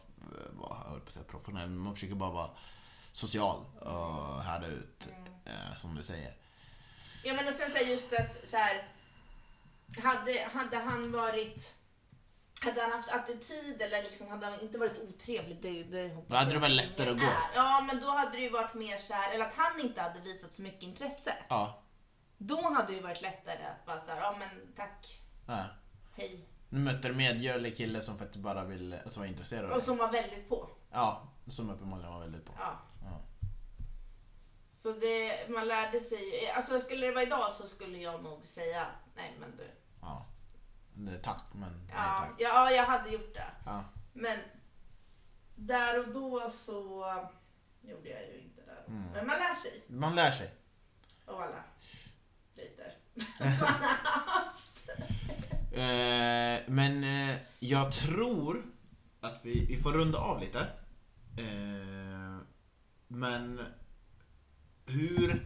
vara, 0.52 0.78
jag 0.84 0.92
höll 0.92 1.00
på 1.00 1.08
att 1.08 1.14
säga 1.14 1.26
professionell, 1.26 1.70
men 1.70 1.80
man 1.80 1.94
försöker 1.94 2.16
bara 2.16 2.32
vara 2.32 2.50
social 3.12 3.66
och 3.80 4.44
härda 4.44 4.68
ut. 4.68 5.08
Eh, 5.46 5.78
som 5.78 5.96
du 5.96 6.04
säger. 6.04 6.36
Ja 7.24 7.34
men 7.34 7.48
och 7.48 7.54
sen 7.54 7.72
så 7.72 7.78
här 7.78 7.86
just 7.86 8.14
att 8.14 8.48
så 8.48 8.58
här, 8.58 8.88
hade, 10.04 10.50
hade 10.54 10.78
han 10.78 11.12
varit 11.12 11.74
hade 12.62 12.82
han 12.82 12.92
haft 12.92 13.10
attityd 13.10 13.82
eller 13.82 14.04
liksom 14.04 14.28
hade 14.28 14.46
han 14.46 14.60
inte 14.60 14.78
varit 14.78 14.98
otrevlig, 14.98 15.62
det, 15.62 15.84
det 15.84 16.14
hoppas 16.16 16.30
Då 16.30 16.36
hade 16.36 16.54
det 16.54 16.60
varit 16.60 16.76
lättare 16.76 17.10
att 17.10 17.20
gå. 17.20 17.26
är. 17.26 17.56
Ja, 17.56 17.84
men 17.88 18.02
då 18.02 18.08
hade 18.08 18.32
det 18.32 18.42
ju 18.44 18.50
varit 18.50 18.74
mer 18.74 18.98
så 18.98 19.14
här, 19.14 19.34
eller 19.34 19.46
att 19.46 19.56
han 19.56 19.80
inte 19.80 20.02
hade 20.02 20.20
visat 20.20 20.54
så 20.54 20.62
mycket 20.62 20.84
intresse. 20.84 21.34
Ja. 21.50 21.82
Då 22.38 22.62
hade 22.62 22.88
det 22.88 22.94
ju 22.94 23.02
varit 23.02 23.22
lättare 23.22 23.64
att 23.66 23.86
bara 23.86 24.00
så 24.00 24.12
här, 24.12 24.22
ja 24.22 24.36
men 24.40 24.74
tack, 24.76 25.22
ja. 25.48 25.66
hej. 26.16 26.50
Du 26.70 26.78
en 27.10 27.18
medgörlig 27.18 27.78
kille 27.78 28.02
som 28.02 28.18
faktiskt 28.18 28.40
bara 28.44 28.64
vill, 28.64 28.98
som 29.06 29.22
var 29.22 29.28
intresserad 29.28 29.72
av 29.72 29.78
Och 29.78 29.84
som 29.84 29.98
var 29.98 30.12
väldigt 30.12 30.50
på. 30.50 30.70
Ja, 30.92 31.28
som 31.48 31.70
uppenbarligen 31.70 32.12
var 32.14 32.20
väldigt 32.20 32.46
på. 32.46 32.54
Ja. 32.60 32.80
Ja. 33.04 33.22
Så 34.72 34.92
det, 34.92 35.50
man 35.50 35.68
lärde 35.68 36.00
sig 36.00 36.52
alltså 36.56 36.80
skulle 36.80 37.06
det 37.08 37.12
vara 37.14 37.24
idag 37.24 37.54
så 37.54 37.68
skulle 37.68 37.98
jag 37.98 38.24
nog 38.24 38.46
säga, 38.46 38.88
nej 39.16 39.36
men 39.40 39.58
du. 39.58 39.72
ja. 40.02 40.26
Det, 41.00 41.18
tack, 41.18 41.44
men 41.54 41.70
nej 41.86 41.96
Ja, 41.96 42.18
tack. 42.20 42.32
ja, 42.40 42.72
jag 42.72 42.84
hade 42.86 43.10
gjort 43.10 43.34
det. 43.34 43.52
Ja. 43.66 43.84
Men 44.14 44.40
där 45.56 46.00
och 46.00 46.14
då 46.14 46.50
så 46.50 47.06
gjorde 47.82 48.10
jag 48.10 48.22
ju 48.22 48.40
inte 48.40 48.62
det. 48.62 48.84
Mm. 48.92 49.12
Men 49.12 49.28
man 49.28 49.38
lär 49.40 49.56
sig 49.56 49.84
Man 49.88 50.16
lär 50.16 50.32
sig. 50.32 50.54
av 51.26 51.42
alla 51.42 51.64
dejter. 52.56 52.94
Eh, 55.78 56.60
men 56.66 57.04
eh, 57.04 57.36
jag 57.60 57.92
tror 57.92 58.66
att 59.22 59.40
vi, 59.42 59.66
vi 59.66 59.82
får 59.82 59.92
runda 59.92 60.20
av 60.20 60.42
lite. 60.42 60.60
Eh, 61.38 62.38
men 63.08 63.62
hur 64.86 65.46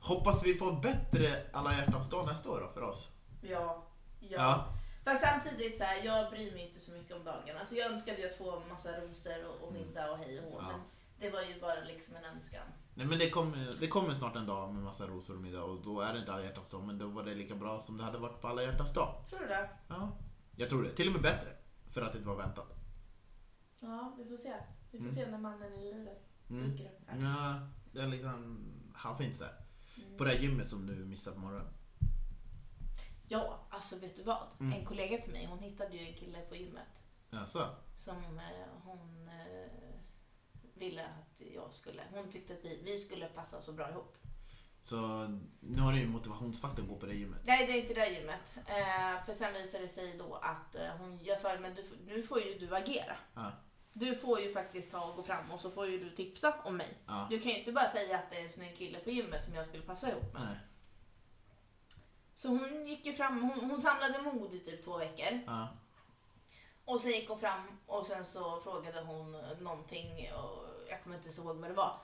hoppas 0.00 0.44
vi 0.44 0.54
på 0.54 0.72
bättre 0.72 1.42
alla 1.52 1.72
hjärtans 1.72 2.10
dag 2.10 2.26
nästa 2.26 2.50
år 2.50 2.60
då 2.60 2.72
för 2.80 2.82
oss? 2.82 3.12
Ja, 3.42 3.86
ja. 4.20 4.28
Ja. 4.30 4.74
Fast 5.04 5.24
samtidigt 5.24 5.78
så 5.78 5.84
här, 5.84 6.04
jag 6.04 6.30
bryr 6.30 6.52
mig 6.52 6.66
inte 6.66 6.80
så 6.80 6.92
mycket 6.92 7.16
om 7.16 7.24
dagen. 7.24 7.56
Alltså 7.60 7.74
jag 7.74 7.92
önskade 7.92 8.18
ju 8.18 8.28
att 8.28 8.36
få 8.36 8.62
massa 8.70 9.00
rosor 9.00 9.44
och, 9.46 9.68
och 9.68 9.72
middag 9.72 10.10
och 10.10 10.18
hej 10.18 10.40
och 10.40 10.44
hå. 10.44 10.58
Ja. 10.60 10.68
Men 10.68 10.80
det 11.18 11.30
var 11.30 11.42
ju 11.42 11.60
bara 11.60 11.80
liksom 11.80 12.16
en 12.16 12.24
önskan. 12.24 12.66
Nej 12.98 13.06
men 13.06 13.18
det 13.18 13.30
kommer, 13.30 13.70
det 13.80 13.88
kommer 13.88 14.14
snart 14.14 14.36
en 14.36 14.46
dag 14.46 14.74
med 14.74 14.82
massa 14.82 15.06
rosor 15.06 15.36
och 15.36 15.42
middag 15.42 15.62
och 15.62 15.82
då 15.82 16.00
är 16.00 16.12
det 16.12 16.18
inte 16.20 16.32
alla 16.32 16.44
hjärtans 16.44 16.70
dag 16.70 16.82
men 16.86 16.98
då 16.98 17.08
var 17.08 17.22
det 17.24 17.34
lika 17.34 17.54
bra 17.54 17.80
som 17.80 17.96
det 17.96 18.04
hade 18.04 18.18
varit 18.18 18.40
på 18.40 18.48
alla 18.48 18.62
hjärtans 18.62 18.92
dag. 18.94 19.24
Tror 19.28 19.38
du 19.40 19.46
det? 19.46 19.70
Ja. 19.88 20.18
Jag 20.56 20.68
tror 20.68 20.82
det. 20.82 20.94
Till 20.94 21.06
och 21.06 21.12
med 21.12 21.22
bättre. 21.22 21.56
För 21.90 22.02
att 22.02 22.12
det 22.12 22.18
inte 22.18 22.28
var 22.28 22.36
väntat. 22.36 22.68
Ja, 23.80 24.14
vi 24.18 24.24
får 24.24 24.36
se. 24.36 24.54
Vi 24.90 24.98
får 24.98 25.04
Mm. 25.04 25.14
se 25.14 25.30
när 25.30 25.38
mannen 25.38 25.72
i 25.74 25.94
livet 25.94 26.22
Mm. 26.50 26.70
dyker 26.70 26.84
upp 26.84 27.00
här. 27.06 27.18
Ja, 27.20 27.60
det 27.92 28.00
är 28.00 28.06
liksom 28.06 28.64
halvfint 28.94 29.38
där. 29.38 29.54
Mm. 30.04 30.16
På 30.18 30.24
det 30.24 30.30
här 30.30 30.38
gymmet 30.38 30.68
som 30.68 30.86
du 30.86 30.94
missade 31.04 31.34
på 31.36 31.42
morgonen. 31.42 31.72
Ja, 33.28 33.66
alltså 33.70 33.98
vet 33.98 34.16
du 34.16 34.22
vad? 34.22 34.46
Mm. 34.60 34.78
En 34.78 34.84
kollega 34.84 35.18
till 35.22 35.32
mig, 35.32 35.46
hon 35.46 35.58
hittade 35.58 35.96
ju 35.96 36.06
en 36.06 36.14
kille 36.14 36.40
på 36.40 36.56
gymmet. 36.56 37.02
Jaså? 37.30 37.66
som 37.96 38.16
eh, 38.38 38.68
hon 38.84 39.28
eh, 39.28 39.70
ville 40.78 41.04
att 41.04 41.42
jag 41.54 41.74
skulle. 41.74 42.02
Hon 42.10 42.30
tyckte 42.30 42.54
att 42.54 42.64
vi, 42.64 42.80
vi 42.84 42.98
skulle 42.98 43.26
passa 43.26 43.62
så 43.62 43.72
bra 43.72 43.90
ihop. 43.90 44.16
Så 44.82 44.96
nu 45.60 45.82
har 45.82 45.92
du 45.92 46.00
ju 46.00 46.08
motivationsfaktorn 46.08 46.84
att 46.84 46.90
gå 46.90 46.96
på 46.96 47.06
det 47.06 47.14
gymmet. 47.14 47.40
Nej, 47.44 47.66
det 47.66 47.72
är 47.72 47.82
inte 47.82 47.94
det 47.94 48.08
gymmet. 48.10 48.56
Eh, 48.56 49.24
för 49.26 49.32
sen 49.32 49.54
visade 49.54 49.84
det 49.84 49.88
sig 49.88 50.18
då 50.18 50.34
att 50.34 50.74
eh, 50.74 50.88
hon, 50.98 51.20
jag 51.24 51.38
sa 51.38 51.56
men 51.60 51.74
du, 51.74 51.84
nu 52.06 52.22
får 52.22 52.40
ju 52.42 52.58
du 52.58 52.76
agera. 52.76 53.16
Ja. 53.34 53.52
Du 53.92 54.14
får 54.14 54.40
ju 54.40 54.52
faktiskt 54.52 54.90
ta 54.90 55.04
och 55.04 55.16
gå 55.16 55.22
fram 55.22 55.50
och 55.50 55.60
så 55.60 55.70
får 55.70 55.86
ju 55.86 56.04
du 56.04 56.10
tipsa 56.10 56.54
om 56.64 56.76
mig. 56.76 56.98
Ja. 57.06 57.26
Du 57.30 57.40
kan 57.40 57.52
ju 57.52 57.58
inte 57.58 57.72
bara 57.72 57.88
säga 57.88 58.18
att 58.18 58.30
det 58.30 58.36
är 58.36 58.44
en 58.44 58.52
snygg 58.52 58.76
kille 58.76 58.98
på 58.98 59.10
gymmet 59.10 59.44
som 59.44 59.54
jag 59.54 59.66
skulle 59.66 59.82
passa 59.82 60.10
ihop 60.10 60.32
med. 60.32 60.42
Nej. 60.42 60.58
Så 62.34 62.48
hon 62.48 62.86
gick 62.86 63.06
ju 63.06 63.12
fram, 63.14 63.42
hon, 63.42 63.70
hon 63.70 63.80
samlade 63.80 64.22
mod 64.22 64.54
i 64.54 64.58
typ 64.58 64.84
två 64.84 64.98
veckor. 64.98 65.40
Ja. 65.46 65.68
Och 66.84 67.00
sen 67.00 67.10
gick 67.10 67.28
hon 67.28 67.38
fram 67.38 67.62
och 67.86 68.06
sen 68.06 68.24
så 68.24 68.60
frågade 68.60 69.00
hon 69.00 69.32
någonting 69.60 70.32
och 70.32 70.67
jag 70.90 71.02
kommer 71.02 71.16
inte 71.16 71.40
ihåg 71.40 71.56
vad 71.56 71.70
det 71.70 71.74
var. 71.74 71.96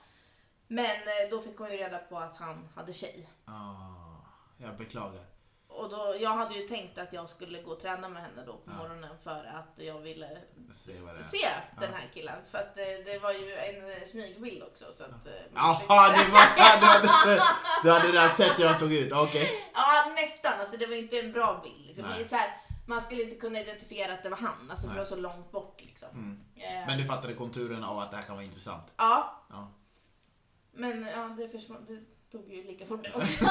Men 0.67 0.85
eh, 0.85 1.29
då 1.29 1.41
fick 1.41 1.57
hon 1.57 1.71
ju 1.71 1.77
reda 1.77 1.97
på 1.97 2.17
att 2.19 2.37
han 2.37 2.69
hade 2.75 2.93
tjej. 2.93 3.29
Ah, 3.45 4.15
jag 4.57 4.77
beklagar. 4.77 5.25
Och 5.67 5.89
då, 5.89 6.15
jag 6.19 6.29
hade 6.29 6.55
ju 6.55 6.67
tänkt 6.67 6.97
att 6.97 7.13
jag 7.13 7.29
skulle 7.29 7.61
gå 7.61 7.71
och 7.71 7.79
träna 7.79 8.09
med 8.09 8.21
henne 8.23 8.43
då 8.45 8.53
på 8.53 8.61
Ja. 8.71 8.73
morgonen 8.77 9.15
för 9.23 9.45
att 9.45 9.79
jag 9.83 9.99
ville 9.99 10.37
Se 10.73 10.91
se 11.31 11.47
den 11.81 11.93
här 11.93 12.09
killen. 12.13 12.35
För 12.51 12.57
att 12.57 12.77
eh, 12.77 12.83
det 13.05 13.19
var 13.19 13.31
ju 13.31 13.55
en 13.55 13.91
eh, 13.91 14.07
smygbild 14.07 14.63
också. 14.63 14.85
Så 14.93 15.03
att, 15.03 15.27
Jaha, 15.55 16.09
det 16.09 16.31
var, 16.31 16.55
du, 17.01 17.07
hade, 17.07 17.41
du 17.83 17.91
hade 17.91 18.07
redan 18.07 18.29
sett 18.29 18.59
hur 18.59 18.65
han 18.67 18.77
såg 18.77 18.93
ut. 18.93 19.11
Okej. 19.13 19.49
Ja, 19.73 20.13
nästan. 20.15 20.53
Alltså, 20.59 20.77
det 20.77 20.85
var 20.85 20.93
ju 20.93 20.99
inte 21.01 21.19
en 21.19 21.31
bra 21.31 21.61
bild. 21.63 21.85
Liksom. 21.87 22.05
Så 22.29 22.35
här, 22.35 22.57
man 22.85 23.01
skulle 23.01 23.23
inte 23.23 23.35
kunna 23.35 23.59
identifiera 23.59 24.13
att 24.13 24.23
det 24.23 24.29
var 24.29 24.37
han, 24.37 24.71
alltså, 24.71 24.87
för 24.87 24.93
det 24.93 24.99
var 24.99 25.05
så 25.05 25.15
långt 25.15 25.51
bort. 25.51 25.81
Liksom. 25.81 26.09
Mm. 26.13 26.39
Eh, 26.55 26.87
Men 26.87 26.97
du 26.97 27.05
fattade 27.05 27.33
konturerna 27.33 27.89
av 27.89 27.99
att 27.99 28.11
det 28.11 28.17
här 28.17 28.23
kan 28.23 28.35
vara 28.35 28.45
intressant? 28.45 28.93
Ja, 28.97 29.45
Ja. 29.49 29.71
men 30.73 31.07
ja, 31.15 31.27
det 31.37 31.49
försvann. 31.49 31.85
Det 31.87 32.01
tog 32.31 32.49
ju 32.53 32.63
lika 32.63 32.85
fort 32.85 33.03
det 33.03 33.13
också. 33.15 33.45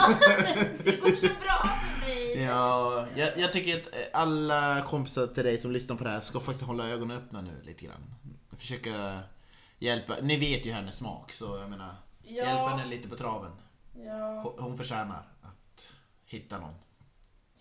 det 0.84 1.00
går 1.00 1.08
så 1.16 1.26
bra 1.26 1.68
för 1.68 2.06
mig. 2.08 2.42
Ja, 2.44 3.06
jag, 3.16 3.38
jag 3.38 3.52
tycker 3.52 3.80
att 3.80 3.86
eh, 3.86 4.00
alla 4.20 4.82
kompisar 4.82 5.26
till 5.26 5.44
dig 5.44 5.58
som 5.58 5.70
lyssnar 5.70 5.96
på 5.96 6.04
det 6.04 6.10
här 6.10 6.20
ska 6.20 6.40
faktiskt 6.40 6.66
hålla 6.66 6.88
ögonen 6.88 7.16
öppna 7.18 7.40
nu 7.42 7.62
lite 7.62 7.84
grann. 7.84 8.14
Försöka 8.58 9.20
hjälpa. 9.78 10.14
Ni 10.22 10.36
vet 10.38 10.66
ju 10.66 10.70
hennes 10.72 10.96
smak 10.96 11.32
så 11.32 11.58
jag 11.58 11.70
menar, 11.70 11.94
hjälp 12.22 12.48
henne 12.70 12.82
Ja, 12.82 12.88
lite 12.88 13.08
på 13.08 13.16
traven. 13.16 13.52
ja, 14.06 14.40
Hon- 14.42 14.62
Hon 14.64 14.76
förtjänar 14.78 15.22
att 15.42 15.88
hitta 16.26 16.58
någon. 16.58 16.74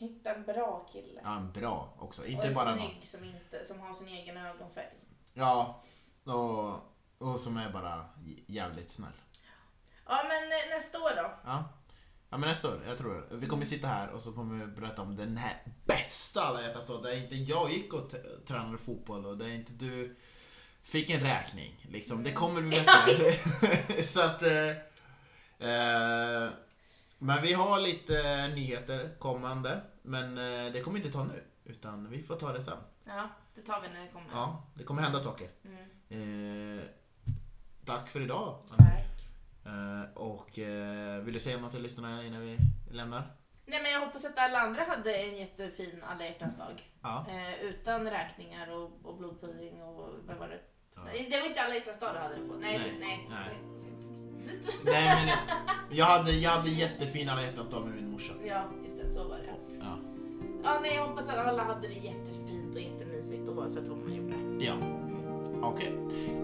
Hitta 0.04 0.36
en 0.36 0.44
bra 0.44 0.88
kille. 0.92 1.22
Ja, 1.24 1.36
en 1.38 1.52
bra 1.52 1.94
också. 2.00 2.22
och 2.22 2.28
Inte 2.28 2.48
en 2.48 2.54
bara 2.54 2.76
någon. 2.76 2.80
snygg 2.80 3.04
som, 3.06 3.24
inte, 3.24 3.66
som 3.66 3.80
har 3.80 3.94
sin 3.94 4.08
egen 4.08 4.38
ögonfärg. 4.38 4.94
Ja, 5.34 5.82
och, 6.24 6.74
och 7.28 7.40
som 7.40 7.58
är 7.58 7.72
bara 7.72 8.06
jävligt 8.48 8.90
snäll. 8.90 9.12
Ja, 10.06 10.26
men 10.28 10.44
eh, 10.44 10.78
nästa 10.78 11.00
år 11.00 11.16
då? 11.16 11.32
Ja. 11.46 11.64
Ja 12.30 12.38
men 12.38 12.50
nästa 12.50 12.68
år, 12.68 12.82
jag 12.88 12.98
tror 12.98 13.28
det. 13.30 13.36
Vi 13.36 13.48
kommer 13.48 13.66
sitta 13.66 13.88
här 13.88 14.10
och 14.10 14.22
så 14.22 14.34
kommer 14.34 14.66
vi 14.66 14.72
berätta 14.72 15.02
om 15.02 15.16
den 15.16 15.38
här 15.38 15.62
bästa 15.86 16.44
alla 16.44 16.62
hjärtans 16.62 16.88
dag. 16.88 17.04
Där 17.04 17.18
inte 17.18 17.36
jag 17.36 17.72
gick 17.72 17.94
och 17.94 18.12
tränade 18.48 18.78
fotboll 18.78 19.26
och 19.26 19.38
där 19.38 19.48
inte 19.48 19.74
du 19.74 20.16
fick 20.84 21.10
en 21.10 21.22
räkning. 21.22 21.86
Liksom. 21.90 22.24
Det 22.24 22.32
kommer 22.32 22.62
bli 22.62 22.82
bättre. 22.82 24.04
så 24.04 24.22
att... 24.22 24.42
Eh, 24.42 24.70
eh, 25.70 26.50
men 27.18 27.42
vi 27.42 27.54
har 27.54 27.80
lite 27.80 28.48
nyheter 28.48 29.16
kommande. 29.20 29.82
Men 30.04 30.38
eh, 30.38 30.74
det 30.74 30.82
kommer 30.82 30.98
inte 30.98 31.12
ta 31.12 31.24
nu. 31.24 31.44
Utan 31.66 32.10
vi 32.10 32.24
får 32.24 32.36
ta 32.36 32.54
det 32.54 32.62
sen. 32.62 32.78
Ja, 33.06 33.30
det 33.56 33.62
tar 33.62 33.82
vi 33.82 33.88
när 33.88 34.02
det 34.02 34.08
kommer. 34.08 34.28
Ja, 34.34 34.64
det 34.74 34.84
kommer 34.84 35.02
hända 35.02 35.20
saker. 35.20 35.48
Mm. 35.66 36.78
Eh, 36.80 36.84
tack 37.86 38.10
för 38.10 38.22
idag. 38.22 38.60
Tack. 38.70 38.88
Eh, 39.66 40.14
och 40.14 40.60
eh, 40.60 41.24
vill 41.24 41.34
du 41.34 41.40
säga 41.40 41.58
något 41.58 41.72
till 41.72 41.82
lyssnarna 41.82 42.26
innan 42.26 42.42
vi 42.42 42.58
lämnar? 42.92 43.36
Nej, 43.66 43.84
men 43.84 43.92
jag 43.92 44.00
hoppas 44.00 44.26
att 44.26 44.38
alla 44.38 44.60
andra 44.60 44.84
hade 44.84 45.16
en 45.18 45.38
jättefin 45.38 46.04
alla 46.10 46.26
hjärtans 46.26 46.58
dag. 46.58 46.92
Ja. 47.02 47.26
Eh, 47.30 47.62
utan 47.66 48.10
räkningar 48.10 48.72
och, 48.72 48.92
och 49.04 49.18
blodpudding 49.18 49.84
och 49.84 50.14
vad 50.28 50.38
var 50.38 50.48
det? 50.48 50.60
Ja. 50.96 51.02
Det 51.30 51.40
var 51.40 51.48
inte 51.48 51.62
alla 51.62 51.76
hjärtans 51.76 52.00
dag 52.00 52.16
du 52.16 52.20
hade 52.20 52.36
det 52.36 52.48
på. 52.48 52.54
Nej, 52.54 52.78
Nej, 52.78 52.98
nej. 53.00 53.28
nej. 53.30 53.58
nej. 53.58 53.74
Nej 54.86 55.26
men 55.26 55.30
jag 55.98 56.06
hade, 56.06 56.32
jag 56.32 56.52
hade 56.52 56.70
jättefin 56.70 57.30
alla 57.30 57.42
hjärtans 57.42 57.70
dag 57.70 57.86
med 57.88 57.96
min 57.96 58.12
morsa. 58.12 58.34
Ja, 58.46 58.64
just 58.84 58.98
det. 58.98 59.10
Så 59.10 59.28
var 59.28 59.38
det. 59.38 59.73
Ja. 60.64 60.70
Nej, 60.82 60.92
jag 60.96 61.04
hoppas 61.08 61.30
att 61.30 61.48
alla 61.48 61.64
hade 61.64 61.88
det 61.88 61.94
jättefint 61.94 62.76
och 62.76 62.82
jättemysigt 62.82 63.50
oavsett 63.50 63.88
vad 63.88 63.98
man 63.98 64.16
gjorde. 64.16 64.34
Ja, 64.66 64.74
okej. 65.62 65.94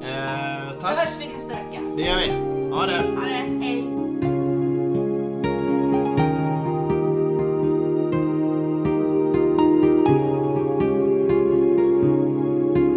Eh, 0.02 0.74
Så 0.74 0.80
tack. 0.82 0.98
hörs 0.98 1.20
vi 1.20 1.26
nästa 1.34 1.50
vecka. 1.50 1.82
Det 1.98 2.04
gör 2.04 2.18
vi. 2.20 2.32
Ha 2.76 2.86
det. 2.86 2.98
Ha 3.16 3.26
det. 3.28 3.66
Hej. 3.66 4.29